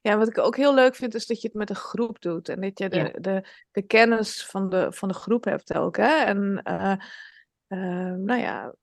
Ja, 0.00 0.16
wat 0.16 0.28
ik 0.28 0.38
ook 0.38 0.56
heel 0.56 0.74
leuk 0.74 0.94
vind, 0.94 1.14
is 1.14 1.26
dat 1.26 1.40
je 1.40 1.46
het 1.46 1.56
met 1.56 1.70
een 1.70 1.76
groep 1.76 2.20
doet. 2.20 2.48
En 2.48 2.60
dat 2.60 2.78
je 2.78 2.88
de, 2.88 3.16
de, 3.20 3.48
de 3.70 3.82
kennis 3.82 4.46
van 4.46 4.68
de, 4.68 4.92
van 4.92 5.08
de 5.08 5.14
groep 5.14 5.44
hebt 5.44 5.74
ook. 5.74 5.96
Hè? 5.96 6.24
En 6.24 6.60
uh, 6.64 6.94
uh, 7.68 8.14
nou 8.16 8.40
ja, 8.40 8.74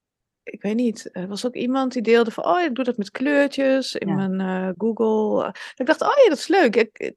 ik 0.43 0.61
weet 0.61 0.75
niet, 0.75 1.09
er 1.11 1.27
was 1.27 1.45
ook 1.45 1.55
iemand 1.55 1.93
die 1.93 2.01
deelde 2.01 2.31
van, 2.31 2.45
oh, 2.45 2.61
ik 2.61 2.75
doe 2.75 2.85
dat 2.85 2.97
met 2.97 3.11
kleurtjes 3.11 3.95
in 3.95 4.15
mijn 4.15 4.39
uh, 4.39 4.69
Google. 4.77 5.55
Ik 5.75 5.85
dacht, 5.85 6.01
oh 6.01 6.17
ja, 6.23 6.29
dat 6.29 6.37
is 6.37 6.47
leuk. 6.47 6.75
Ik, 6.75 7.13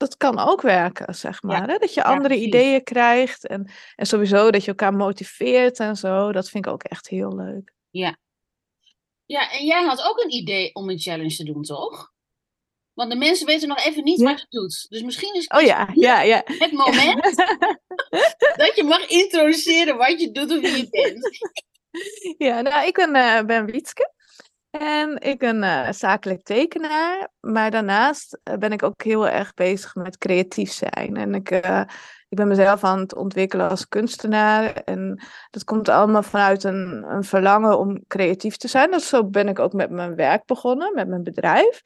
dat 0.00 0.16
kan 0.16 0.38
ook 0.38 0.60
werken, 0.60 1.14
zeg 1.14 1.42
maar. 1.42 1.68
Hè? 1.68 1.78
Dat 1.78 1.94
je 1.94 2.04
andere 2.04 2.36
ideeën 2.36 2.82
krijgt 2.82 3.46
en, 3.46 3.70
en 3.96 4.06
sowieso 4.06 4.50
dat 4.50 4.62
je 4.62 4.68
elkaar 4.68 4.94
motiveert 4.94 5.78
en 5.78 5.96
zo. 5.96 6.32
Dat 6.32 6.48
vind 6.48 6.66
ik 6.66 6.72
ook 6.72 6.82
echt 6.82 7.08
heel 7.08 7.36
leuk. 7.36 7.72
Ja. 7.90 8.16
Ja, 9.26 9.52
en 9.52 9.64
jij 9.64 9.84
had 9.84 10.02
ook 10.02 10.22
een 10.22 10.32
idee 10.32 10.74
om 10.74 10.90
een 10.90 10.98
challenge 10.98 11.36
te 11.36 11.44
doen, 11.44 11.62
toch? 11.62 12.12
Want 12.92 13.10
de 13.10 13.18
mensen 13.18 13.46
weten 13.46 13.68
nog 13.68 13.84
even 13.84 14.04
niet 14.04 14.22
wat 14.22 14.40
je 14.40 14.46
doet. 14.48 14.86
Dus 14.88 15.02
misschien 15.02 15.34
is 15.34 15.46
oh, 15.46 15.60
ja. 15.60 15.90
Ja, 15.94 16.22
ja. 16.22 16.42
het 16.44 16.72
moment 16.72 17.24
dat 18.62 18.72
je 18.76 18.84
mag 18.84 19.08
introduceren 19.08 19.96
wat 19.96 20.20
je 20.20 20.30
doet 20.30 20.50
of 20.50 20.60
wie 20.60 20.76
je 20.76 20.88
bent. 20.90 21.38
Ja, 22.38 22.60
nou, 22.60 22.86
ik 22.86 22.94
ben, 22.94 23.16
uh, 23.16 23.42
ben 23.42 23.66
Wietske. 23.66 24.12
En 24.70 25.20
ik 25.20 25.38
ben 25.38 25.62
uh, 25.62 25.90
zakelijk 25.90 26.42
tekenaar. 26.42 27.28
Maar 27.40 27.70
daarnaast 27.70 28.40
eh, 28.42 28.56
ben 28.56 28.72
ik 28.72 28.82
ook 28.82 29.02
heel 29.02 29.28
erg 29.28 29.54
bezig 29.54 29.94
met 29.94 30.18
creatief 30.18 30.72
zijn. 30.72 31.16
En 31.16 31.34
ik, 31.34 31.50
ik 32.28 32.36
ben 32.36 32.48
mezelf 32.48 32.84
aan 32.84 32.98
het 32.98 33.14
ontwikkelen 33.14 33.68
als 33.68 33.88
kunstenaar. 33.88 34.72
En 34.74 35.22
dat 35.50 35.64
komt 35.64 35.88
allemaal 35.88 36.22
vanuit 36.22 36.64
een, 36.64 37.04
een 37.08 37.24
verlangen 37.24 37.78
om 37.78 38.04
creatief 38.06 38.56
te 38.56 38.68
zijn. 38.68 38.90
Dus 38.90 39.08
zo 39.08 39.24
ben 39.24 39.48
ik 39.48 39.58
ook 39.58 39.72
met 39.72 39.90
mijn 39.90 40.14
werk 40.14 40.44
begonnen, 40.44 40.94
met 40.94 41.08
mijn 41.08 41.22
bedrijf. 41.22 41.80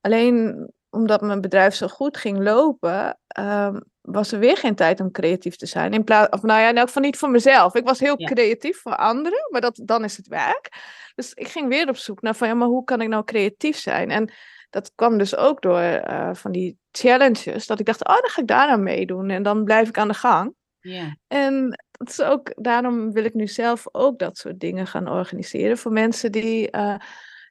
Alleen 0.00 0.68
omdat 0.90 1.20
mijn 1.20 1.40
bedrijf 1.40 1.74
zo 1.74 1.86
goed 1.86 2.16
ging 2.16 2.38
lopen, 2.38 3.18
ehm, 3.26 3.80
was 4.00 4.32
er 4.32 4.38
weer 4.38 4.56
geen 4.56 4.74
tijd 4.74 5.00
om 5.00 5.10
creatief 5.10 5.56
te 5.56 5.66
zijn. 5.66 5.92
In 5.92 6.04
plaats, 6.04 6.28
of 6.36 6.42
nou 6.42 6.60
ja, 6.60 6.68
in 6.68 6.76
elk 6.76 6.86
geval 6.86 7.02
niet 7.02 7.16
voor 7.16 7.30
mezelf. 7.30 7.74
Ik 7.74 7.86
was 7.86 7.98
heel 7.98 8.16
creatief 8.16 8.80
voor 8.80 8.96
anderen, 8.96 9.48
maar 9.50 9.60
dat, 9.60 9.80
dan 9.84 10.04
is 10.04 10.16
het 10.16 10.26
werk. 10.26 10.68
Dus 11.14 11.32
ik 11.34 11.48
ging 11.48 11.68
weer 11.68 11.88
op 11.88 11.96
zoek 11.96 12.22
naar 12.22 12.34
van 12.34 12.48
ja, 12.48 12.54
maar 12.54 12.68
hoe 12.68 12.84
kan 12.84 13.00
ik 13.00 13.08
nou 13.08 13.24
creatief 13.24 13.78
zijn? 13.78 14.10
En 14.10 14.32
dat 14.70 14.92
kwam 14.94 15.18
dus 15.18 15.36
ook 15.36 15.62
door 15.62 15.80
uh, 15.80 16.34
van 16.34 16.52
die 16.52 16.78
challenges. 16.90 17.66
Dat 17.66 17.80
ik 17.80 17.86
dacht, 17.86 18.08
oh, 18.08 18.14
dan 18.14 18.30
ga 18.30 18.40
ik 18.40 18.46
daar 18.46 18.68
aan 18.68 18.82
meedoen. 18.82 19.30
En 19.30 19.42
dan 19.42 19.64
blijf 19.64 19.88
ik 19.88 19.98
aan 19.98 20.08
de 20.08 20.14
gang. 20.14 20.54
Ja. 20.80 21.16
En 21.26 21.84
dat 21.90 22.08
is 22.08 22.20
ook, 22.20 22.52
daarom 22.56 23.12
wil 23.12 23.24
ik 23.24 23.34
nu 23.34 23.46
zelf 23.46 23.86
ook 23.92 24.18
dat 24.18 24.38
soort 24.38 24.60
dingen 24.60 24.86
gaan 24.86 25.08
organiseren. 25.08 25.78
Voor 25.78 25.92
mensen 25.92 26.32
die, 26.32 26.76
uh, 26.76 26.96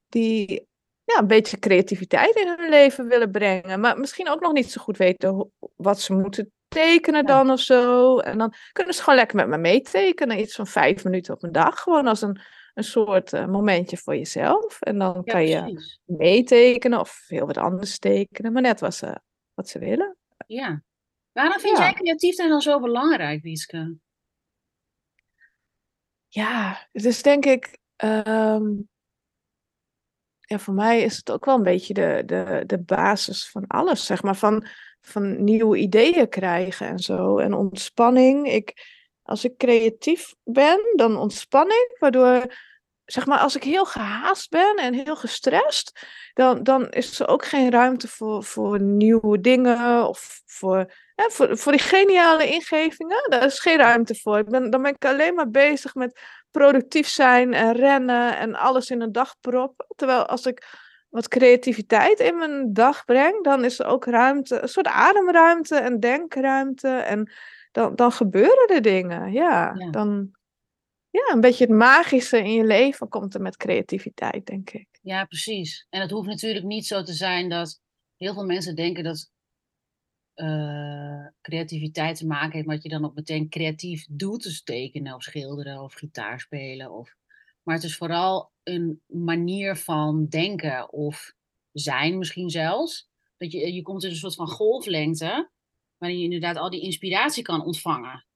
die 0.10 0.68
ja, 1.08 1.20
een 1.20 1.28
beetje 1.28 1.60
creativiteit 1.60 2.36
in 2.36 2.48
hun 2.48 2.70
leven 2.70 3.08
willen 3.08 3.32
brengen. 3.32 3.80
Maar 3.80 4.00
misschien 4.00 4.30
ook 4.30 4.40
nog 4.40 4.54
niet 4.54 4.72
zo 4.72 4.82
goed 4.82 4.98
weten 4.98 5.52
wat 5.76 6.00
ze 6.00 6.14
moeten 6.14 6.52
tekenen 6.68 7.26
dan 7.26 7.52
of 7.52 7.60
zo. 7.60 8.18
En 8.20 8.38
dan 8.38 8.54
kunnen 8.72 8.94
ze 8.94 9.04
gewoon 9.04 9.20
lekker 9.20 9.36
met 9.36 9.48
me 9.48 9.58
meetekenen. 9.58 10.40
Iets 10.40 10.56
van 10.56 10.68
vijf 10.68 11.04
minuten 11.04 11.34
op 11.34 11.44
een 11.44 11.52
dag. 11.52 11.80
Gewoon 11.80 12.08
als 12.08 12.22
een, 12.22 12.40
een 12.74 12.84
soort 12.84 13.34
uh, 13.34 13.46
momentje 13.46 13.98
voor 13.98 14.16
jezelf. 14.16 14.82
En 14.82 14.98
dan 14.98 15.24
kan 15.24 15.48
je 15.48 15.86
meetekenen 16.06 17.00
of 17.00 17.24
heel 17.28 17.46
wat 17.46 17.58
anders 17.58 18.00
tekenen. 18.00 18.54
Maar 18.54 18.62
net 18.62 18.80
wat 18.80 18.96
ze, 18.96 19.20
wat 19.54 19.70
ze 19.70 19.80
willen. 19.80 20.18
Ja. 20.48 20.84
Waarom 21.32 21.60
vind 21.60 21.78
jij 21.78 21.94
creatief 21.94 22.36
dan 22.36 22.62
zo 22.62 22.80
belangrijk, 22.80 23.42
Wieske? 23.42 23.96
Ja, 26.28 26.88
is 26.92 27.22
denk 27.22 27.46
ik... 27.46 27.78
Um, 28.04 28.90
ja, 30.48 30.60
voor 30.60 30.74
mij 30.74 31.02
is 31.02 31.18
het 31.18 31.32
ook 31.32 31.46
wel 31.46 31.56
een 31.56 31.64
beetje 31.64 31.94
de, 31.94 32.24
de, 32.26 32.64
de 32.66 32.80
basis 32.80 33.50
van 33.50 33.68
alles, 33.68 34.06
zeg 34.06 34.24
maar. 34.24 34.36
Van, 34.36 34.66
van 35.02 35.44
nieuwe 35.44 35.78
ideeën 35.78 36.30
krijgen 36.30 36.88
en 36.88 37.00
zo. 37.00 37.38
En 37.38 37.54
ontspanning. 37.54 38.52
Ik, 38.52 38.86
als 39.24 39.44
ik 39.44 39.58
creatief 39.58 40.34
ben, 40.44 40.94
dan 40.96 41.18
ontspan 41.18 41.68
ik. 41.68 41.96
Waardoor, 42.00 42.54
zeg 43.06 43.26
maar, 43.26 43.40
als 43.40 43.56
ik 43.56 43.64
heel 43.64 43.86
gehaast 43.86 44.50
ben 44.50 44.76
en 44.76 44.94
heel 44.94 45.16
gestrest, 45.16 46.08
dan, 46.34 46.64
dan 46.64 46.90
is 46.90 47.20
er 47.20 47.28
ook 47.28 47.46
geen 47.46 47.72
ruimte 47.72 48.08
voor, 48.08 48.44
voor 48.44 48.82
nieuwe 48.82 49.42
dingen 49.42 50.08
of 50.08 50.42
voor, 50.46 50.94
voor, 51.16 51.58
voor 51.58 51.72
die 51.72 51.82
geniale 51.82 52.48
ingevingen. 52.48 53.30
Daar 53.30 53.46
is 53.46 53.60
geen 53.60 53.78
ruimte 53.78 54.16
voor. 54.16 54.38
Ik 54.38 54.50
ben, 54.50 54.70
dan 54.70 54.82
ben 54.82 54.94
ik 54.94 55.06
alleen 55.06 55.36
maar 55.36 55.50
bezig 55.50 55.96
met 55.96 56.20
productief 56.58 57.08
zijn 57.08 57.54
en 57.54 57.74
rennen 57.74 58.38
en 58.38 58.56
alles 58.56 58.90
in 58.90 59.02
een 59.02 59.12
dag 59.12 59.40
proppen. 59.40 59.86
Terwijl 59.96 60.26
als 60.26 60.46
ik 60.46 60.86
wat 61.10 61.28
creativiteit 61.28 62.20
in 62.20 62.38
mijn 62.38 62.74
dag 62.74 63.06
breng, 63.06 63.44
dan 63.44 63.66
is 63.66 63.80
er 63.80 63.86
ook 63.86 64.06
ruimte, 64.06 64.62
een 64.62 64.68
soort 64.68 64.88
ademruimte 64.88 65.76
en 65.76 66.00
denkruimte. 66.00 66.88
En 66.88 67.32
dan, 67.72 67.96
dan 67.96 68.12
gebeuren 68.12 68.68
er 68.68 68.82
dingen. 68.82 69.32
Ja, 69.32 69.74
dan. 69.92 70.36
Ja, 71.10 71.34
een 71.34 71.42
beetje 71.42 71.66
het 71.66 71.74
magische 71.74 72.38
in 72.38 72.54
je 72.54 72.64
leven 72.64 73.10
komt 73.10 73.34
er 73.34 73.42
met 73.42 73.58
creativiteit, 73.58 74.46
denk 74.46 74.70
ik. 74.70 74.88
Ja, 75.02 75.26
precies. 75.26 75.88
En 75.90 76.02
het 76.02 76.12
hoeft 76.12 76.28
natuurlijk 76.28 76.66
niet 76.66 76.86
zo 76.86 77.04
te 77.04 77.14
zijn 77.14 77.50
dat 77.50 77.80
heel 78.18 78.34
veel 78.34 78.46
mensen 78.46 78.76
denken 78.76 79.04
dat 79.04 79.30
uh, 80.38 81.28
creativiteit 81.42 82.18
te 82.18 82.28
maken 82.28 82.52
heeft, 82.52 82.68
wat 82.68 82.84
je 82.84 82.90
dan 82.90 83.06
ook 83.06 83.16
meteen 83.16 83.50
creatief 83.50 84.06
doet, 84.10 84.44
dus 84.44 84.64
tekenen 84.64 85.14
of 85.14 85.24
schilderen 85.24 85.82
of 85.82 85.94
gitaar 85.94 86.40
spelen. 86.40 86.92
Of... 86.92 87.16
Maar 87.64 87.76
het 87.76 87.84
is 87.84 87.98
vooral 87.98 88.52
een 88.64 89.02
manier 89.06 89.76
van 89.76 90.28
denken 90.28 90.94
of 90.94 91.34
zijn 91.72 92.18
misschien 92.18 92.50
zelfs. 92.50 93.10
Dat 93.38 93.52
je, 93.52 93.74
je 93.74 93.82
komt 93.82 94.04
in 94.04 94.10
een 94.10 94.16
soort 94.16 94.36
van 94.36 94.48
golflengte, 94.48 95.50
waarin 95.98 96.18
je 96.18 96.24
inderdaad 96.24 96.58
al 96.58 96.70
die 96.70 96.82
inspiratie 96.82 97.44
kan 97.44 97.66
ontvangen. 97.66 98.27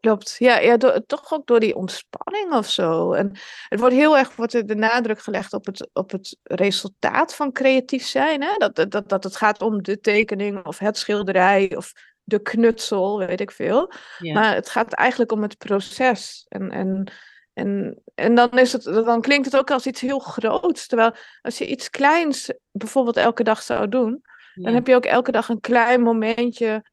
Klopt, 0.00 0.36
ja, 0.38 0.58
ja 0.58 0.76
toch 1.06 1.32
ook 1.32 1.46
door 1.46 1.60
die 1.60 1.74
ontspanning 1.74 2.52
of 2.52 2.70
zo. 2.70 3.12
En 3.12 3.32
het 3.68 3.80
wordt 3.80 3.94
heel 3.94 4.18
erg 4.18 4.36
wordt 4.36 4.68
de 4.68 4.74
nadruk 4.74 5.20
gelegd 5.20 5.52
op 5.52 5.66
het, 5.66 5.90
op 5.92 6.10
het 6.10 6.38
resultaat 6.42 7.34
van 7.34 7.52
creatief 7.52 8.06
zijn. 8.06 8.42
Hè? 8.42 8.54
Dat, 8.56 8.90
dat, 8.90 9.08
dat 9.08 9.24
het 9.24 9.36
gaat 9.36 9.62
om 9.62 9.82
de 9.82 10.00
tekening 10.00 10.66
of 10.66 10.78
het 10.78 10.98
schilderij 10.98 11.76
of 11.76 11.92
de 12.22 12.42
knutsel, 12.42 13.18
weet 13.18 13.40
ik 13.40 13.50
veel. 13.50 13.92
Maar 14.18 14.54
het 14.54 14.68
gaat 14.68 14.92
eigenlijk 14.92 15.32
om 15.32 15.42
het 15.42 15.58
proces. 15.58 16.44
En, 16.48 16.70
en, 16.70 17.12
en, 17.52 18.02
en 18.14 18.34
dan, 18.34 18.58
is 18.58 18.72
het, 18.72 18.82
dan 18.82 19.20
klinkt 19.20 19.44
het 19.44 19.56
ook 19.56 19.70
als 19.70 19.86
iets 19.86 20.00
heel 20.00 20.18
groots. 20.18 20.86
Terwijl 20.86 21.14
als 21.42 21.58
je 21.58 21.66
iets 21.66 21.90
kleins 21.90 22.52
bijvoorbeeld 22.70 23.16
elke 23.16 23.42
dag 23.42 23.62
zou 23.62 23.88
doen, 23.88 24.22
dan 24.54 24.74
heb 24.74 24.86
je 24.86 24.94
ook 24.94 25.04
elke 25.04 25.32
dag 25.32 25.48
een 25.48 25.60
klein 25.60 26.00
momentje 26.00 26.84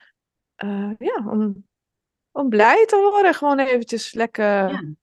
uh, 0.63 0.91
ja, 0.97 1.23
om 1.27 1.65
om 2.35 2.49
blij 2.49 2.85
te 2.85 2.95
worden. 2.95 3.33
Gewoon 3.33 3.59
eventjes 3.59 4.13
lekker. 4.13 4.69
Ja, 4.69 4.93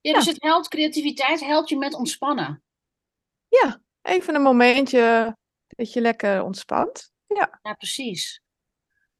ja 0.00 0.12
dus 0.12 0.26
het 0.26 0.42
helpt, 0.42 0.68
creativiteit 0.68 1.40
helpt 1.40 1.68
je 1.68 1.76
met 1.76 1.94
ontspannen. 1.94 2.62
Ja, 3.48 3.82
even 4.02 4.34
een 4.34 4.42
momentje 4.42 5.36
dat 5.66 5.92
je 5.92 6.00
lekker 6.00 6.42
ontspant. 6.42 7.12
Ja, 7.26 7.58
ja 7.62 7.74
precies. 7.74 8.42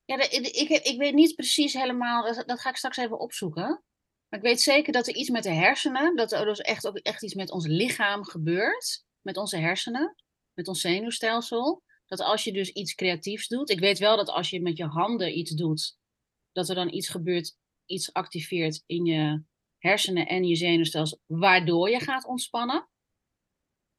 Ja, 0.04 0.16
ik, 0.16 0.46
ik, 0.46 0.68
ik 0.68 0.98
weet 0.98 1.14
niet 1.14 1.34
precies 1.34 1.72
helemaal, 1.72 2.22
dat, 2.24 2.48
dat 2.48 2.60
ga 2.60 2.68
ik 2.68 2.76
straks 2.76 2.96
even 2.96 3.18
opzoeken. 3.18 3.84
Maar 4.28 4.40
ik 4.40 4.46
weet 4.46 4.60
zeker 4.60 4.92
dat 4.92 5.06
er 5.06 5.14
iets 5.14 5.30
met 5.30 5.42
de 5.42 5.52
hersenen, 5.52 6.16
dat 6.16 6.32
er 6.32 6.44
dus 6.44 6.60
echt 6.60 6.86
ook 6.86 6.96
echt 6.96 7.22
iets 7.22 7.34
met 7.34 7.50
ons 7.50 7.66
lichaam 7.66 8.24
gebeurt. 8.24 9.04
Met 9.20 9.36
onze 9.36 9.56
hersenen, 9.56 10.14
met 10.54 10.68
ons 10.68 10.80
zenuwstelsel. 10.80 11.82
Dat 12.06 12.20
als 12.20 12.44
je 12.44 12.52
dus 12.52 12.68
iets 12.68 12.94
creatiefs 12.94 13.48
doet. 13.48 13.70
Ik 13.70 13.80
weet 13.80 13.98
wel 13.98 14.16
dat 14.16 14.28
als 14.28 14.50
je 14.50 14.62
met 14.62 14.76
je 14.76 14.86
handen 14.86 15.38
iets 15.38 15.50
doet, 15.50 15.96
dat 16.52 16.68
er 16.68 16.74
dan 16.74 16.92
iets 16.92 17.08
gebeurt, 17.08 17.56
iets 17.86 18.12
activeert 18.12 18.82
in 18.86 19.04
je 19.04 19.42
hersenen 19.78 20.26
en 20.26 20.44
je 20.44 20.56
zenuwstelsel, 20.56 21.20
waardoor 21.26 21.90
je 21.90 22.00
gaat 22.00 22.26
ontspannen. 22.26 22.88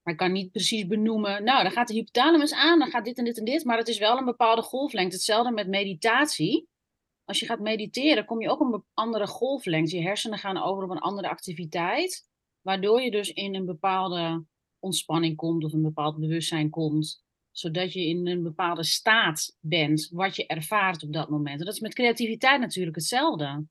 Maar 0.03 0.13
ik 0.13 0.19
kan 0.19 0.31
niet 0.31 0.51
precies 0.51 0.87
benoemen, 0.87 1.43
nou, 1.43 1.63
dan 1.63 1.71
gaat 1.71 1.87
de 1.87 1.93
hypothalamus 1.93 2.53
aan, 2.53 2.79
dan 2.79 2.89
gaat 2.89 3.05
dit 3.05 3.17
en 3.17 3.25
dit 3.25 3.37
en 3.37 3.45
dit. 3.45 3.63
Maar 3.63 3.77
het 3.77 3.87
is 3.87 3.97
wel 3.97 4.17
een 4.17 4.25
bepaalde 4.25 4.61
golflengte. 4.61 5.15
Hetzelfde 5.15 5.51
met 5.51 5.67
meditatie. 5.67 6.67
Als 7.25 7.39
je 7.39 7.45
gaat 7.45 7.59
mediteren, 7.59 8.25
kom 8.25 8.41
je 8.41 8.49
ook 8.49 8.59
op 8.59 8.73
een 8.73 8.83
andere 8.93 9.27
golflengte. 9.27 9.95
Je 9.95 10.01
hersenen 10.01 10.39
gaan 10.39 10.57
over 10.57 10.83
op 10.83 10.89
een 10.89 10.99
andere 10.99 11.29
activiteit. 11.29 12.29
Waardoor 12.61 13.01
je 13.01 13.11
dus 13.11 13.33
in 13.33 13.55
een 13.55 13.65
bepaalde 13.65 14.45
ontspanning 14.79 15.35
komt 15.35 15.63
of 15.63 15.73
een 15.73 15.81
bepaald 15.81 16.19
bewustzijn 16.19 16.69
komt. 16.69 17.23
Zodat 17.53 17.93
je 17.93 18.05
in 18.05 18.27
een 18.27 18.43
bepaalde 18.43 18.83
staat 18.83 19.57
bent, 19.59 20.09
wat 20.11 20.35
je 20.35 20.47
ervaart 20.47 21.03
op 21.03 21.13
dat 21.13 21.29
moment. 21.29 21.59
En 21.59 21.65
dat 21.65 21.73
is 21.73 21.79
met 21.79 21.93
creativiteit 21.93 22.59
natuurlijk 22.59 22.95
hetzelfde. 22.95 23.65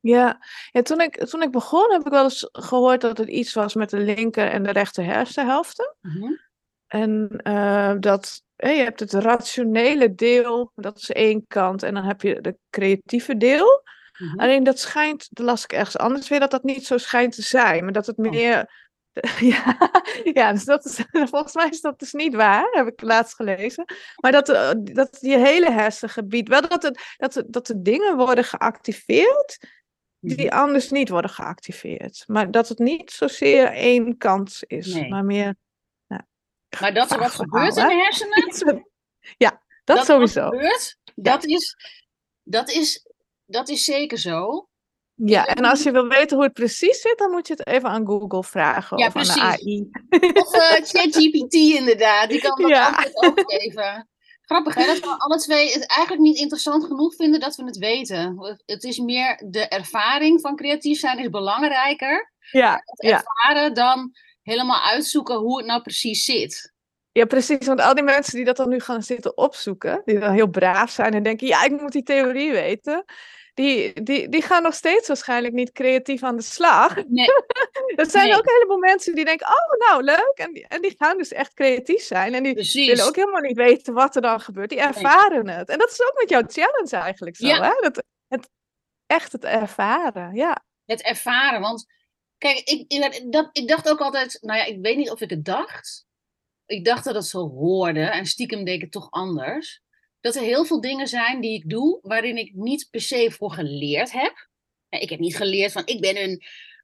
Ja, 0.00 0.46
ja 0.70 0.82
toen, 0.82 1.00
ik, 1.00 1.24
toen 1.26 1.42
ik 1.42 1.50
begon 1.50 1.92
heb 1.92 2.00
ik 2.00 2.12
wel 2.12 2.24
eens 2.24 2.48
gehoord 2.52 3.00
dat 3.00 3.18
het 3.18 3.28
iets 3.28 3.52
was 3.52 3.74
met 3.74 3.90
de 3.90 3.98
linker 3.98 4.48
en 4.48 4.62
de 4.62 4.70
rechter 4.70 5.04
hersenhelften. 5.04 5.96
Mhm. 6.00 6.32
En 6.86 7.40
uh, 7.42 7.94
dat 8.00 8.42
je 8.56 8.66
hebt 8.66 9.00
het 9.00 9.12
rationele 9.12 10.14
deel, 10.14 10.72
dat 10.74 10.96
is 10.96 11.10
één 11.10 11.46
kant, 11.46 11.82
en 11.82 11.94
dan 11.94 12.04
heb 12.04 12.22
je 12.22 12.40
de 12.40 12.56
creatieve 12.70 13.36
deel. 13.36 13.82
Mhm. 14.18 14.40
Alleen 14.40 14.64
dat 14.64 14.78
schijnt, 14.78 15.28
dat 15.30 15.46
las 15.46 15.64
ik 15.64 15.72
ergens 15.72 15.98
anders 15.98 16.28
weer, 16.28 16.40
dat 16.40 16.50
dat 16.50 16.62
niet 16.62 16.86
zo 16.86 16.98
schijnt 16.98 17.34
te 17.34 17.42
zijn, 17.42 17.84
maar 17.84 17.92
dat 17.92 18.06
het 18.06 18.18
Oh. 18.18 18.30
meer. 18.30 18.88
Ja, 19.40 19.76
ja 20.24 20.52
dus 20.52 20.64
dat 20.64 20.84
is, 20.84 21.04
volgens 21.30 21.54
mij 21.54 21.68
is 21.68 21.80
dat 21.80 21.98
dus 21.98 22.12
niet 22.12 22.34
waar, 22.34 22.68
heb 22.70 22.86
ik 22.86 23.00
laatst 23.02 23.34
gelezen. 23.34 23.84
Maar 24.16 24.32
dat, 24.32 24.48
eh, 24.48 24.70
dat 24.76 25.18
je 25.20 25.38
hele 25.38 25.70
hersengebied, 25.70 26.48
wel 26.48 26.60
dat, 26.60 26.82
het, 26.82 27.14
dat, 27.16 27.34
het, 27.34 27.52
dat 27.52 27.66
de 27.66 27.82
dingen 27.82 28.16
worden 28.16 28.44
geactiveerd 28.44 29.58
die 30.22 30.46
Mhm. 30.46 30.56
anders 30.56 30.90
niet 30.90 31.08
worden 31.08 31.30
geactiveerd. 31.30 32.24
Maar 32.26 32.50
dat 32.50 32.68
het 32.68 32.78
niet 32.78 33.10
zozeer 33.10 33.66
één 33.72 34.16
kant 34.16 34.58
is, 34.66 34.94
Nee. 34.94 35.08
maar 35.08 35.24
meer. 35.24 35.54
Maar 36.80 36.94
dat 36.94 37.10
er 37.10 37.18
wat 37.18 37.30
gebeurt 37.30 37.76
in 37.76 37.86
de 37.86 37.94
hersenen, 37.94 38.86
Ja, 39.36 39.62
dat, 39.84 39.98
er 39.98 40.04
sowieso. 40.04 40.48
gebeurt, 40.48 40.96
dat, 41.14 41.44
is, 41.44 41.76
dat, 42.42 42.70
is, 42.70 43.06
dat 43.44 43.68
is 43.68 43.84
zeker 43.84 44.18
zo. 44.18 44.68
Ja, 45.24 45.44
en 45.46 45.64
als 45.64 45.82
je 45.82 45.90
wil 45.90 46.08
weten 46.08 46.36
hoe 46.36 46.44
het 46.44 46.54
precies 46.54 47.00
zit, 47.00 47.18
dan 47.18 47.30
moet 47.30 47.46
je 47.46 47.52
het 47.52 47.66
even 47.66 47.88
aan 47.88 48.06
Google 48.06 48.44
vragen 48.44 48.98
Ja, 48.98 49.06
of 49.06 49.16
aan 49.16 49.22
de 49.22 49.28
precies. 49.32 49.42
AI. 49.42 49.88
Of 50.32 50.54
eh, 50.54 50.84
ChatGPT 50.84 51.54
inderdaad, 51.54 52.28
die 52.28 52.40
kan 52.40 52.60
dat 52.62 52.70
Ja. 52.70 53.04
ook 53.14 53.42
geven. 53.46 54.08
Grappig 54.40 54.74
hè, 54.74 54.86
dat 54.86 54.98
we 55.00 55.14
alle 55.18 55.38
twee 55.38 55.72
het 55.72 55.86
eigenlijk 55.86 56.22
niet 56.22 56.38
interessant 56.38 56.84
genoeg 56.84 57.14
vinden 57.14 57.40
dat 57.40 57.56
we 57.56 57.64
het 57.64 57.76
weten. 57.78 58.36
Het 58.66 58.84
is 58.84 58.98
meer 58.98 59.42
de 59.48 59.68
ervaring 59.68 60.40
van 60.40 60.56
creatief 60.56 60.98
zijn 60.98 61.18
is 61.18 61.28
belangrijker. 61.30 62.32
Ja, 62.50 62.72
Het 62.84 63.06
ja. 63.06 63.16
ervaren 63.16 63.74
dan 63.74 64.12
helemaal 64.42 64.80
uitzoeken 64.80 65.36
hoe 65.36 65.56
het 65.58 65.66
nou 65.66 65.82
precies 65.82 66.24
zit. 66.24 66.72
ja, 67.12 67.24
precies. 67.24 67.66
Want 67.66 67.80
al 67.80 67.94
die 67.94 68.02
mensen 68.04 68.36
die 68.36 68.44
dat 68.44 68.56
dan 68.56 68.68
nu 68.68 68.80
gaan 68.80 69.02
zitten 69.02 69.36
opzoeken, 69.36 70.02
die 70.04 70.18
dan 70.18 70.32
heel 70.32 70.48
braaf 70.48 70.90
zijn 70.90 71.14
en 71.14 71.22
denken, 71.22 71.46
ja, 71.46 71.64
ik 71.64 71.80
moet 71.80 71.92
die 71.92 72.02
theorie 72.02 72.52
weten, 72.52 73.04
die, 73.60 74.02
die, 74.02 74.28
die 74.28 74.42
gaan 74.42 74.62
nog 74.62 74.74
steeds 74.74 75.08
waarschijnlijk 75.08 75.54
niet 75.54 75.72
creatief 75.72 76.22
aan 76.22 76.36
de 76.36 76.42
slag. 76.42 76.94
Nee, 77.06 77.26
Er 77.96 78.10
zijn 78.10 78.28
Nee. 78.28 78.36
ook 78.36 78.46
een 78.46 78.52
heleboel 78.52 78.78
mensen 78.78 79.14
die 79.14 79.24
denken, 79.24 79.46
oh, 79.46 79.88
nou, 79.88 80.02
leuk. 80.02 80.32
En 80.34 80.52
die, 80.52 80.66
en 80.68 80.82
die 80.82 80.94
gaan 80.98 81.16
dus 81.18 81.32
echt 81.32 81.54
creatief 81.54 82.02
zijn. 82.02 82.34
En 82.34 82.42
die 82.42 82.54
precies. 82.54 82.86
willen 82.88 83.06
ook 83.06 83.16
helemaal 83.16 83.40
niet 83.40 83.56
weten 83.56 83.94
wat 83.94 84.16
er 84.16 84.22
dan 84.22 84.40
gebeurt. 84.40 84.68
Die 84.68 84.80
ervaren 84.80 85.48
het. 85.48 85.68
En 85.68 85.78
dat 85.78 85.90
is 85.90 86.02
ook 86.02 86.18
met 86.18 86.28
jouw 86.30 86.42
challenge 86.46 86.96
eigenlijk 86.96 87.36
zo, 87.36 87.46
Ja. 87.46 87.62
hè? 87.62 87.88
Dat, 87.88 88.04
het, 88.28 88.48
echt 89.06 89.32
het 89.32 89.44
ervaren, 89.44 90.34
ja. 90.34 90.64
Het 90.84 91.02
ervaren. 91.02 91.60
Want 91.60 91.86
kijk, 92.38 92.58
ik, 92.58 92.84
ik, 92.92 93.32
dat, 93.32 93.48
ik 93.52 93.68
dacht 93.68 93.88
ook 93.90 94.00
altijd, 94.00 94.38
nou 94.40 94.58
ja, 94.58 94.64
ik 94.64 94.78
weet 94.82 94.96
niet 94.96 95.10
of 95.10 95.20
ik 95.20 95.30
het 95.30 95.44
dacht. 95.44 96.06
Ik 96.66 96.84
dacht 96.84 97.04
dat 97.04 97.14
het 97.14 97.26
zo 97.26 97.48
hoorde 97.48 98.00
en 98.04 98.26
stiekem 98.26 98.64
deed 98.64 98.74
ik 98.74 98.80
het 98.80 98.92
toch 98.92 99.10
anders. 99.10 99.82
Dat 100.20 100.34
er 100.34 100.42
heel 100.42 100.64
veel 100.64 100.80
dingen 100.80 101.08
zijn 101.08 101.40
die 101.40 101.54
ik 101.54 101.70
doe 101.70 101.98
waarin 102.02 102.36
ik 102.36 102.54
niet 102.54 102.88
per 102.90 103.00
se 103.00 103.30
voor 103.30 103.52
geleerd 103.52 104.12
heb. 104.12 104.48
Ik 104.88 105.10
heb 105.10 105.18
niet 105.18 105.36
geleerd 105.36 105.72
van 105.72 105.82
ik 105.84 106.00
ben 106.00 106.22
een 106.22 106.42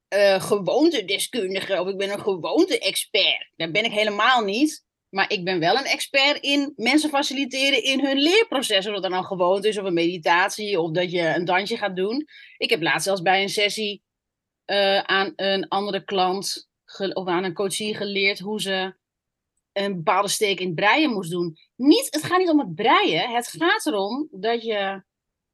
eh 0.09 0.42
gewoontedeskundige 0.42 1.81
of 1.81 1.88
ik 1.88 1.96
ben 1.96 2.11
een 2.12 2.20
gewoonte-expert. 2.20 3.51
Dat 3.57 3.72
ben 3.72 3.85
ik 3.85 3.92
helemaal 3.92 4.44
niet. 4.44 4.85
Maar 5.09 5.33
ik 5.33 5.44
ben 5.44 5.59
wel 5.59 5.77
een 5.77 5.85
expert 5.85 6.42
in 6.42 6.72
mensen 6.77 7.11
faciliteren 7.11 7.83
in 7.83 8.05
hun 8.05 8.18
leerproces. 8.18 8.87
Of 8.87 8.92
dat 8.92 9.03
dan 9.03 9.11
nou 9.11 9.25
gewoonte 9.25 9.68
is 9.68 9.79
of 9.79 9.85
een 9.85 9.94
meditatie 9.94 10.81
of 10.81 10.90
dat 10.90 11.11
je 11.11 11.20
een 11.20 11.44
dansje 11.44 11.77
gaat 11.77 11.96
doen. 11.96 12.27
Ik 12.57 12.70
heb 12.70 12.83
laatst 12.83 13.05
zelfs 13.05 13.22
bij 13.22 13.42
een 13.42 13.49
sessie 13.49 14.03
eh, 14.64 14.99
aan 14.99 15.33
een 15.37 15.68
andere 15.68 16.05
klant 16.05 16.68
of 17.12 17.29
aan 17.29 17.44
een 17.44 17.55
coachie 17.55 17.94
geleerd 17.94 18.38
hoe 18.38 18.61
ze 18.61 18.94
een 19.76 19.94
bepaalde 19.94 20.28
steek 20.28 20.60
in 20.60 20.66
het 20.66 20.74
breien 20.74 21.12
moest 21.12 21.30
doen. 21.30 21.56
Niet, 21.76 22.08
het 22.10 22.24
gaat 22.24 22.38
niet 22.38 22.50
om 22.50 22.58
het 22.58 22.74
breien. 22.74 23.30
Het 23.34 23.48
gaat 23.48 23.86
erom 23.86 24.28
dat 24.30 24.62
je. 24.62 25.02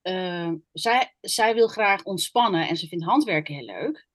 eh, 0.02 0.52
zij, 0.72 1.16
zij 1.20 1.54
wil 1.54 1.68
graag 1.68 2.02
ontspannen 2.02 2.68
en 2.68 2.76
ze 2.76 2.88
vindt 2.88 3.04
handwerken 3.04 3.54
heel 3.54 3.64
leuk. 3.64 4.08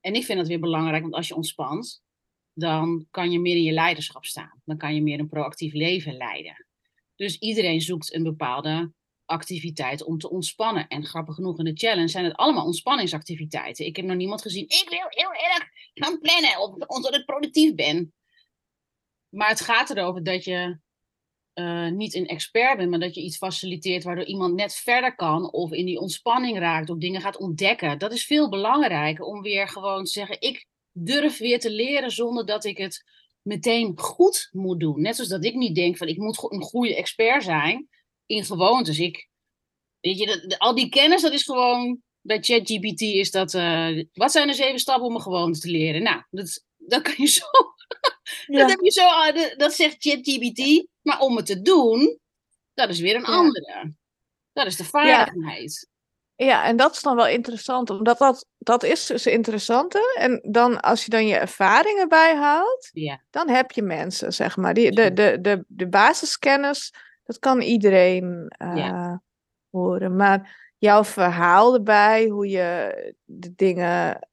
En 0.00 0.14
ik 0.14 0.24
vind 0.24 0.38
dat 0.38 0.48
weer 0.48 0.60
belangrijk, 0.60 1.02
want 1.02 1.14
als 1.14 1.28
je 1.28 1.34
ontspant, 1.34 2.02
dan 2.52 3.06
kan 3.10 3.30
je 3.30 3.40
meer 3.40 3.56
in 3.56 3.62
je 3.62 3.72
leiderschap 3.72 4.24
staan. 4.24 4.60
Dan 4.64 4.76
kan 4.76 4.94
je 4.94 5.02
meer 5.02 5.18
een 5.18 5.28
proactief 5.28 5.72
leven 5.72 6.16
leiden. 6.16 6.66
Dus 7.16 7.38
iedereen 7.38 7.80
zoekt 7.80 8.14
een 8.14 8.22
bepaalde 8.22 8.92
activiteit 9.24 10.04
om 10.04 10.18
te 10.18 10.30
ontspannen. 10.30 10.88
En 10.88 11.04
grappig 11.04 11.34
genoeg 11.34 11.58
in 11.58 11.64
de 11.64 11.76
challenge 11.76 12.08
zijn 12.08 12.24
het 12.24 12.36
allemaal 12.36 12.64
ontspanningsactiviteiten. 12.64 13.86
Ik 13.86 13.96
heb 13.96 14.04
nog 14.04 14.16
niemand 14.16 14.42
gezien, 14.42 14.64
ik 14.64 14.86
wil 14.88 15.06
heel 15.08 15.32
erg 15.32 15.68
gaan 15.94 16.18
plannen 16.18 16.60
of 16.60 16.88
omdat 16.88 17.14
ik 17.14 17.24
productief 17.24 17.74
ben. 17.74 18.14
Maar 19.30 19.48
het 19.48 19.60
gaat 19.60 19.90
erover 19.90 20.22
dat 20.22 20.44
je 20.44 20.78
eh, 21.52 21.88
niet 21.88 22.14
een 22.14 22.26
expert 22.26 22.76
bent, 22.76 22.90
maar 22.90 22.98
dat 22.98 23.14
je 23.14 23.22
iets 23.22 23.36
faciliteert 23.36 24.04
waardoor 24.04 24.24
iemand 24.24 24.54
net 24.54 24.74
verder 24.74 25.14
kan 25.14 25.52
of 25.52 25.72
in 25.72 25.86
die 25.86 25.98
ontspanning 26.00 26.58
raakt 26.58 26.90
of 26.90 26.98
dingen 26.98 27.20
gaat 27.20 27.36
ontdekken. 27.38 27.98
Dat 27.98 28.12
is 28.12 28.26
veel 28.26 28.48
belangrijker 28.48 29.24
om 29.24 29.42
weer 29.42 29.68
gewoon 29.68 30.04
te 30.04 30.10
zeggen, 30.10 30.40
ik 30.40 30.66
durf 30.92 31.38
weer 31.38 31.60
te 31.60 31.70
leren 31.70 32.10
zonder 32.10 32.46
dat 32.46 32.64
ik 32.64 32.78
het 32.78 33.04
meteen 33.42 33.98
goed 33.98 34.48
moet 34.52 34.80
doen. 34.80 35.00
Net 35.00 35.14
zoals 35.14 35.30
dat 35.30 35.44
ik 35.44 35.54
niet 35.54 35.74
denk 35.74 35.96
van 35.96 36.08
ik 36.08 36.16
moet 36.16 36.52
een 36.52 36.62
goede 36.62 36.96
expert 36.96 37.42
zijn 37.42 37.88
in 38.26 38.44
gewoontes. 38.44 38.98
Ik, 38.98 39.28
weet 40.00 40.18
je, 40.18 40.26
dat- 40.26 40.58
al 40.58 40.74
die 40.74 40.88
kennis, 40.88 41.22
dat 41.22 41.32
is 41.32 41.42
gewoon, 41.42 42.02
bij 42.20 42.38
ChatGPT 42.40 43.00
is 43.00 43.30
dat, 43.30 43.54
eh, 43.54 44.04
wat 44.12 44.32
zijn 44.32 44.46
de 44.46 44.54
zeven 44.54 44.78
stappen 44.78 45.06
om 45.06 45.14
een 45.14 45.20
gewoonte 45.20 45.60
te 45.60 45.70
leren? 45.70 46.02
Nou, 46.02 46.22
dat, 46.30 46.64
dat 46.92 47.02
kan 47.02 47.14
je 47.16 47.26
zo 47.26 47.44
dat, 48.46 48.70
heb 48.70 48.80
je 48.80 48.90
zo, 48.90 49.06
ah, 49.06 49.56
dat 49.56 49.72
zegt 49.72 49.96
ChatGPT. 49.98 50.86
Maar 51.02 51.18
om 51.20 51.36
het 51.36 51.46
te 51.46 51.62
doen, 51.62 52.18
dat 52.74 52.88
is 52.88 53.00
weer 53.00 53.14
een 53.14 53.24
andere. 53.24 53.92
Dat 54.52 54.66
is 54.66 54.76
de 54.76 54.84
vaardigheid. 54.84 55.88
Ja, 56.36 56.64
en 56.64 56.76
dat 56.76 56.92
is 56.92 57.02
dan 57.02 57.16
wel 57.16 57.28
interessant, 57.28 57.90
omdat 57.90 58.18
dat, 58.18 58.46
dat 58.58 58.82
is 58.82 59.06
dus 59.06 59.26
interessante. 59.26 60.14
En 60.18 60.40
dan 60.52 60.80
als 60.80 61.04
je 61.04 61.10
dan 61.10 61.26
je 61.26 61.36
ervaringen 61.36 62.08
bijhaalt, 62.08 62.88
Ja. 62.92 63.22
dan 63.30 63.48
heb 63.48 63.70
je 63.70 63.82
mensen, 63.82 64.32
zeg 64.32 64.56
maar. 64.56 64.74
Die, 64.74 64.90
de, 64.92 65.12
de, 65.12 65.38
de, 65.40 65.64
de 65.68 65.88
basiskennis, 65.88 66.94
dat 67.24 67.38
kan 67.38 67.60
iedereen 67.60 68.48
eh, 68.48 69.14
horen. 69.70 70.16
Maar 70.16 70.72
jouw 70.78 71.04
verhaal 71.04 71.74
erbij, 71.74 72.26
hoe 72.26 72.48
je 72.48 73.14
de 73.24 73.54
dingen 73.54 74.28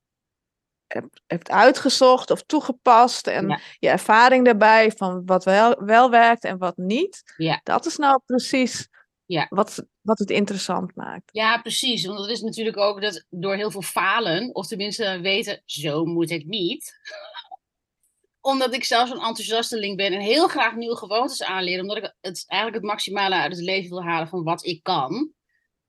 hebt, 1.28 1.50
uitgezocht 1.50 2.32
of 2.32 2.44
toegepast 2.44 3.28
en 3.28 3.48
Ja. 3.48 3.60
je 3.80 3.90
ervaring 3.90 4.46
daarbij 4.46 4.92
van 4.92 5.26
wat 5.26 5.44
wel, 5.44 5.84
wel 5.86 6.10
werkt 6.10 6.44
en 6.44 6.58
wat 6.58 6.78
niet, 6.78 7.34
Ja. 7.38 7.60
dat 7.64 7.86
is 7.86 7.98
nou 7.98 8.20
precies 8.26 8.88
Ja. 9.26 9.46
wat, 9.50 9.84
wat 10.02 10.20
het 10.20 10.30
interessant 10.30 10.96
maakt. 10.96 11.30
ja, 11.32 11.62
precies. 11.62 12.06
Want 12.06 12.18
dat 12.20 12.30
is 12.30 12.42
natuurlijk 12.42 12.78
ook 12.78 13.02
dat 13.02 13.26
door 13.30 13.56
heel 13.56 13.72
veel 13.72 13.82
falen, 13.82 14.56
of 14.56 14.68
tenminste 14.68 15.20
weten, 15.22 15.62
zo 15.66 16.06
moet 16.06 16.30
het 16.30 16.46
niet. 16.46 16.94
omdat 18.42 18.74
ik 18.74 18.84
zelf 18.84 19.08
zo'n 19.08 19.18
enthousiasteling 19.18 19.98
ben 19.98 20.14
en 20.14 20.20
heel 20.20 20.48
graag 20.48 20.76
nieuwe 20.76 20.98
gewoontes 20.98 21.44
aanleer, 21.44 21.82
omdat 21.82 21.98
ik 21.98 22.14
het, 22.22 22.44
eigenlijk 22.48 22.82
het 22.82 22.92
maximale 22.92 23.36
uit 23.36 23.52
het 23.56 23.62
leven 23.66 23.90
wil 23.90 24.04
halen 24.04 24.28
van 24.28 24.44
wat 24.44 24.66
ik 24.66 24.84
kan, 24.84 25.32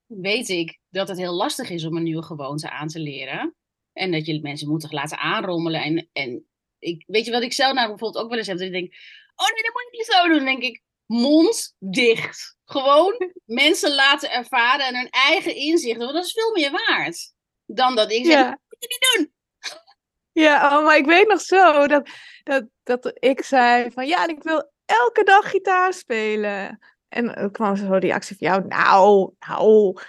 weet 0.07 0.49
ik 0.49 0.79
dat 0.91 1.09
het 1.09 1.19
heel 1.19 1.33
lastig 1.35 1.71
is 1.71 1.85
om 1.85 1.97
een 1.97 2.03
nieuwe 2.03 2.23
gewoonte 2.23 2.71
aan 2.71 2.89
te 2.89 2.99
leren. 3.01 3.55
En 3.99 4.11
dat 4.11 4.27
je 4.27 4.41
mensen 4.43 4.69
moet 4.69 4.93
laten 4.93 5.19
aanrommelen. 5.19 5.83
En, 5.83 6.09
en 6.13 6.47
ik, 6.79 7.05
weet 7.07 7.25
je 7.25 7.31
wat 7.31 7.43
ik 7.43 7.53
zelf 7.53 7.75
nou 7.75 7.89
bijvoorbeeld 7.89 8.25
ook 8.25 8.31
wel 8.31 8.39
eens 8.39 8.47
heb? 8.47 8.57
Dat 8.57 8.67
ik 8.67 8.73
denk, 8.73 8.95
oh 9.35 9.47
nee, 9.47 9.63
dat 9.63 9.73
moet 9.73 9.89
je 9.91 9.97
niet 9.97 10.07
zo 10.07 10.29
doen. 10.29 10.37
Dan 10.37 10.45
denk 10.45 10.63
ik, 10.63 10.83
mond 11.07 11.75
dicht. 11.79 12.57
Gewoon 12.65 13.33
mensen 13.45 13.95
laten 13.95 14.31
ervaren 14.31 14.87
en 14.87 14.97
hun 14.97 15.11
eigen 15.11 15.55
inzichten. 15.55 16.03
Want 16.03 16.13
dat 16.15 16.25
is 16.25 16.33
veel 16.33 16.53
meer 16.53 16.71
waard. 16.71 17.33
Dan 17.67 17.97
dat 17.97 18.11
ik 18.11 18.25
zeg, 18.25 18.35
Ja. 18.35 18.43
dat 18.51 18.59
moet 18.69 18.77
je 18.79 18.89
niet 18.89 19.17
doen. 19.17 19.33
Ja, 20.33 20.79
oh, 20.79 20.85
maar 20.85 20.97
ik 20.97 21.07
weet 21.07 21.29
nog 21.29 21.41
zo 21.41 21.87
dat, 21.87 22.09
dat, 22.43 22.67
dat 22.83 23.11
ik 23.15 23.43
zei 23.43 23.91
van 23.91 24.07
ja, 24.07 24.23
en 24.23 24.29
ik 24.29 24.43
wil 24.43 24.71
elke 24.85 25.25
dag 25.25 25.51
gitaar 25.51 25.93
spelen. 25.93 26.79
En 27.09 27.35
er 27.35 27.51
kwam 27.51 27.77
zo 27.77 27.85
een 27.85 27.99
reactie 27.99 28.37
van 28.37 28.47
jou, 28.49 28.67
nou, 28.67 29.35
nou, 29.39 30.01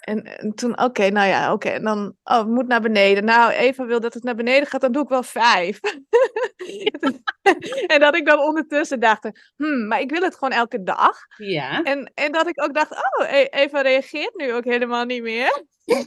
En, 0.00 0.38
en 0.38 0.54
toen, 0.54 0.80
oké, 0.80 1.08
nou 1.08 1.28
ja, 1.28 1.52
oké. 1.52 1.68
En 1.68 1.82
dan, 1.82 2.16
oh, 2.24 2.38
het 2.38 2.46
moet 2.46 2.66
naar 2.66 2.80
beneden. 2.80 3.24
Nou, 3.24 3.52
Eva 3.52 3.84
wil 3.84 4.00
dat 4.00 4.14
het 4.14 4.22
naar 4.22 4.34
beneden 4.34 4.68
gaat, 4.68 4.80
dan 4.80 4.92
doe 4.92 5.02
ik 5.02 5.08
wel 5.08 5.22
vijf. 5.22 5.80
en 7.92 8.00
dat 8.00 8.16
ik 8.16 8.26
dan 8.26 8.38
ondertussen 8.38 9.00
dacht, 9.00 9.30
hmm, 9.56 9.86
maar 9.86 10.00
ik 10.00 10.10
wil 10.10 10.22
het 10.22 10.34
gewoon 10.34 10.58
elke 10.58 10.82
dag. 10.82 11.18
Ja. 11.36 11.82
En, 11.82 12.10
en 12.14 12.32
dat 12.32 12.46
ik 12.46 12.62
ook 12.62 12.74
dacht, 12.74 12.90
oh, 12.90 13.32
E- 13.32 13.48
Eva 13.50 13.80
reageert 13.80 14.34
nu 14.34 14.52
ook 14.52 14.64
helemaal 14.64 15.04
niet 15.04 15.22
meer. 15.22 15.62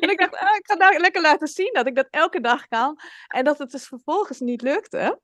en 0.00 0.10
ik 0.10 0.18
dacht, 0.18 0.36
ah, 0.36 0.56
ik 0.56 0.70
ga 0.70 0.74
nou 0.74 0.98
lekker 0.98 1.22
laten 1.22 1.48
zien 1.48 1.70
dat 1.72 1.86
ik 1.86 1.94
dat 1.94 2.06
elke 2.10 2.40
dag 2.40 2.68
kan. 2.68 2.98
En 3.26 3.44
dat 3.44 3.58
het 3.58 3.70
dus 3.70 3.86
vervolgens 3.86 4.40
niet 4.40 4.62
lukte. 4.62 5.20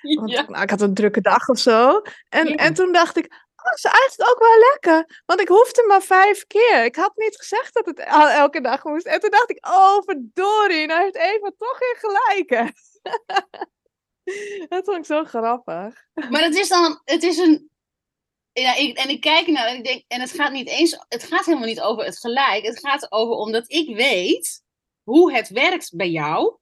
Want 0.00 0.30
ja. 0.30 0.44
nou, 0.48 0.62
ik 0.62 0.70
had 0.70 0.80
een 0.80 0.94
drukke 0.94 1.20
dag 1.20 1.48
of 1.48 1.58
zo. 1.58 2.02
En, 2.28 2.48
Ja. 2.48 2.54
en 2.54 2.74
toen 2.74 2.92
dacht 2.92 3.16
ik, 3.16 3.48
oh, 3.64 3.72
is 3.74 3.84
eigenlijk 3.84 4.30
ook 4.30 4.38
wel 4.38 4.58
lekker. 4.58 5.22
Want 5.26 5.40
ik 5.40 5.48
hoefde 5.48 5.84
maar 5.88 6.02
vijf 6.02 6.46
keer. 6.46 6.84
Ik 6.84 6.96
had 6.96 7.12
niet 7.16 7.36
gezegd 7.36 7.74
dat 7.74 7.86
het 7.86 7.98
el- 7.98 8.28
elke 8.28 8.60
dag 8.60 8.84
moest. 8.84 9.06
En 9.06 9.20
toen 9.20 9.30
dacht 9.30 9.50
ik, 9.50 9.66
oh 9.66 10.02
verdorie, 10.04 10.86
nou 10.86 11.02
heeft 11.02 11.16
Eva 11.16 11.50
toch 11.58 11.78
weer 11.78 11.96
gelijk. 11.98 12.72
dat 14.68 14.84
vond 14.84 14.96
ik 14.96 15.04
zo 15.04 15.24
grappig. 15.24 16.04
Maar 16.30 16.42
het 16.42 16.56
is 16.56 16.68
dan, 16.68 17.00
het 17.04 17.22
is 17.22 17.36
een. 17.38 17.70
Ja, 18.52 18.74
ik, 18.74 18.96
en 18.98 19.08
ik 19.08 19.20
kijk 19.20 19.46
naar 19.46 19.66
en 19.66 19.76
ik 19.76 19.84
denk, 19.84 20.04
en 20.08 20.20
het 20.20 20.30
gaat 20.32 20.52
niet 20.52 20.68
eens, 20.68 21.04
het 21.08 21.22
gaat 21.22 21.44
helemaal 21.44 21.66
niet 21.68 21.80
over 21.80 22.04
het 22.04 22.18
gelijk. 22.18 22.64
Het 22.64 22.78
gaat 22.78 23.12
over 23.12 23.34
omdat 23.34 23.64
ik 23.72 23.96
weet 23.96 24.62
hoe 25.02 25.32
het 25.32 25.48
werkt 25.48 25.96
bij 25.96 26.10
jou. 26.10 26.56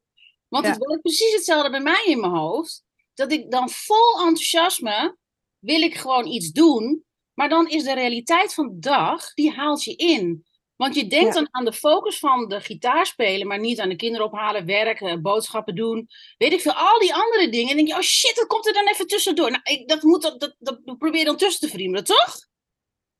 Want 0.48 0.64
Ja. 0.64 0.70
het 0.70 0.86
werkt 0.86 1.02
precies 1.02 1.32
hetzelfde 1.32 1.70
bij 1.70 1.80
mij 1.80 2.02
in 2.04 2.20
mijn 2.20 2.32
hoofd. 2.32 2.82
Dat 3.14 3.32
ik 3.32 3.50
dan 3.50 3.70
vol 3.70 4.18
enthousiasme 4.18 5.16
wil 5.58 5.82
ik 5.82 5.94
gewoon 5.96 6.26
iets 6.26 6.50
doen. 6.50 7.04
Maar 7.34 7.48
dan 7.48 7.68
is 7.68 7.82
de 7.84 7.94
realiteit 7.94 8.54
van 8.54 8.68
de 8.68 8.78
dag, 8.78 9.34
die 9.34 9.50
haalt 9.52 9.84
je 9.84 9.94
in. 9.96 10.46
Want 10.76 10.94
je 10.94 11.06
denkt 11.06 11.26
Ja. 11.26 11.32
dan 11.32 11.48
aan 11.50 11.64
de 11.64 11.72
focus 11.72 12.18
van 12.18 12.48
de 12.48 12.60
gitaar 12.60 13.06
spelen, 13.06 13.46
maar 13.46 13.58
niet 13.58 13.80
aan 13.80 13.88
de 13.88 13.96
kinderen 13.96 14.26
ophalen, 14.26 14.66
werk, 14.66 15.00
eh, 15.00 15.16
boodschappen 15.16 15.74
doen. 15.74 16.08
Weet 16.36 16.52
ik 16.52 16.60
veel, 16.60 16.72
al 16.72 16.98
die 16.98 17.14
andere 17.14 17.48
dingen. 17.48 17.70
En 17.70 17.76
dan 17.76 17.76
denk 17.76 17.88
je, 17.88 17.94
oh 17.94 18.00
shit, 18.08 18.36
dat 18.36 18.46
komt 18.46 18.66
er 18.66 18.72
dan 18.72 18.88
even 18.88 19.06
tussendoor. 19.06 19.50
Nou, 19.50 19.62
ik, 19.64 19.88
dat, 19.88 20.02
moet, 20.02 20.22
dat, 20.22 20.40
dat, 20.40 20.56
dat 20.58 20.98
probeer 20.98 21.24
dan 21.24 21.36
tussen 21.36 21.60
te 21.68 21.74
friemelen, 21.74 22.04
toch? 22.04 22.36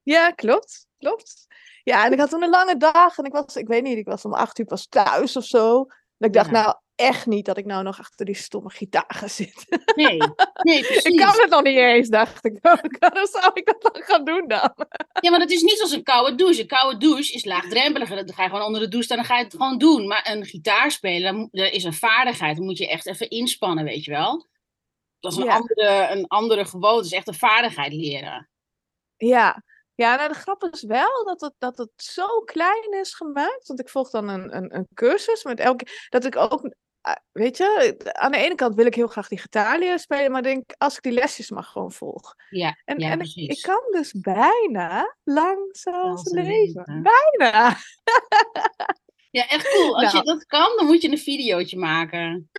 Ja, 0.03 0.31
klopt. 0.31 0.87
Klopt. 0.98 1.46
Ja, 1.85 2.05
en 2.05 2.12
ik 2.12 2.18
had 2.18 2.31
toen 2.31 2.42
een 2.42 2.51
lange 2.51 2.77
dag 2.77 3.18
en 3.18 3.24
ik 3.24 3.33
was, 3.33 3.57
ik 3.57 3.66
weet 3.68 3.83
niet, 3.83 3.98
ik 3.98 4.07
was 4.07 4.24
om 4.24 4.35
acht 4.35 4.59
uur 4.59 4.66
pas 4.66 4.87
thuis 4.87 5.37
of 5.37 5.44
zo. 5.44 5.87
En 6.18 6.27
ik 6.27 6.33
dacht, 6.33 6.51
Ja. 6.51 6.62
nou 6.62 6.77
echt 6.98 7.26
niet 7.26 7.44
dat 7.44 7.56
ik 7.58 7.64
nou 7.64 7.82
nog 7.82 7.98
achter 7.98 8.26
die 8.26 8.34
stomme 8.34 8.70
gitaar 8.70 9.04
ga 9.14 9.28
zitten. 9.28 9.82
Nee, 9.94 10.18
nee 10.62 10.82
precies. 10.87 11.02
ik 11.02 11.16
kan 11.16 11.40
het 11.40 11.50
nog 11.50 11.62
niet 11.62 11.76
eens, 11.76 12.08
dacht 12.08 12.44
ik. 12.44 12.58
Waarom 12.98 13.26
zou 13.26 13.50
ik 13.54 13.66
dat 13.66 13.82
dan 13.92 14.02
gaan 14.02 14.24
doen 14.24 14.48
dan? 14.48 14.74
Ja, 15.20 15.30
maar 15.30 15.40
het 15.40 15.50
is 15.50 15.62
niet 15.62 15.80
als 15.80 15.92
een 15.92 16.02
koude 16.02 16.34
douche. 16.34 16.61
Een 16.61 16.66
koude 16.66 16.98
douche 16.98 17.32
is 17.32 17.44
laagdrempeliger. 17.44 18.16
Dan 18.26 18.34
ga 18.34 18.42
je 18.42 18.48
gewoon 18.48 18.64
onder 18.64 18.80
de 18.80 18.88
douche 18.88 19.06
staan 19.06 19.18
en 19.18 19.22
dan 19.24 19.32
ga 19.32 19.38
je 19.38 19.44
het 19.44 19.54
gewoon 19.56 19.78
doen. 19.78 20.06
Maar 20.06 20.30
een 20.30 20.44
gitaar 20.44 20.90
spelen, 20.90 21.32
dan 21.32 21.48
dat 21.50 21.72
is 21.72 21.84
een 21.84 21.92
vaardigheid. 21.92 22.56
Dan 22.56 22.64
moet 22.64 22.78
je 22.78 22.88
echt 22.88 23.06
even 23.06 23.30
inspannen, 23.30 23.84
weet 23.84 24.04
je 24.04 24.11
wel. 24.11 24.46
Dat 25.20 25.32
is 25.32 25.38
een, 25.38 25.44
Ja. 25.44 25.54
andere, 25.54 26.08
een 26.11 26.26
andere 26.26 26.64
gewoonte. 26.64 26.96
Het 26.96 27.06
is 27.06 27.12
echt 27.12 27.28
een 27.28 27.34
vaardigheid 27.34 27.92
leren. 27.92 28.48
Ja, 29.16 29.62
ja 29.94 30.16
nou, 30.16 30.28
de 30.28 30.38
grap 30.38 30.62
is 30.62 30.82
wel 30.82 31.24
dat 31.24 31.40
het, 31.40 31.54
dat 31.58 31.78
het 31.78 31.90
zo 31.96 32.40
klein 32.40 32.92
is 33.00 33.14
gemaakt. 33.14 33.66
Want 33.66 33.80
ik 33.80 33.88
volg 33.88 34.11
dan 34.11 34.28
een, 34.28 34.56
een, 34.56 34.76
een 34.76 34.88
cursus 34.94 35.44
met 35.44 35.61
elke. 35.61 35.87
Dat 36.08 36.24
ik 36.24 36.37
ook. 36.37 36.74
Ah, 37.00 37.16
Weet 37.32 37.56
je, 37.56 37.94
aan 38.12 38.32
de 38.32 38.38
ene 38.38 38.54
kant 38.54 38.74
wil 38.74 38.87
ik 38.87 38.94
heel 38.94 39.06
graag 39.06 39.28
die 39.28 39.38
gitaar 39.38 39.78
leren 39.78 39.98
spelen, 39.98 40.30
maar 40.30 40.42
denk 40.42 40.74
als 40.78 40.96
ik 40.96 41.02
die 41.02 41.12
lesjes 41.12 41.50
maar 41.50 41.62
gewoon 41.62 41.92
volg. 41.92 42.34
Ja, 42.50 42.78
En, 42.84 42.98
ja 42.98 43.06
en 43.06 43.12
ik, 43.12 43.18
precies. 43.18 43.56
ik 43.58 43.62
kan 43.62 43.82
dus 43.90 44.12
bijna 44.12 45.16
lang 45.24 45.68
zoals 45.70 46.20
Als 46.20 46.32
leven. 46.32 46.46
leven. 46.46 47.02
Bijna. 47.02 47.76
Ja, 49.30 49.48
echt 49.48 49.68
cool. 49.68 49.94
Als 50.02 50.12
je 50.12 50.22
Nou. 50.22 50.24
dat 50.24 50.46
kan, 50.46 50.76
dan 50.76 50.87
moet 50.87 51.02
je 51.02 51.11
een 51.11 51.18
videootje 51.18 51.78
maken. 51.78 52.50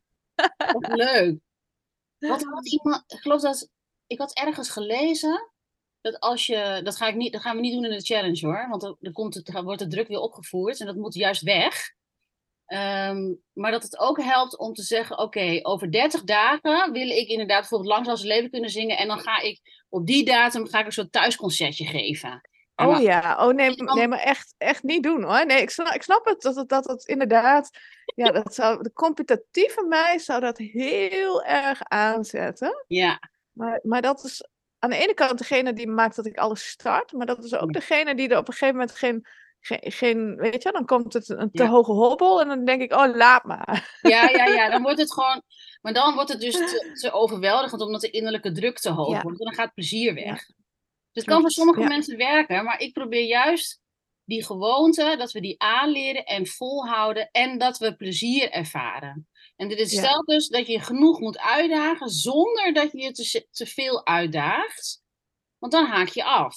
Wat 0.57 0.87
leuk. 0.87 1.39
Wat 2.19 2.43
had 2.43 2.71
iemand, 2.71 3.03
ik 3.07 3.19
geloof 3.19 3.41
dat, 3.41 3.69
ik 4.07 4.17
had 4.19 4.33
ergens 4.33 4.69
gelezen, 4.69 5.51
dat 6.01 6.19
als 6.19 6.45
je, 6.45 6.81
dat, 6.83 6.95
ga 6.95 7.07
ik 7.07 7.15
niet, 7.15 7.31
dat 7.33 7.41
gaan 7.41 7.55
we 7.55 7.61
niet 7.61 7.73
doen 7.73 7.85
in 7.85 7.97
de 7.97 8.05
challenge 8.05 8.45
hoor, 8.45 8.67
want 8.69 8.81
dan, 8.81 8.97
dan 8.99 9.13
komt 9.13 9.33
het, 9.33 9.45
dan 9.45 9.63
wordt 9.63 9.79
de 9.79 9.87
druk 9.87 10.07
weer 10.07 10.19
opgevoerd 10.19 10.79
en 10.79 10.85
dat 10.85 10.95
moet 10.95 11.13
juist 11.13 11.41
weg. 11.41 11.93
Ehm, 12.69 13.33
maar 13.53 13.71
dat 13.71 13.83
het 13.83 13.99
ook 13.99 14.21
helpt 14.21 14.57
om 14.57 14.73
te 14.73 14.81
zeggen, 14.81 15.17
oké, 15.17 15.59
over 15.61 15.91
30 15.91 16.23
dagen 16.23 16.91
wil 16.91 17.07
ik 17.09 17.27
inderdaad 17.27 17.59
bijvoorbeeld 17.59 18.05
zal 18.05 18.17
zijn 18.17 18.29
leven 18.29 18.49
kunnen 18.49 18.69
zingen 18.69 18.97
en 18.97 19.07
dan 19.07 19.19
ga 19.19 19.41
ik 19.41 19.85
op 19.89 20.05
die 20.05 20.25
datum 20.25 20.67
ga 20.67 20.79
ik 20.79 20.85
een 20.85 20.91
soort 20.91 21.11
thuisconcertje 21.11 21.85
geven. 21.85 22.41
En 22.75 22.87
Oh 22.87 23.01
ja, 23.01 23.47
oh 23.47 23.53
nee, 23.53 23.75
nee 23.75 24.07
maar 24.07 24.19
echt, 24.19 24.55
echt 24.57 24.83
niet 24.83 25.03
doen 25.03 25.23
hoor. 25.23 25.45
Nee, 25.45 25.61
ik 25.61 25.69
snap, 25.69 25.93
ik 25.93 26.03
snap 26.03 26.25
het 26.25 26.41
dat 26.41 26.55
het, 26.55 26.69
dat 26.69 26.85
het 26.85 27.07
inderdaad, 27.07 27.69
ja, 28.15 28.31
dat 28.31 28.53
zou, 28.53 28.83
de 28.83 28.93
competitieve 28.93 29.85
mij 29.87 30.19
zou 30.19 30.39
dat 30.39 30.57
heel 30.57 31.43
erg 31.43 31.83
aanzetten. 31.83 32.85
Ja, 32.87 33.19
Maar, 33.51 33.79
maar 33.83 34.01
dat 34.01 34.23
is 34.23 34.47
aan 34.79 34.89
de 34.89 34.97
ene 34.97 35.13
kant 35.13 35.37
degene 35.37 35.73
die 35.73 35.87
maakt 35.87 36.15
dat 36.15 36.25
ik 36.25 36.37
alles 36.37 36.67
start, 36.67 37.11
maar 37.11 37.25
dat 37.25 37.43
is 37.43 37.55
ook 37.55 37.73
degene 37.73 38.15
die 38.15 38.29
er 38.29 38.37
op 38.37 38.47
een 38.47 38.53
gegeven 38.53 38.75
moment 38.75 38.95
geen, 38.95 39.27
geen, 39.61 40.35
weet 40.35 40.63
je, 40.63 40.71
dan 40.71 40.85
komt 40.85 41.13
het 41.13 41.29
een 41.29 41.51
te 41.51 41.63
Ja. 41.63 41.69
hoge 41.69 41.91
hobbel 41.91 42.41
en 42.41 42.47
dan 42.47 42.65
denk 42.65 42.81
ik, 42.81 42.93
oh 42.93 43.15
laat 43.15 43.43
maar. 43.43 43.97
Ja, 44.01 44.29
ja, 44.29 44.45
ja, 44.45 44.69
dan 44.71 44.81
wordt 44.81 44.99
het 44.99 45.13
gewoon. 45.13 45.41
Maar 45.81 45.93
dan 45.93 46.13
wordt 46.13 46.29
het 46.29 46.41
dus 46.41 46.53
te, 46.53 46.91
te 47.01 47.11
overweldigend, 47.11 47.81
omdat 47.81 48.01
de 48.01 48.09
innerlijke 48.09 48.51
druk 48.51 48.79
te 48.79 48.89
hoog 48.91 49.11
Ja. 49.15 49.21
wordt. 49.21 49.39
En 49.39 49.45
dan 49.45 49.53
gaat 49.55 49.73
plezier 49.73 50.13
weg. 50.13 50.25
Ja. 50.25 50.33
Dus 51.11 51.23
het 51.23 51.25
kan 51.25 51.41
voor 51.41 51.51
sommige 51.51 51.83
mensen 51.83 52.17
werken, 52.17 52.63
maar 52.63 52.79
ik 52.79 52.93
probeer 52.93 53.23
juist 53.25 53.81
die 54.23 54.45
gewoonte, 54.45 55.15
dat 55.17 55.31
we 55.31 55.39
die 55.41 55.61
aanleren 55.61 56.25
en 56.25 56.47
volhouden 56.47 57.29
en 57.31 57.57
dat 57.57 57.77
we 57.77 57.95
plezier 57.95 58.51
ervaren. 58.51 59.27
En 59.55 59.67
dit 59.67 59.79
is 59.79 59.91
Ja. 59.91 60.01
telkens 60.01 60.47
dat 60.47 60.65
je 60.67 60.71
je 60.71 60.79
genoeg 60.79 61.19
moet 61.19 61.39
uitdagen 61.39 62.09
zonder 62.09 62.73
dat 62.73 62.91
je 62.91 62.97
je 63.01 63.11
te, 63.11 63.47
te 63.51 63.65
veel 63.65 64.05
uitdaagt. 64.05 65.01
Want 65.57 65.71
dan 65.71 65.85
haak 65.85 66.07
je 66.07 66.23
af. 66.23 66.55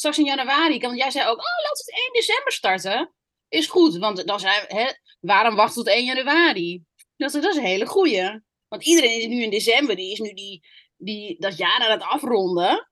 Straks 0.00 0.18
in 0.18 0.24
januari, 0.24 0.78
want 0.78 0.96
jij 0.98 1.10
zei 1.10 1.28
ook, 1.28 1.38
oh, 1.38 1.44
laten 1.64 1.84
we 1.84 1.92
het 1.92 2.04
1 2.04 2.12
december 2.12 2.52
starten. 2.52 3.14
Is 3.48 3.66
goed, 3.66 3.96
want 3.96 4.26
dan 4.26 4.40
zijn 4.40 4.66
we, 4.68 4.74
hè, 4.74 4.90
waarom 5.20 5.54
wachten 5.56 5.84
tot 5.84 5.92
1 5.94 6.04
januari? 6.04 6.82
Dat, 7.16 7.34
is- 7.34 7.40
dat 7.42 7.50
is 7.50 7.56
een 7.56 7.64
hele 7.64 7.86
goeie. 7.86 8.40
Want 8.68 8.84
iedereen 8.84 9.18
is 9.20 9.26
nu 9.26 9.42
in 9.42 9.50
december, 9.50 9.96
die 9.96 10.12
is 10.12 10.18
nu 10.18 10.32
die, 10.32 10.60
die, 10.96 11.40
dat 11.40 11.56
jaar 11.56 11.78
aan 11.80 11.90
het 11.90 12.02
afronden. 12.02 12.88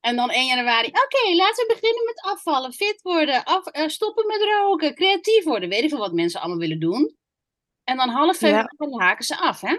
En 0.00 0.16
dan 0.16 0.30
1 0.30 0.46
januari, 0.46 0.86
oké, 0.88 1.34
laten 1.34 1.66
we 1.66 1.76
beginnen 1.80 2.04
met 2.04 2.20
afvallen, 2.20 2.72
fit 2.72 3.02
worden, 3.02 3.44
af, 3.44 3.66
eh, 3.66 3.88
stoppen 3.88 4.26
met 4.26 4.42
roken, 4.42 4.94
creatief 4.94 5.44
worden. 5.44 5.68
Weet 5.68 5.82
ik 5.82 5.88
veel 5.88 5.98
wat 5.98 6.12
mensen 6.12 6.40
allemaal 6.40 6.58
willen 6.58 6.80
doen. 6.80 7.16
En 7.84 7.96
dan 7.96 8.08
half 8.08 8.40
Ja. 8.40 8.62
februari 8.68 9.04
haken 9.04 9.24
ze 9.24 9.36
af, 9.38 9.60
hè? 9.60 9.76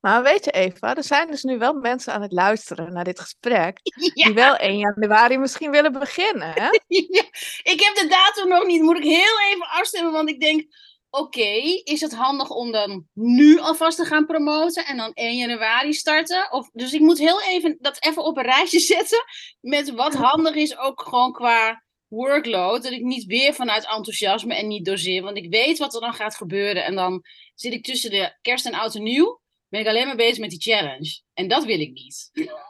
Maar 0.00 0.22
weet 0.22 0.44
je 0.44 0.50
Eva, 0.50 0.96
er 0.96 1.04
zijn 1.04 1.30
dus 1.30 1.42
nu 1.42 1.58
wel 1.58 1.74
mensen 1.74 2.12
aan 2.12 2.22
het 2.22 2.32
luisteren 2.32 2.92
naar 2.92 3.04
dit 3.04 3.20
gesprek, 3.20 3.78
Ja, 4.14 4.24
die 4.24 4.34
wel 4.34 4.56
1 4.56 4.78
januari 4.78 5.38
misschien 5.38 5.70
willen 5.70 5.92
beginnen, 5.92 6.52
hè? 6.54 6.68
ja. 7.16 7.24
Ik 7.62 7.80
heb 7.80 7.94
de 7.94 8.06
datum 8.08 8.48
nog 8.48 8.66
niet, 8.66 8.82
moet 8.82 8.96
ik 8.96 9.04
heel 9.04 9.40
even 9.50 9.68
afstemmen, 9.68 10.12
want 10.12 10.28
ik 10.28 10.40
denk, 10.40 10.64
oké, 11.10 11.80
is 11.84 12.00
het 12.00 12.14
handig 12.14 12.50
om 12.50 12.72
dan 12.72 13.06
nu 13.12 13.58
alvast 13.58 13.96
te 13.96 14.04
gaan 14.04 14.26
promoten 14.26 14.86
en 14.86 14.96
dan 14.96 15.12
1 15.12 15.36
januari 15.36 15.92
starten? 15.92 16.52
Of, 16.52 16.70
dus 16.72 16.92
ik 16.92 17.00
moet 17.00 17.18
heel 17.18 17.42
even 17.42 17.76
dat 17.80 18.04
even 18.04 18.24
op 18.24 18.36
een 18.36 18.44
rijtje 18.44 18.80
zetten 18.94 19.24
met 19.60 19.90
wat 19.90 20.14
handig 20.14 20.54
is, 20.54 20.78
ook 20.78 21.02
gewoon 21.02 21.32
qua 21.32 21.82
workload. 22.08 22.82
Dat 22.82 22.92
ik 22.92 23.02
niet 23.02 23.24
weer 23.24 23.54
vanuit 23.54 23.86
enthousiasme 23.86 24.54
en 24.54 24.68
niet 24.68 24.84
doseer, 24.84 25.22
want 25.22 25.36
ik 25.36 25.50
weet 25.50 25.78
wat 25.78 25.94
er 25.94 26.00
dan 26.00 26.14
gaat 26.14 26.36
gebeuren. 26.36 26.84
En 26.84 26.94
dan 26.94 27.24
zit 27.54 27.72
ik 27.72 27.84
tussen 27.84 28.10
de 28.10 28.36
kerst 28.40 28.66
en 28.66 28.74
oud 28.74 28.94
en 28.94 29.02
nieuw, 29.02 29.40
ben 29.72 29.80
ik 29.80 29.86
alleen 29.86 30.06
maar 30.06 30.16
bezig 30.16 30.38
met 30.38 30.50
die 30.50 30.60
challenge. 30.60 31.20
En 31.34 31.48
dat 31.48 31.64
wil 31.64 31.80
ik 31.80 31.92
niet. 31.92 32.30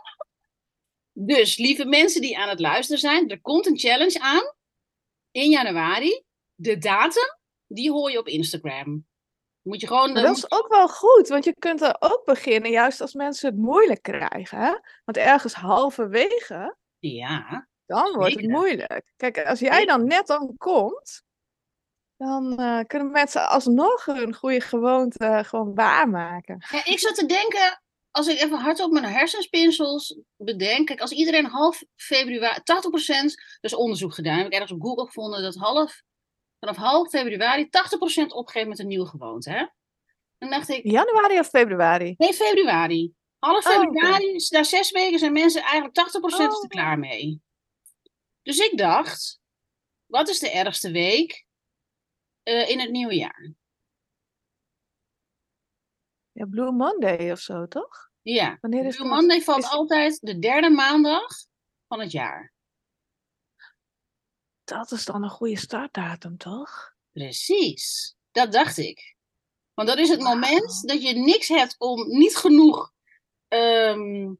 Dus, 1.14 1.56
lieve 1.56 1.84
mensen 1.84 2.20
die 2.20 2.38
aan 2.38 2.48
het 2.48 2.60
luisteren 2.60 3.00
zijn, 3.00 3.28
er 3.28 3.40
komt 3.40 3.66
een 3.66 3.78
challenge 3.78 4.20
aan 4.20 4.54
in 5.30 5.50
januari. 5.50 6.22
De 6.54 6.78
datum, 6.78 7.38
die 7.66 7.90
hoor 7.90 8.10
je 8.10 8.18
op 8.18 8.26
Instagram. 8.26 9.06
Moet 9.62 9.80
je 9.80 9.86
gewoon. 9.86 10.14
Dat 10.14 10.36
is 10.36 10.50
ook 10.50 10.68
wel 10.68 10.88
goed, 10.88 11.28
want 11.28 11.44
je 11.44 11.54
kunt 11.58 11.82
er 11.82 11.96
ook 11.98 12.24
beginnen, 12.24 12.70
juist 12.70 13.00
als 13.00 13.14
mensen 13.14 13.48
het 13.48 13.58
moeilijk 13.58 14.02
krijgen. 14.02 14.58
Hè? 14.58 14.72
Want 15.04 15.16
ergens 15.16 15.54
halverwege, 15.54 16.76
Ja, 16.98 17.68
dan 17.86 18.12
wordt 18.12 18.34
het 18.34 18.48
moeilijk. 18.48 19.12
Kijk, 19.16 19.44
als 19.44 19.60
jij 19.60 19.84
dan 19.84 20.06
net 20.06 20.26
dan 20.26 20.56
komt, 20.56 21.24
dan 22.22 22.58
eh, 22.58 22.80
kunnen 22.86 23.10
mensen 23.10 23.48
alsnog 23.48 24.04
hun 24.04 24.34
goede 24.34 24.60
gewoonte 24.60 25.42
gewoon 25.46 25.74
waarmaken. 25.74 26.64
Ja, 26.70 26.84
ik 26.84 26.98
zat 26.98 27.14
te 27.14 27.26
denken, 27.26 27.82
als 28.10 28.26
ik 28.26 28.40
even 28.40 28.58
hardop 28.58 28.90
mijn 28.92 29.04
hersenspinsels 29.04 30.18
bedenk. 30.36 30.86
Kijk, 30.86 31.00
als 31.00 31.10
iedereen 31.12 31.44
half 31.46 31.82
februari, 31.96 32.60
80%, 32.60 33.58
dus 33.60 33.74
onderzoek 33.74 34.14
gedaan, 34.14 34.36
heb 34.38 34.46
ik 34.46 34.52
ergens 34.52 34.72
op 34.72 34.82
Google 34.82 35.04
gevonden 35.06 35.42
dat 35.42 35.54
half, 35.54 36.02
vanaf 36.60 36.76
half 36.76 37.08
februari 37.08 37.68
80% 38.24 38.26
opgeeft 38.26 38.68
met 38.68 38.78
een 38.78 38.86
nieuwe 38.86 39.06
gewoonte. 39.06 39.50
Hè? 39.50 39.66
Dan 40.38 40.50
dacht 40.50 40.68
ik, 40.68 40.84
Januari 40.90 41.38
of 41.38 41.48
februari? 41.48 42.14
nee, 42.18 42.32
februari. 42.32 43.12
Half 43.38 43.66
Oh, 43.66 43.72
februari, 43.72 44.40
na 44.50 44.62
zes 44.62 44.90
weken 44.90 45.18
zijn 45.18 45.32
mensen 45.32 45.62
eigenlijk 45.62 45.94
80% 45.94 46.24
is 46.24 46.38
er 46.38 46.48
Oh. 46.48 46.68
klaar 46.68 46.98
mee. 46.98 47.40
Dus 48.42 48.58
ik 48.58 48.78
dacht, 48.78 49.40
wat 50.06 50.28
is 50.28 50.38
de 50.38 50.50
ergste 50.50 50.90
week 50.90 51.46
eh, 52.42 52.68
in 52.70 52.80
het 52.80 52.90
nieuwe 52.90 53.14
jaar? 53.14 53.52
Ja, 56.32 56.44
Blue 56.46 56.72
Monday 56.72 57.30
of 57.32 57.38
zo, 57.38 57.66
toch? 57.66 58.10
Ja, 58.22 58.58
Wanneer 58.60 58.84
is 58.84 58.96
Blue 58.96 59.08
dat? 59.08 59.18
Monday 59.18 59.40
valt 59.40 59.62
Is- 59.64 59.70
altijd 59.70 60.18
de 60.20 60.38
derde 60.38 60.70
maandag 60.70 61.26
van 61.88 62.00
het 62.00 62.12
jaar. 62.12 62.52
Dat 64.64 64.92
is 64.92 65.04
dan 65.04 65.22
een 65.22 65.30
goede 65.30 65.56
startdatum, 65.56 66.36
toch? 66.36 66.94
Precies, 67.12 68.14
dat 68.30 68.52
dacht 68.52 68.78
ik. 68.78 69.16
Want 69.74 69.88
dat 69.88 69.98
is 69.98 70.08
het 70.08 70.20
moment 70.20 70.88
dat 70.88 71.02
je 71.02 71.14
niks 71.14 71.48
hebt 71.48 71.74
om, 71.78 72.08
niet 72.08 72.36
genoeg 72.36 72.92
ehm, 73.48 74.32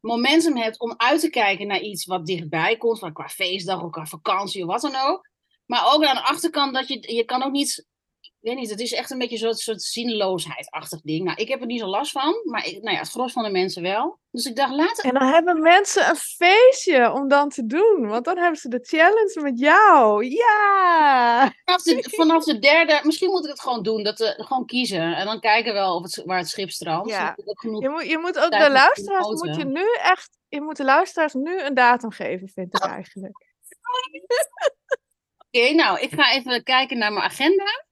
momentum 0.00 0.56
hebt 0.56 0.80
om 0.80 0.94
uit 0.96 1.20
te 1.20 1.30
kijken 1.30 1.66
naar 1.66 1.80
iets 1.80 2.04
wat 2.04 2.26
dichtbij 2.26 2.76
komt, 2.76 2.98
van 2.98 3.12
qua 3.12 3.28
feestdag 3.28 3.82
of 3.82 3.90
qua 3.90 4.06
vakantie 4.06 4.62
of 4.62 4.68
wat 4.68 4.80
dan 4.92 4.96
ook. 4.96 5.28
Maar 5.68 5.94
ook 5.94 6.04
aan 6.04 6.14
de 6.14 6.22
achterkant 6.22 6.74
dat 6.74 6.88
je, 6.88 7.14
je 7.14 7.24
kan 7.24 7.42
ook 7.42 7.52
niet, 7.52 7.86
ik 8.20 8.32
weet 8.40 8.56
niet, 8.56 8.70
het 8.70 8.80
is 8.80 8.92
echt 8.92 9.10
een 9.10 9.18
beetje 9.18 9.36
zo'n 9.36 9.54
soort 9.54 9.82
zinloosheid-achtig 9.82 11.00
ding. 11.00 11.24
Nou, 11.24 11.36
ik 11.36 11.48
heb 11.48 11.60
er 11.60 11.66
niet 11.66 11.80
zo 11.80 11.86
last 11.86 12.12
van, 12.12 12.40
maar 12.44 12.66
ik, 12.66 12.82
nou 12.82 12.94
ja, 12.94 13.00
het 13.00 13.10
gros 13.10 13.32
van 13.32 13.42
de 13.42 13.50
mensen 13.50 13.82
wel. 13.82 14.18
Dus 14.30 14.44
ik 14.44 14.56
dacht, 14.56 14.74
laat 14.74 14.96
het 14.96 15.00
En 15.00 15.14
dan 15.14 15.28
hebben 15.28 15.62
mensen 15.62 16.08
een 16.08 16.16
feestje 16.16 17.12
om 17.12 17.28
dan 17.28 17.48
te 17.48 17.66
doen. 17.66 18.06
Want 18.06 18.24
dan 18.24 18.38
hebben 18.38 18.58
ze 18.58 18.68
de 18.68 18.80
challenge 18.82 19.40
met 19.40 19.58
jou. 19.58 20.24
Ja! 20.24 21.52
vanaf 21.64 21.82
de, 21.82 22.08
vanaf 22.10 22.44
de 22.44 22.58
derde, 22.58 23.00
misschien 23.02 23.30
moet 23.30 23.44
ik 23.44 23.50
het 23.50 23.60
gewoon 23.60 23.82
doen, 23.82 24.02
dat 24.02 24.18
we 24.18 24.34
gewoon 24.36 24.66
kiezen. 24.66 25.14
En 25.14 25.26
dan 25.26 25.40
kijken 25.40 25.72
we 25.72 25.78
wel 25.78 25.94
of 25.94 26.02
het, 26.02 26.22
waar 26.24 26.38
het 26.38 26.48
schip 26.48 26.70
strandt. 26.70 27.10
Ja. 27.10 27.36
Je 27.80 27.88
moet, 27.88 28.06
je 28.06 28.18
moet 28.18 28.38
ook 28.38 28.50
de 28.50 28.70
luisteraars, 28.70 29.26
moet 29.26 29.56
je 29.56 29.64
nu 29.64 29.94
echt, 30.02 30.38
je 30.48 30.60
moet 30.60 30.76
de 30.76 30.84
luisteraars 30.84 31.34
nu 31.34 31.60
een 31.60 31.74
datum 31.74 32.10
geven, 32.10 32.48
vind 32.48 32.74
ik 32.74 32.84
eigenlijk. 32.84 33.36
Oké, 35.50 35.74
nou, 35.74 36.00
ik 36.00 36.12
ga 36.12 36.32
even 36.32 36.62
kijken 36.62 36.98
naar 36.98 37.12
mijn 37.12 37.24
agenda. 37.24 37.86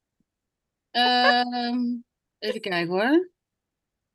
Ehm, 0.90 1.78
even 2.38 2.60
kijken 2.60 2.88
hoor. 2.88 3.30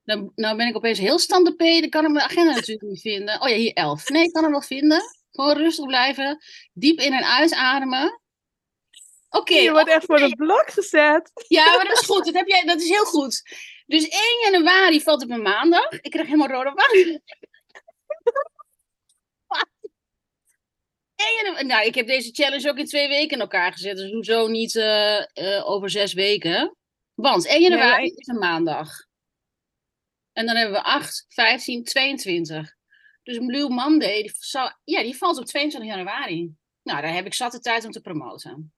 Dan, 0.03 0.31
nou 0.35 0.57
ben 0.57 0.67
ik 0.67 0.75
opeens 0.75 0.99
heel 0.99 1.19
stand 1.19 1.45
dan 1.45 1.89
kan 1.89 2.05
ik 2.05 2.11
mijn 2.11 2.25
agenda 2.25 2.53
natuurlijk 2.53 2.87
niet 2.87 3.01
vinden. 3.01 3.41
Oh 3.41 3.49
ja, 3.49 3.55
hier 3.55 3.73
11. 3.73 4.09
Nee, 4.09 4.23
ik 4.23 4.33
kan 4.33 4.43
hem 4.43 4.51
wel 4.51 4.61
vinden. 4.61 5.01
Gewoon 5.31 5.57
rustig 5.57 5.85
blijven. 5.85 6.43
Diep 6.73 6.99
in 6.99 7.13
en 7.13 7.23
uitademen. 7.23 8.21
Oké, 9.29 9.55
je 9.55 9.71
wordt 9.71 9.89
echt 9.89 10.05
voor 10.05 10.17
de 10.17 10.35
blok 10.35 10.71
gezet. 10.71 11.31
ja, 11.47 11.75
maar 11.75 11.87
dat 11.87 12.01
is 12.01 12.05
goed. 12.05 12.25
Dat, 12.25 12.33
heb 12.33 12.47
jij, 12.47 12.63
dat 12.63 12.81
is 12.81 12.89
heel 12.89 13.05
goed. 13.05 13.41
Dus 13.85 14.07
1 14.07 14.51
januari 14.51 15.01
valt 15.01 15.23
op 15.23 15.29
een 15.29 15.41
maandag. 15.41 15.91
Ik 15.91 16.11
krijg 16.11 16.27
helemaal 16.27 16.47
rode 16.47 16.71
wangen. 16.73 17.23
1 21.27 21.35
januari, 21.43 21.65
nou, 21.65 21.85
ik 21.85 21.95
heb 21.95 22.07
deze 22.07 22.31
challenge 22.31 22.69
ook 22.69 22.77
in 22.77 22.85
twee 22.85 23.07
weken 23.07 23.35
in 23.35 23.41
elkaar 23.41 23.71
gezet. 23.71 23.97
Dus 23.97 24.11
hoezo 24.11 24.47
niet 24.47 24.75
eh, 24.75 25.19
eh, 25.19 25.69
over 25.69 25.89
zes 25.89 26.13
weken? 26.13 26.75
Want 27.13 27.47
1 27.47 27.61
januari 27.61 28.01
Nee, 28.01 28.13
is 28.15 28.27
een 28.27 28.39
maandag. 28.39 28.89
En 30.33 30.45
dan 30.45 30.55
hebben 30.55 30.75
we 30.75 30.83
8, 30.83 31.25
15, 31.29 31.83
22. 31.83 32.75
Dus 33.23 33.37
Blue 33.37 33.69
Monday, 33.69 34.21
die, 34.21 34.33
ja, 34.83 35.01
die 35.01 35.17
valt 35.17 35.37
op 35.37 35.45
22 35.45 35.89
januari. 35.89 36.53
Nou, 36.83 37.01
daar 37.01 37.13
heb 37.13 37.25
ik 37.25 37.33
zat 37.33 37.51
de 37.51 37.59
tijd 37.59 37.85
om 37.85 37.91
te 37.91 38.01
promoten. 38.01 38.73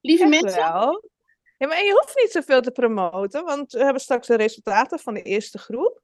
Lieve 0.00 0.22
Echt 0.22 0.42
mensen, 0.42 0.60
wel. 0.60 1.10
Ja, 1.58 1.66
maar 1.66 1.84
je 1.84 1.92
hoeft 1.92 2.16
niet 2.16 2.30
zoveel 2.30 2.60
te 2.60 2.70
promoten, 2.70 3.44
want 3.44 3.72
we 3.72 3.84
hebben 3.84 4.02
straks 4.02 4.26
de 4.26 4.36
resultaten 4.36 4.98
van 4.98 5.14
de 5.14 5.22
eerste 5.22 5.58
groep. 5.58 6.02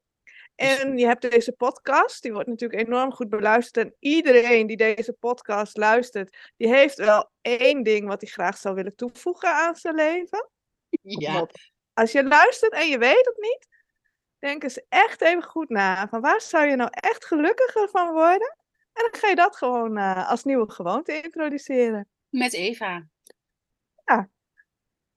En 0.61 0.99
je 0.99 1.07
hebt 1.07 1.31
deze 1.31 1.53
podcast, 1.53 2.23
die 2.23 2.33
wordt 2.33 2.49
natuurlijk 2.49 2.81
enorm 2.81 3.13
goed 3.13 3.29
beluisterd. 3.29 3.87
En 3.87 3.95
iedereen 3.99 4.67
die 4.67 4.77
deze 4.77 5.13
podcast 5.13 5.77
luistert, 5.77 6.53
die 6.57 6.69
heeft 6.69 6.97
wel 6.97 7.31
één 7.41 7.83
ding 7.83 8.07
wat 8.07 8.21
hij 8.21 8.31
graag 8.31 8.57
zou 8.57 8.75
willen 8.75 8.95
toevoegen 8.95 9.55
aan 9.55 9.77
zijn 9.77 9.95
leven. 9.95 10.51
ja, 11.01 11.47
Als 11.93 12.13
je 12.13 12.25
luistert 12.25 12.73
en 12.73 12.89
je 12.89 12.99
weet 12.99 13.27
het 13.27 13.37
niet, 13.39 13.69
denk 14.39 14.63
eens 14.63 14.83
echt 14.89 15.21
even 15.21 15.43
goed 15.43 15.69
na. 15.69 16.09
Van 16.09 16.21
waar 16.21 16.41
zou 16.41 16.67
je 16.67 16.77
nou 16.77 16.91
echt 16.93 17.25
gelukkiger 17.25 17.89
van 17.89 18.13
worden? 18.13 18.57
En 18.93 19.09
dan 19.11 19.21
ga 19.21 19.29
je 19.29 19.35
dat 19.35 19.57
gewoon 19.57 19.97
eh, 19.97 20.31
als 20.31 20.45
nieuwe 20.45 20.71
gewoonte 20.71 21.21
introduceren. 21.23 22.09
met 22.29 22.53
Eva. 22.53 23.07
Ja. 24.05 24.29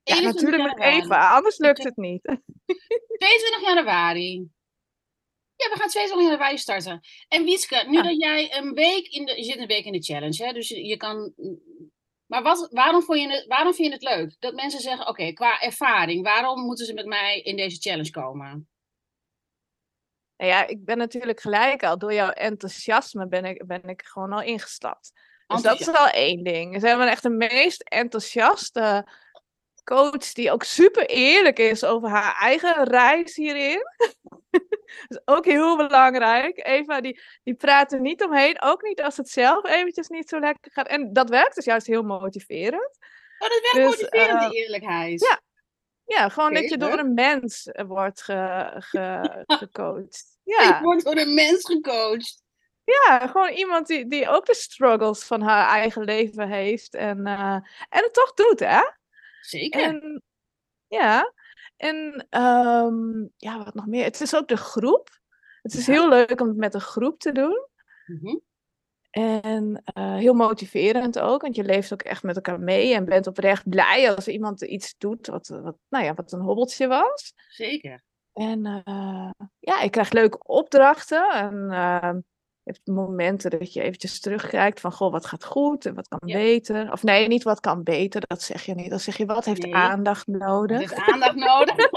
Ja, 0.03 0.15
21 0.15 0.41
natuurlijk 0.41 0.77
met. 0.79 1.03
Eva, 1.03 1.35
anders 1.35 1.57
lukt 1.57 1.83
het 1.83 1.95
niet. 1.95 2.21
22 3.17 3.61
januari. 3.61 4.51
Ja, 5.63 5.73
we 5.73 5.79
gaan 5.79 5.89
22 5.89 6.29
januari 6.29 6.57
starten. 6.57 6.99
En 7.27 7.43
Wietske, 7.43 7.85
nu 7.87 7.97
Ja. 7.97 8.01
dat 8.01 8.17
jij 8.21 8.57
een 8.57 8.73
week 8.73 9.07
in 9.07 9.25
de... 9.25 9.35
Je 9.37 9.43
zit 9.43 9.57
een 9.57 9.67
week 9.67 9.85
in 9.85 9.91
de 9.91 10.03
challenge, 10.03 10.45
hè? 10.45 10.53
Dus 10.53 10.67
je, 10.67 10.85
je 10.85 10.97
kan... 10.97 11.33
Maar 12.25 12.43
wat, 12.43 12.67
waarom, 12.71 13.01
vond 13.01 13.19
je 13.19 13.29
het, 13.29 13.45
waarom 13.47 13.73
vind 13.73 13.87
je 13.87 13.93
het 13.93 14.17
leuk? 14.17 14.35
Dat 14.39 14.53
mensen 14.53 14.79
zeggen, 14.79 15.07
oké, 15.07 15.33
qua 15.33 15.61
ervaring, 15.61 16.23
waarom 16.23 16.61
moeten 16.65 16.85
ze 16.85 16.93
met 16.93 17.05
mij 17.05 17.41
in 17.41 17.55
deze 17.55 17.77
challenge 17.79 18.09
komen? 18.09 18.67
Nou 20.37 20.51
ja, 20.51 20.67
ik 20.67 20.85
ben 20.85 20.97
natuurlijk 20.97 21.39
gelijk 21.39 21.83
al, 21.83 21.97
door 21.97 22.13
jouw 22.13 22.29
enthousiasme 22.29 23.27
ben 23.27 23.45
ik, 23.45 23.65
ben 23.67 23.83
ik 23.83 24.01
gewoon 24.05 24.33
al 24.33 24.41
ingestapt. 24.41 25.11
Dus 25.47 25.61
dat 25.61 25.79
is 25.79 25.87
al 25.87 26.07
één 26.07 26.43
ding. 26.43 26.81
Ze 26.81 26.87
hebben 26.87 27.07
echt 27.07 27.23
de 27.23 27.29
meest 27.29 27.81
enthousiaste 27.81 29.07
coach 29.83 30.33
die 30.33 30.51
ook 30.51 30.63
super 30.63 31.05
eerlijk 31.05 31.59
is 31.59 31.83
over 31.83 32.09
haar 32.09 32.35
eigen 32.39 32.83
reis 32.83 33.35
hierin. 33.35 33.81
dat 34.51 34.61
is 35.07 35.19
ook 35.25 35.45
heel 35.45 35.77
belangrijk. 35.77 36.65
Eva, 36.67 37.01
die, 37.01 37.21
die 37.43 37.53
praat 37.55 37.91
er 37.91 38.01
niet 38.01 38.23
omheen, 38.23 38.61
ook 38.61 38.81
niet 38.81 39.01
als 39.01 39.17
het 39.17 39.29
zelf 39.29 39.65
eventjes 39.65 40.07
niet 40.07 40.29
zo 40.29 40.39
lekker 40.39 40.71
gaat. 40.71 40.87
En 40.87 41.13
dat 41.13 41.29
werkt 41.29 41.55
dus 41.55 41.65
juist 41.65 41.87
heel 41.87 42.03
motiverend. 42.03 42.97
Oh, 43.39 43.49
dat 43.49 43.59
werkt 43.73 43.73
Dus, 43.73 43.85
motiverend, 44.09 44.41
eh, 44.41 44.49
die 44.49 44.63
eerlijkheid. 44.63 45.21
ja. 45.21 45.41
Ja, 46.05 46.29
gewoon 46.29 46.53
dat 46.53 46.69
je 46.69 46.77
door 46.77 46.97
een 46.99 47.13
mens 47.13 47.67
eh, 47.67 47.85
wordt 47.85 48.21
ge, 48.21 48.71
ge, 48.77 49.43
gecoacht. 49.59 50.25
Ik 50.43 50.53
Ja. 50.59 50.81
word 50.81 51.03
door 51.03 51.17
een 51.17 51.33
mens 51.33 51.65
gecoacht. 51.65 52.41
Ja, 52.83 53.27
gewoon 53.27 53.49
iemand 53.49 53.87
die, 53.87 54.07
die 54.07 54.29
ook 54.29 54.45
de 54.45 54.55
struggles 54.55 55.23
van 55.23 55.41
haar 55.41 55.67
eigen 55.69 56.03
leven 56.03 56.47
heeft 56.49 56.93
en, 56.93 57.25
eh, 57.27 57.53
en 57.89 58.03
het 58.03 58.13
toch 58.13 58.33
doet, 58.33 58.59
hè? 58.59 58.81
Zeker. 59.45 59.81
En 59.81 60.23
ja, 60.87 61.33
en 61.77 62.27
ehm, 62.29 63.21
ja, 63.37 63.63
wat 63.63 63.73
nog 63.73 63.85
meer? 63.85 64.03
Het 64.03 64.21
is 64.21 64.35
ook 64.35 64.47
de 64.47 64.57
groep. 64.57 65.19
Het 65.61 65.73
is 65.73 65.85
Ja. 65.85 65.93
heel 65.93 66.09
leuk 66.09 66.41
om 66.41 66.47
het 66.47 66.57
met 66.57 66.73
een 66.73 66.81
groep 66.81 67.19
te 67.19 67.31
doen. 67.31 67.67
Mhm. 68.05 68.37
En 69.09 69.81
eh, 69.83 70.15
heel 70.15 70.33
motiverend 70.33 71.19
ook, 71.19 71.41
want 71.41 71.55
je 71.55 71.63
leeft 71.63 71.93
ook 71.93 72.01
echt 72.01 72.23
met 72.23 72.35
elkaar 72.35 72.59
mee 72.59 72.93
en 72.93 73.05
bent 73.05 73.27
oprecht 73.27 73.69
blij 73.69 74.15
als 74.15 74.27
iemand 74.27 74.61
iets 74.61 74.95
doet 74.97 75.27
wat, 75.27 75.47
wat, 75.47 75.75
nou 75.89 76.05
ja, 76.05 76.13
wat 76.13 76.31
een 76.31 76.39
hobbeltje 76.41 76.87
was. 76.87 77.33
Zeker. 77.47 78.03
En 78.33 78.65
eh, 78.65 79.29
ja, 79.59 79.81
je 79.81 79.89
krijgt 79.89 80.13
leuke 80.13 80.37
opdrachten. 80.43 81.29
En 81.31 81.69
eh, 81.71 82.11
je 82.11 82.23
hebt 82.63 82.87
momenten 82.87 83.49
dat 83.59 83.73
je 83.73 83.81
eventjes 83.81 84.19
terugkijkt 84.19 84.79
van, 84.79 84.91
goh, 84.91 85.11
wat 85.11 85.25
gaat 85.25 85.45
goed 85.45 85.85
en 85.85 85.93
wat 85.95 86.07
kan 86.07 86.19
Ja. 86.25 86.37
beter. 86.37 86.91
Of 86.91 87.03
nee, 87.03 87.27
niet 87.27 87.43
wat 87.43 87.59
kan 87.59 87.83
beter, 87.83 88.21
dat 88.27 88.41
zeg 88.41 88.65
je 88.65 88.73
niet. 88.75 88.89
Dan 88.89 88.99
zeg 88.99 89.17
je, 89.17 89.25
wat 89.25 89.45
heeft 89.45 89.61
Nee. 89.61 89.75
aandacht 89.75 90.27
nodig? 90.27 90.81
is 90.81 90.93
aandacht 90.93 91.35
nodig. 91.35 91.75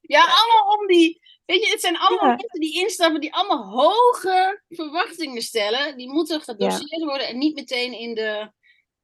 ja, 0.00 0.20
allemaal 0.20 0.78
om 0.78 0.86
die. 0.86 1.20
Weet 1.46 1.64
je, 1.64 1.70
het 1.70 1.80
zijn 1.80 1.98
allemaal 1.98 2.28
Ja. 2.28 2.34
mensen 2.36 2.60
die 2.60 2.80
instappen, 2.80 3.20
die 3.20 3.34
allemaal 3.34 3.64
hoge 3.70 4.62
verwachtingen 4.68 5.42
stellen. 5.42 5.96
Die 5.96 6.10
moeten 6.12 6.40
gedoseerd 6.40 7.04
worden 7.04 7.28
en 7.28 7.38
niet 7.38 7.54
meteen 7.54 7.92
in 7.92 8.14
de. 8.14 8.50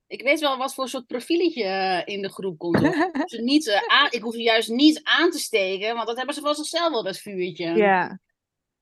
Ik 0.06 0.22
weet 0.22 0.40
wel 0.40 0.56
wat 0.58 0.74
voor 0.74 0.88
soort 0.88 1.06
profieletje 1.06 1.62
eh, 1.64 2.14
in 2.14 2.22
de 2.22 2.28
groep 2.28 2.58
komt. 2.58 2.78
ze 3.32 3.40
niet, 3.42 3.68
eh, 3.68 3.82
aan, 3.86 4.06
ik 4.10 4.22
hoef 4.22 4.34
ze 4.34 4.42
juist 4.42 4.68
niet 4.68 5.00
aan 5.02 5.30
te 5.30 5.38
steken, 5.38 5.94
want 5.94 6.06
dat 6.06 6.16
hebben 6.16 6.34
ze 6.34 6.40
van 6.40 6.54
zichzelf 6.54 6.90
wel, 6.90 7.02
dat 7.02 7.18
vuurtje. 7.18 7.74
Ja. 7.74 8.20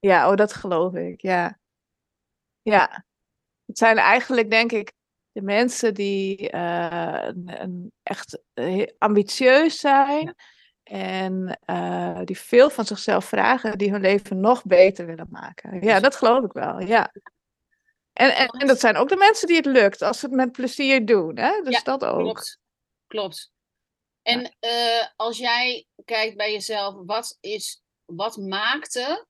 Ja, 0.05 0.31
oh, 0.31 0.37
dat 0.37 0.53
geloof 0.53 0.95
ik, 0.95 1.21
ja. 1.21 1.59
Ja. 2.63 3.05
Het 3.67 3.79
zijn 3.79 3.97
eigenlijk, 3.99 4.51
denk 4.51 4.73
ik, 4.73 4.93
de 5.33 5.43
mensen 5.43 5.95
die 5.95 6.51
eh, 6.51 7.23
een- 7.27 7.61
een 7.63 7.93
echt 8.03 8.43
eh, 8.55 8.87
ambitieus 8.99 9.79
zijn. 9.79 10.35
En 10.83 11.59
eh, 11.65 12.21
die 12.25 12.39
veel 12.39 12.71
van 12.71 12.85
zichzelf 12.85 13.25
vragen, 13.25 13.79
die 13.79 13.91
hun 13.91 14.01
leven 14.01 14.41
nog 14.41 14.63
beter 14.65 15.07
willen 15.07 15.27
maken. 15.31 15.73
Ja, 15.75 15.79
Precies. 15.79 16.01
dat 16.03 16.17
geloof 16.17 16.45
ik 16.45 16.53
wel, 16.53 16.81
ja. 16.81 17.13
En, 18.13 18.35
en, 18.37 18.47
en 18.49 18.67
dat 18.67 18.81
zijn 18.81 18.97
ook 18.97 19.09
de 19.09 19.17
mensen 19.17 19.47
die 19.47 19.57
het 19.57 19.67
lukt, 19.67 20.03
als 20.03 20.19
ze 20.19 20.27
het 20.27 20.35
met 20.35 20.53
plezier 20.53 21.07
doen. 21.07 21.39
Hè? 21.39 21.61
Dus 21.63 21.75
Ja, 21.75 21.83
dat 21.83 22.05
ook. 22.05 22.19
Klopt. 22.21 22.59
Klopt. 23.07 23.53
En 24.23 24.57
als 25.17 25.39
jij 25.39 25.87
kijkt 26.05 26.37
bij 26.37 26.53
jezelf, 26.53 26.95
wat, 27.07 27.37
is, 27.41 27.83
wat 28.05 28.37
maakte 28.37 29.27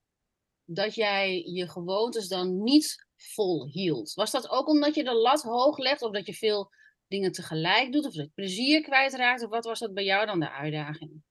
dat 0.65 0.95
jij 0.95 1.43
je 1.43 1.69
gewoontes 1.69 2.29
dan 2.29 2.63
niet 2.63 3.07
vol 3.17 3.67
hield? 3.67 4.15
Was 4.15 4.31
dat 4.31 4.49
ook 4.51 4.69
omdat 4.69 4.95
je 4.95 5.05
de 5.05 5.15
lat 5.15 5.43
hoog 5.43 5.79
legt, 5.79 6.03
of 6.03 6.13
dat 6.13 6.27
je 6.27 6.35
veel 6.35 6.71
dingen 7.07 7.33
tegelijk 7.33 7.93
doet, 7.93 8.07
of 8.07 8.15
dat 8.15 8.25
je 8.25 8.31
plezier 8.35 8.83
kwijtraakt? 8.83 9.43
Of 9.43 9.51
wat 9.51 9.65
was 9.65 9.79
dat 9.79 9.95
bij 9.95 10.05
jou 10.05 10.27
dan 10.27 10.41
de 10.41 10.51
uitdaging? 10.51 11.23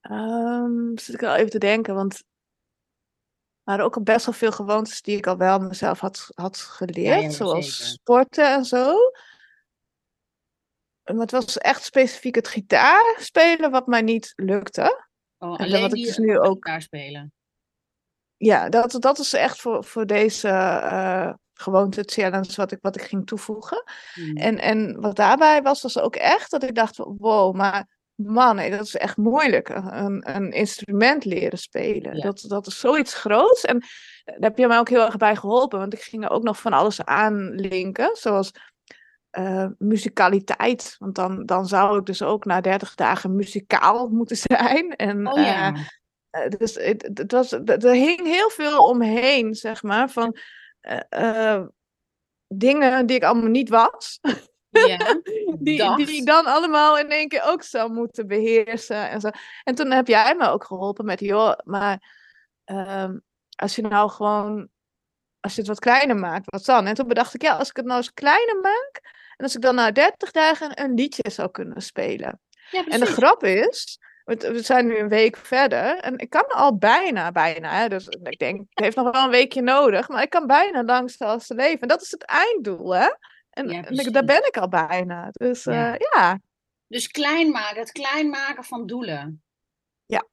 Ehm, 0.00 0.96
zit 0.96 1.14
ik 1.14 1.22
al 1.22 1.34
even 1.34 1.50
te 1.50 1.58
denken, 1.58 1.94
want 1.94 2.22
waren 3.62 3.84
ook 3.84 3.96
al 3.96 4.02
best 4.02 4.26
wel 4.26 4.34
veel 4.34 4.52
gewoontes 4.52 5.02
die 5.02 5.16
ik 5.16 5.26
al 5.26 5.36
wel 5.36 5.58
mezelf 5.58 6.00
had, 6.00 6.28
had 6.34 6.56
geleerd. 6.56 7.34
zoals 7.34 7.90
sporten 7.90 8.52
en 8.52 8.64
zo. 8.64 8.94
Maar 11.04 11.20
het 11.20 11.30
was 11.30 11.58
echt 11.58 11.84
specifiek 11.84 12.34
het 12.34 12.48
gitaar 12.48 13.16
spelen 13.18 13.70
wat 13.70 13.86
mij 13.86 14.02
niet 14.02 14.32
lukte. 14.36 15.07
Oh, 15.38 15.60
en 15.60 15.80
wat 15.80 15.96
ik 15.96 16.04
dus 16.04 16.16
nu 16.18 16.38
ook 16.38 16.70
spelen. 16.78 17.32
Ja, 18.36 18.68
dat, 18.68 18.96
dat 18.98 19.18
is 19.18 19.32
echt 19.32 19.60
voor, 19.60 19.84
voor 19.84 20.06
deze 20.06 20.48
uh, 20.48 21.32
gewoonte 21.52 22.02
challenge 22.06 22.52
wat 22.54 22.72
ik, 22.72 22.78
wat 22.80 22.96
ik 22.96 23.02
ging 23.02 23.26
toevoegen. 23.26 23.82
Hmm. 24.14 24.36
En, 24.36 24.58
en 24.58 25.00
wat 25.00 25.16
daarbij 25.16 25.62
was, 25.62 25.82
was 25.82 25.98
ook 25.98 26.16
echt 26.16 26.50
dat 26.50 26.62
ik 26.62 26.74
dacht: 26.74 26.96
wow, 26.96 27.54
maar 27.54 27.98
man, 28.14 28.56
dat 28.56 28.80
is 28.80 28.96
echt 28.96 29.16
moeilijk. 29.16 29.68
Een, 29.68 30.36
een 30.36 30.52
instrument 30.52 31.24
leren 31.24 31.58
spelen. 31.58 32.20
Dat, 32.20 32.44
dat 32.48 32.66
is 32.66 32.80
zoiets 32.80 33.14
groots. 33.14 33.64
En 33.64 33.78
daar 34.24 34.36
heb 34.38 34.58
je 34.58 34.66
mij 34.66 34.78
ook 34.78 34.88
heel 34.88 35.04
erg 35.04 35.16
bij 35.16 35.36
geholpen. 35.36 35.78
Want 35.78 35.92
ik 35.92 36.02
ging 36.02 36.24
er 36.24 36.30
ook 36.30 36.42
nog 36.42 36.60
van 36.60 36.72
alles 36.72 37.04
aanlinken. 37.04 38.16
Zoals 38.16 38.52
uh, 39.38 39.66
muzikaliteit. 39.78 40.96
Want 40.98 41.14
dan, 41.14 41.46
dan 41.46 41.66
zou 41.66 41.98
ik 41.98 42.06
dus 42.06 42.22
ook 42.22 42.44
na 42.44 42.60
30 42.60 42.94
dagen 42.94 43.36
muzikaal 43.36 44.08
moeten 44.18 44.36
zijn. 44.36 44.96
En, 44.96 45.26
oh, 45.26 45.38
ja. 45.38 45.74
Uh, 46.30 46.48
dus 46.58 46.74
het, 46.74 47.10
het 47.14 47.32
was, 47.32 47.52
er 47.52 47.92
hing 47.92 48.22
heel 48.22 48.50
veel 48.50 48.84
omheen, 48.84 49.54
zeg 49.54 49.82
maar, 49.82 50.10
van 50.10 50.36
uh, 51.10 51.62
dingen 52.46 53.06
die 53.06 53.16
ik 53.16 53.24
allemaal 53.24 53.50
niet 53.50 53.68
was. 53.68 54.20
Ja, 54.68 54.96
die, 55.58 55.96
die 55.96 56.16
ik 56.16 56.26
dan 56.26 56.44
allemaal 56.44 56.98
in 56.98 57.10
één 57.10 57.28
keer 57.28 57.42
ook 57.44 57.62
zou 57.62 57.92
moeten 57.92 58.26
beheersen. 58.26 59.10
En, 59.10 59.20
zo. 59.20 59.28
en 59.64 59.74
toen 59.74 59.90
heb 59.90 60.06
jij 60.06 60.34
me 60.34 60.48
ook 60.48 60.64
geholpen 60.64 61.04
met, 61.04 61.20
joh, 61.20 61.52
maar 61.64 62.16
um, 62.64 63.22
als 63.56 63.76
je 63.76 63.82
nou 63.82 64.10
gewoon, 64.10 64.68
als 65.40 65.54
je 65.54 65.58
het 65.58 65.68
wat 65.68 65.78
kleiner 65.78 66.16
maakt, 66.16 66.50
wat 66.50 66.64
dan? 66.64 66.86
En 66.86 66.94
toen 66.94 67.08
bedacht 67.08 67.34
ik, 67.34 67.42
ja, 67.42 67.56
als 67.56 67.68
ik 67.68 67.76
het 67.76 67.84
nou 67.84 67.98
eens 67.98 68.12
kleiner 68.12 68.60
maak, 68.60 69.17
en 69.38 69.44
als 69.44 69.54
ik 69.54 69.62
dan 69.62 69.74
na 69.74 69.90
30 69.90 70.30
dagen 70.30 70.80
een 70.82 70.94
liedje 70.94 71.30
zou 71.30 71.50
kunnen 71.50 71.82
spelen. 71.82 72.40
Ja, 72.70 72.86
en 72.86 73.00
de 73.00 73.06
grap 73.06 73.44
is, 73.44 73.98
we 74.24 74.62
zijn 74.62 74.86
nu 74.86 74.98
een 74.98 75.08
week 75.08 75.36
verder 75.36 75.98
en 75.98 76.18
ik 76.18 76.30
kan 76.30 76.46
al 76.46 76.76
bijna, 76.76 77.32
bijna. 77.32 77.70
Hè, 77.70 77.88
dus 77.88 78.06
ik 78.08 78.38
denk, 78.38 78.58
het 78.58 78.84
heeft 78.84 78.96
nog 78.96 79.10
wel 79.10 79.24
een 79.24 79.30
weekje 79.30 79.62
nodig, 79.62 80.08
maar 80.08 80.22
ik 80.22 80.30
kan 80.30 80.46
bijna 80.46 80.84
langs 80.84 81.16
te 81.16 81.54
leven. 81.54 81.80
En 81.80 81.88
dat 81.88 82.02
is 82.02 82.10
het 82.10 82.24
einddoel, 82.24 82.94
hè? 82.94 83.08
En, 83.50 83.70
en 83.70 84.12
daar 84.12 84.24
ben 84.24 84.46
ik 84.46 84.56
al 84.56 84.68
bijna. 84.68 85.28
Dus 85.32 85.64
ja. 85.64 85.92
Uh, 85.92 85.98
ja. 86.12 86.40
Dus 86.86 87.08
klein 87.08 87.50
maken, 87.50 87.80
het 87.80 87.92
klein 87.92 88.28
maken 88.28 88.64
van 88.64 88.86
doelen. 88.86 89.42
Ja. 90.06 90.26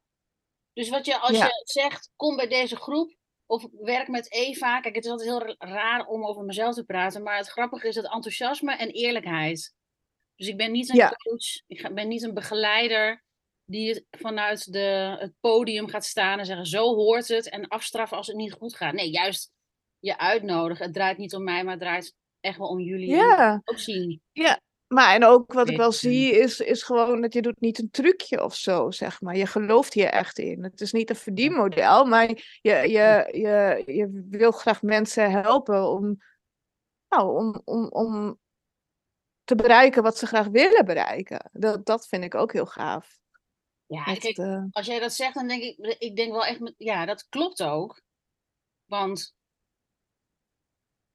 Dus 0.74 0.90
wat 0.90 1.06
je, 1.06 1.18
als 1.18 1.38
je 1.38 1.62
zegt, 1.64 2.10
kom 2.16 2.36
bij 2.36 2.48
deze 2.48 2.76
groep 2.76 3.14
of 3.46 3.68
werk 3.72 4.08
met 4.08 4.32
Eva. 4.32 4.80
Kijk, 4.80 4.96
het 4.96 5.06
is 5.06 5.12
altijd 5.12 5.30
heel 5.30 5.56
raar 5.58 6.06
om 6.06 6.26
over 6.26 6.44
mezelf 6.44 6.76
te 6.76 6.84
praten, 6.84 7.24
maar 7.24 7.38
het 7.38 7.48
grappige 7.48 7.88
is 7.88 7.96
het 7.96 8.12
enthousiasme 8.12 8.76
en 8.76 8.90
eerlijkheid. 8.90 9.74
Dus 10.36 10.48
ik 10.48 10.58
ben 10.58 10.72
niet 10.72 10.90
een 10.90 10.98
coach, 10.98 11.62
ik 11.68 11.96
ben 11.96 12.08
niet 12.08 12.24
een 12.24 12.34
begeleider 12.34 13.24
die 13.66 14.06
vanuit 14.12 14.72
de, 14.72 15.16
het 15.20 15.34
podium 15.40 15.88
gaat 15.88 16.06
staan 16.06 16.40
en 16.40 16.46
zeggen: 16.46 16.66
Zo 16.66 16.96
hoort 16.96 17.28
het. 17.28 17.50
En 17.50 17.68
afstraffen 17.68 18.18
als 18.18 18.28
het 18.28 18.36
niet 18.36 18.54
goed 18.54 18.76
gaat. 18.76 18.94
Nee, 18.94 19.10
juist 19.10 19.52
je 20.00 20.18
uitnodigen. 20.18 20.86
Het 20.86 20.94
draait 20.94 21.18
niet 21.18 21.36
om 21.36 21.44
mij, 21.44 21.64
maar 21.64 21.74
het 21.74 21.82
draait 21.82 22.16
echt 22.40 22.58
wel 22.58 22.68
om 22.68 22.80
jullie. 22.80 23.10
Ja. 23.10 23.62
Ook 23.64 23.80
zien. 23.80 24.22
Ja, 24.32 24.62
maar 24.88 25.14
en 25.14 25.26
ook 25.26 25.54
wat 25.54 25.70
ik 25.70 25.78
wel 25.78 25.92
zie 25.92 26.32
is, 26.32 26.60
is 26.60 26.84
gewoon 26.84 27.22
dat 27.22 27.34
je 27.34 27.42
doet 27.42 27.60
niet 27.60 27.80
een 27.80 27.90
trucje 27.90 28.44
of 28.44 28.56
zo, 28.56 28.92
zeg 28.92 29.22
maar. 29.22 29.36
Je 29.38 29.46
gelooft 29.46 29.94
hier 29.94 30.08
echt 30.08 30.40
in. 30.40 30.64
Het 30.64 30.82
is 30.82 30.92
niet 30.92 31.10
een 31.10 31.16
verdienmodel, 31.16 32.06
maar 32.06 32.28
je, 32.62 32.74
je, 32.74 33.30
je, 33.32 33.84
je 33.86 34.26
wil 34.30 34.52
graag 34.52 34.82
mensen 34.82 35.32
helpen 35.32 35.90
om, 35.90 36.18
nou, 37.10 37.38
om, 37.38 37.62
om, 37.64 37.88
om 37.88 38.40
te 39.44 39.56
bereiken 39.56 40.04
wat 40.04 40.18
ze 40.18 40.28
graag 40.28 40.48
willen 40.48 40.86
bereiken. 40.86 41.50
Dat, 41.54 41.86
dat 41.86 42.08
vind 42.08 42.24
ik 42.24 42.36
ook 42.36 42.54
heel 42.54 42.66
gaaf. 42.66 43.18
Ja, 43.86 44.04
kijk, 44.04 44.38
uh... 44.38 44.64
als 44.72 44.86
jij 44.86 45.00
dat 45.00 45.14
zegt, 45.14 45.34
dan 45.34 45.48
denk 45.48 45.64
ik, 45.64 45.96
ik 46.00 46.16
denk 46.16 46.32
wel 46.32 46.46
echt, 46.46 46.74
ja, 46.78 47.06
dat 47.06 47.28
klopt 47.30 47.64
ook. 47.64 48.02
Want 48.86 49.35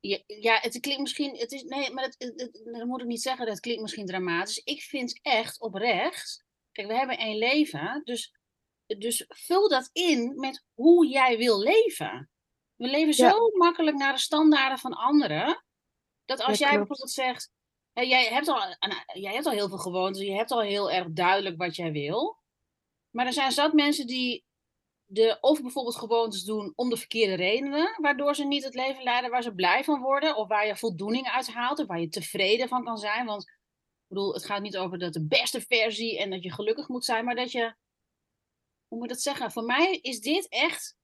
ja, 0.00 0.18
ja, 0.26 0.58
het 0.60 0.80
klinkt 0.80 1.00
misschien, 1.00 1.36
het 1.36 1.52
is, 1.52 1.62
nee, 1.62 1.92
maar 1.92 2.14
dat 2.18 2.86
moet 2.86 3.00
ik 3.00 3.06
niet 3.06 3.22
zeggen, 3.22 3.46
dat 3.46 3.60
klinkt 3.60 3.82
misschien 3.82 4.06
dramatisch. 4.06 4.58
Ik 4.64 4.82
vind 4.82 5.18
echt 5.22 5.60
oprecht, 5.60 6.44
kijk, 6.72 6.88
we 6.88 6.94
hebben 6.94 7.18
één 7.18 7.38
leven, 7.38 8.00
dus, 8.04 8.34
dus 8.86 9.24
vul 9.28 9.68
dat 9.68 9.90
in 9.92 10.34
met 10.36 10.64
hoe 10.74 11.06
jij 11.06 11.36
wil 11.36 11.60
leven. 11.60 12.30
We 12.76 12.86
leven 12.86 13.14
zo 13.14 13.50
makkelijk 13.52 13.96
naar 13.96 14.12
de 14.12 14.20
standaarden 14.20 14.78
van 14.78 14.92
anderen, 14.92 15.64
dat 16.24 16.40
als 16.40 16.58
jij 16.58 16.76
bijvoorbeeld 16.76 17.10
zegt, 17.10 17.50
jij, 17.92 18.26
hebt 18.26 18.48
al, 18.48 18.76
jij 19.12 19.32
hebt 19.32 19.46
al 19.46 19.52
heel 19.52 19.68
veel 19.68 19.78
gewoontes, 19.78 20.22
je 20.22 20.34
hebt 20.34 20.50
al 20.50 20.60
heel 20.60 20.90
erg 20.90 21.06
duidelijk 21.10 21.56
wat 21.56 21.76
jij 21.76 21.92
wil. 21.92 22.38
Maar 23.10 23.26
er 23.26 23.32
zijn 23.32 23.52
zat 23.52 23.72
mensen 23.72 24.06
die 24.06 24.44
de, 25.12 25.38
of 25.40 25.62
bijvoorbeeld 25.62 25.96
gewoontes 25.96 26.44
doen 26.44 26.72
om 26.76 26.90
de 26.90 26.96
verkeerde 26.96 27.34
redenen, 27.34 27.96
waardoor 28.00 28.34
ze 28.34 28.44
niet 28.44 28.64
het 28.64 28.74
leven 28.74 29.02
leiden 29.02 29.30
waar 29.30 29.42
ze 29.42 29.54
blij 29.54 29.84
van 29.84 30.00
worden, 30.00 30.36
of 30.36 30.48
waar 30.48 30.66
je 30.66 30.76
voldoening 30.76 31.26
uit 31.26 31.52
haalt, 31.52 31.78
of 31.78 31.86
waar 31.86 32.00
je 32.00 32.08
tevreden 32.08 32.68
van 32.68 32.84
kan 32.84 32.98
zijn. 32.98 33.26
Want 33.26 33.42
ik 33.42 34.06
bedoel, 34.06 34.32
het 34.32 34.44
gaat 34.44 34.62
niet 34.62 34.76
over 34.76 34.98
dat 34.98 35.12
de 35.12 35.26
beste 35.26 35.60
versie 35.60 36.18
en 36.18 36.30
dat 36.30 36.42
je 36.42 36.52
gelukkig 36.52 36.88
moet 36.88 37.04
zijn, 37.04 37.24
maar 37.24 37.34
dat 37.34 37.52
je, 37.52 37.74
hoe 38.88 38.98
moet 38.98 39.02
ik 39.02 39.12
dat 39.12 39.22
zeggen? 39.22 39.52
Voor 39.52 39.64
mij 39.64 39.98
is 40.02 40.20
dit 40.20 40.48
echt 40.48 40.96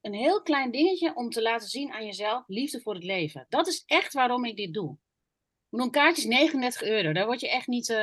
een 0.00 0.14
heel 0.14 0.42
klein 0.42 0.70
dingetje 0.70 1.14
om 1.14 1.30
te 1.30 1.42
laten 1.42 1.68
zien 1.68 1.92
aan 1.92 2.04
jezelf 2.04 2.44
liefde 2.46 2.80
voor 2.80 2.94
het 2.94 3.04
leven. 3.04 3.46
Dat 3.48 3.66
is 3.66 3.82
echt 3.86 4.12
waarom 4.12 4.44
ik 4.44 4.56
dit 4.56 4.74
doe. 4.74 4.98
Een 5.70 5.90
kaartje 5.90 6.22
is 6.22 6.28
39 6.28 6.82
euro. 6.82 7.12
Daar 7.12 7.26
word 7.26 7.40
je 7.40 7.50
echt 7.50 7.66
niet. 7.66 7.88
Uh... 7.88 7.96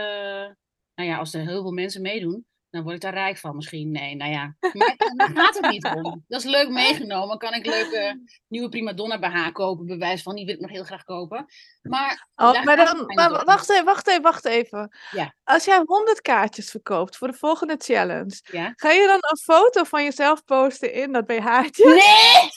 Nou 0.96 1.10
ja, 1.10 1.18
als 1.18 1.34
er 1.34 1.48
heel 1.48 1.62
veel 1.62 1.72
mensen 1.72 2.02
meedoen, 2.02 2.46
dan 2.76 2.84
word 2.84 2.96
ik 2.96 3.02
daar 3.02 3.14
rijk 3.14 3.38
van 3.38 3.56
misschien. 3.56 3.92
Nee, 3.92 4.16
nou 4.16 4.32
ja. 4.32 4.56
Maar 4.74 4.96
daar 5.16 5.30
gaat 5.34 5.56
het 5.56 5.72
niet 5.72 5.86
om. 5.86 6.24
Dat 6.28 6.40
is 6.40 6.52
leuk 6.52 6.70
meegenomen. 6.70 7.38
Kan 7.38 7.54
ik 7.54 7.66
leuke 7.66 8.24
nieuwe 8.48 8.70
primadonna 8.70 9.20
BH 9.20 9.52
kopen? 9.52 9.86
Bewijs 9.86 10.22
van, 10.22 10.36
die 10.36 10.46
wil 10.46 10.54
ik 10.54 10.62
nog 10.62 10.70
heel 10.70 10.84
graag 10.84 11.04
kopen. 11.04 11.46
Maar, 11.82 12.28
oh, 12.36 12.64
maar 12.64 12.76
dan, 12.76 13.06
maar 13.06 13.46
wacht 13.46 13.70
even, 13.70 13.86
wacht 13.86 14.08
even, 14.08 14.22
wacht 14.22 14.46
even. 14.46 14.98
Ja. 15.12 15.36
Als 15.44 15.66
jij 15.66 15.82
100 15.86 16.22
kaartjes 16.22 16.70
verkoopt 16.70 17.18
voor 17.18 17.28
de 17.28 17.38
volgende 17.38 17.76
challenge, 17.78 18.40
ja? 18.52 18.74
ga 18.76 18.92
je 18.92 19.08
dan 19.08 19.20
een 19.30 19.38
foto 19.38 19.84
van 19.84 20.04
jezelf 20.04 20.44
posten 20.44 20.94
in 20.94 21.12
dat 21.12 21.26
BH'tje? 21.26 21.86
Nee! 21.86 22.50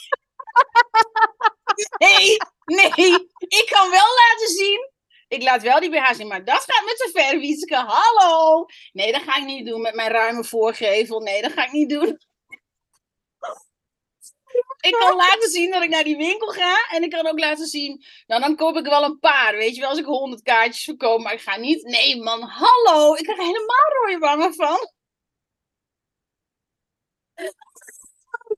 nee, 2.09 2.37
nee. 2.65 3.13
Ik 3.39 3.67
kan 3.71 3.91
wel 3.91 4.07
laten 4.17 4.49
zien 4.49 4.97
ik 5.29 5.43
laat 5.43 5.63
wel 5.63 5.81
die 5.81 5.91
BH 5.91 6.13
zien, 6.13 6.27
maar 6.27 6.45
dat 6.45 6.65
gaat 6.67 6.85
met 6.85 6.97
te 6.97 7.11
ver, 7.13 7.39
Wieske. 7.39 7.77
Hallo! 7.77 8.67
Nee, 8.93 9.13
dat 9.13 9.23
ga 9.23 9.37
ik 9.37 9.45
niet 9.45 9.67
doen 9.67 9.81
met 9.81 9.95
mijn 9.95 10.11
ruime 10.11 10.45
voorgevel. 10.45 11.21
Nee, 11.21 11.43
dat 11.43 11.53
ga 11.53 11.65
ik 11.65 11.73
niet 11.73 11.91
doen. 11.91 12.19
Ik 14.81 14.93
kan 14.93 15.17
laten 15.17 15.51
zien 15.51 15.71
dat 15.71 15.83
ik 15.83 15.89
naar 15.89 16.05
die 16.05 16.17
winkel 16.17 16.49
ga. 16.49 16.89
En 16.91 17.03
ik 17.03 17.11
kan 17.11 17.27
ook 17.27 17.39
laten 17.39 17.67
zien, 17.67 18.05
nou 18.27 18.41
dan 18.41 18.57
koop 18.57 18.77
ik 18.77 18.85
wel 18.85 19.05
een 19.05 19.19
paar. 19.19 19.57
Weet 19.57 19.75
je 19.75 19.81
wel, 19.81 19.91
als 19.91 19.99
ik 19.99 20.05
honderd 20.05 20.43
kaartjes 20.43 20.85
verkoop. 20.85 21.21
Maar 21.21 21.33
ik 21.33 21.41
ga 21.41 21.57
niet, 21.57 21.83
nee 21.83 22.23
man, 22.23 22.43
hallo. 22.43 23.15
Ik 23.15 23.23
krijg 23.23 23.39
helemaal 23.39 23.93
rode 24.03 24.19
wangen 24.19 24.55
van. 24.55 24.93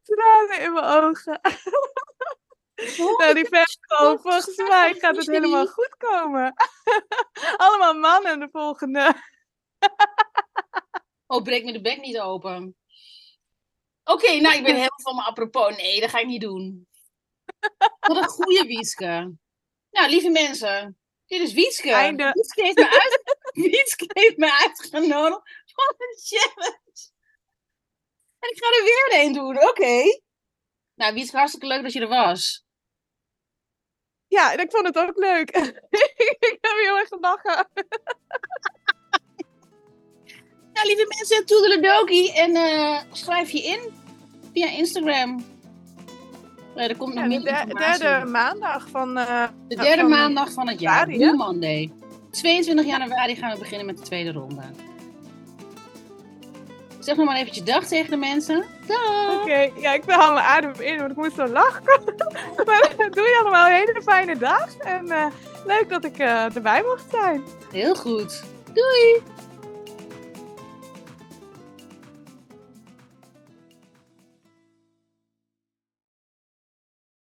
Tranen 0.03 0.61
in 0.61 0.73
mijn 0.73 0.85
ogen. 0.85 1.41
Nou, 3.19 3.35
die 3.35 3.49
verkoop, 3.49 4.21
volgens 4.21 4.57
mij 4.57 4.95
gaat 4.95 5.17
het 5.17 5.27
helemaal 5.27 5.67
goed 5.67 5.97
komen. 5.97 6.55
Allemaal 7.57 7.95
mannen 7.95 8.41
de 8.41 8.49
volgende. 8.53 9.23
oh, 11.27 11.43
breek 11.43 11.65
me 11.65 11.73
de 11.73 11.81
bek 11.81 12.01
niet 12.01 12.19
open. 12.19 12.77
Oké, 14.05 14.41
nou, 14.41 14.57
ik 14.57 14.63
ben 14.63 14.75
helemaal 14.83 15.01
van 15.03 15.15
me 15.15 15.23
apropos. 15.23 15.77
Nee, 15.77 16.01
dat 16.01 16.11
ga 16.11 16.19
ik 16.19 16.27
niet 16.27 16.41
doen. 16.41 16.89
Wat 18.01 18.17
een 18.17 18.29
goede 18.29 18.65
Wietske. 18.65 19.33
Nou, 19.91 20.11
lieve 20.11 20.31
mensen. 20.31 20.99
Dit 21.27 21.41
is 21.41 21.53
Wietske. 21.53 21.93
Einde. 21.93 22.31
Wietske 22.33 22.63
heeft 22.63 22.77
me, 22.77 22.91
uit... 22.91 23.37
Wietske 23.71 24.05
heeft 24.09 24.37
me 24.37 24.59
uitgenodigd 24.59 25.43
voor 25.65 25.95
een 25.99 26.19
challenge. 26.23 27.11
En 28.39 28.51
ik 28.51 28.65
ga 28.65 28.67
er 28.67 28.85
weer 28.85 29.25
een 29.25 29.33
doen, 29.33 29.69
oké. 29.69 30.21
Nou, 30.95 31.15
Wietske, 31.15 31.37
hartstikke 31.37 31.67
leuk 31.67 31.83
dat 31.83 31.93
je 31.93 32.01
er 32.01 32.09
was. 32.09 32.65
Ja, 34.31 34.53
en 34.53 34.61
ik 34.61 34.71
vond 34.71 34.87
het 34.87 34.99
ook 34.99 35.17
leuk. 35.17 35.51
ik 36.51 36.59
heb 36.61 36.77
heel 36.85 36.99
erg 36.99 37.09
gelachen. 37.09 37.67
nou, 40.73 40.87
lieve 40.87 41.15
mensen, 41.19 41.47
toedeledokie. 41.47 42.33
En 42.33 42.51
uh, 42.51 43.01
schrijf 43.13 43.51
je 43.51 43.63
in 43.63 43.81
via 44.53 44.67
Instagram. 44.67 45.45
Uh, 46.77 46.89
er 46.89 46.97
komt 46.97 47.15
nog 47.15 47.27
meer 47.27 47.41
de 47.41 47.75
derde 47.75 48.25
maandag 48.27 48.89
van... 48.89 49.19
Uh, 49.19 49.49
de 49.69 49.77
derde 49.77 50.01
van 50.01 50.11
maandag 50.11 50.53
van 50.53 50.69
het 50.69 50.81
jaar. 50.81 51.07
Blue 51.07 51.35
Monday. 51.35 51.93
22 52.31 52.87
januari 52.87 53.37
gaan 53.37 53.53
we 53.53 53.59
beginnen 53.59 53.87
met 53.87 53.99
de 53.99 54.03
tweede 54.03 54.33
ronde. 54.33 54.63
Zeg 57.01 57.17
nog 57.17 57.27
maar 57.27 57.37
eventjes 57.37 57.65
dag 57.65 57.85
tegen 57.85 58.11
de 58.11 58.17
mensen. 58.17 58.65
Dag! 58.87 59.41
Oké, 59.41 59.71
ja, 59.77 59.93
ik 59.93 60.03
haal 60.07 60.33
mijn 60.33 60.47
adem 60.47 60.73
in, 60.79 60.99
want 60.99 61.11
ik 61.11 61.17
moet 61.17 61.33
zo 61.37 61.47
lachen. 61.47 61.83
maar 62.67 62.95
doe 62.97 63.25
je 63.25 63.39
allemaal 63.41 63.67
een 63.67 63.75
hele 63.75 64.03
fijne 64.03 64.37
dag. 64.37 64.77
En 64.77 65.07
uh, 65.07 65.27
leuk 65.67 65.89
dat 65.89 66.05
ik 66.05 66.19
uh, 66.19 66.55
erbij 66.57 66.83
mocht 66.83 67.05
zijn. 67.11 67.45
Heel 67.73 67.95
goed. 67.95 68.43
Doei! 68.73 69.23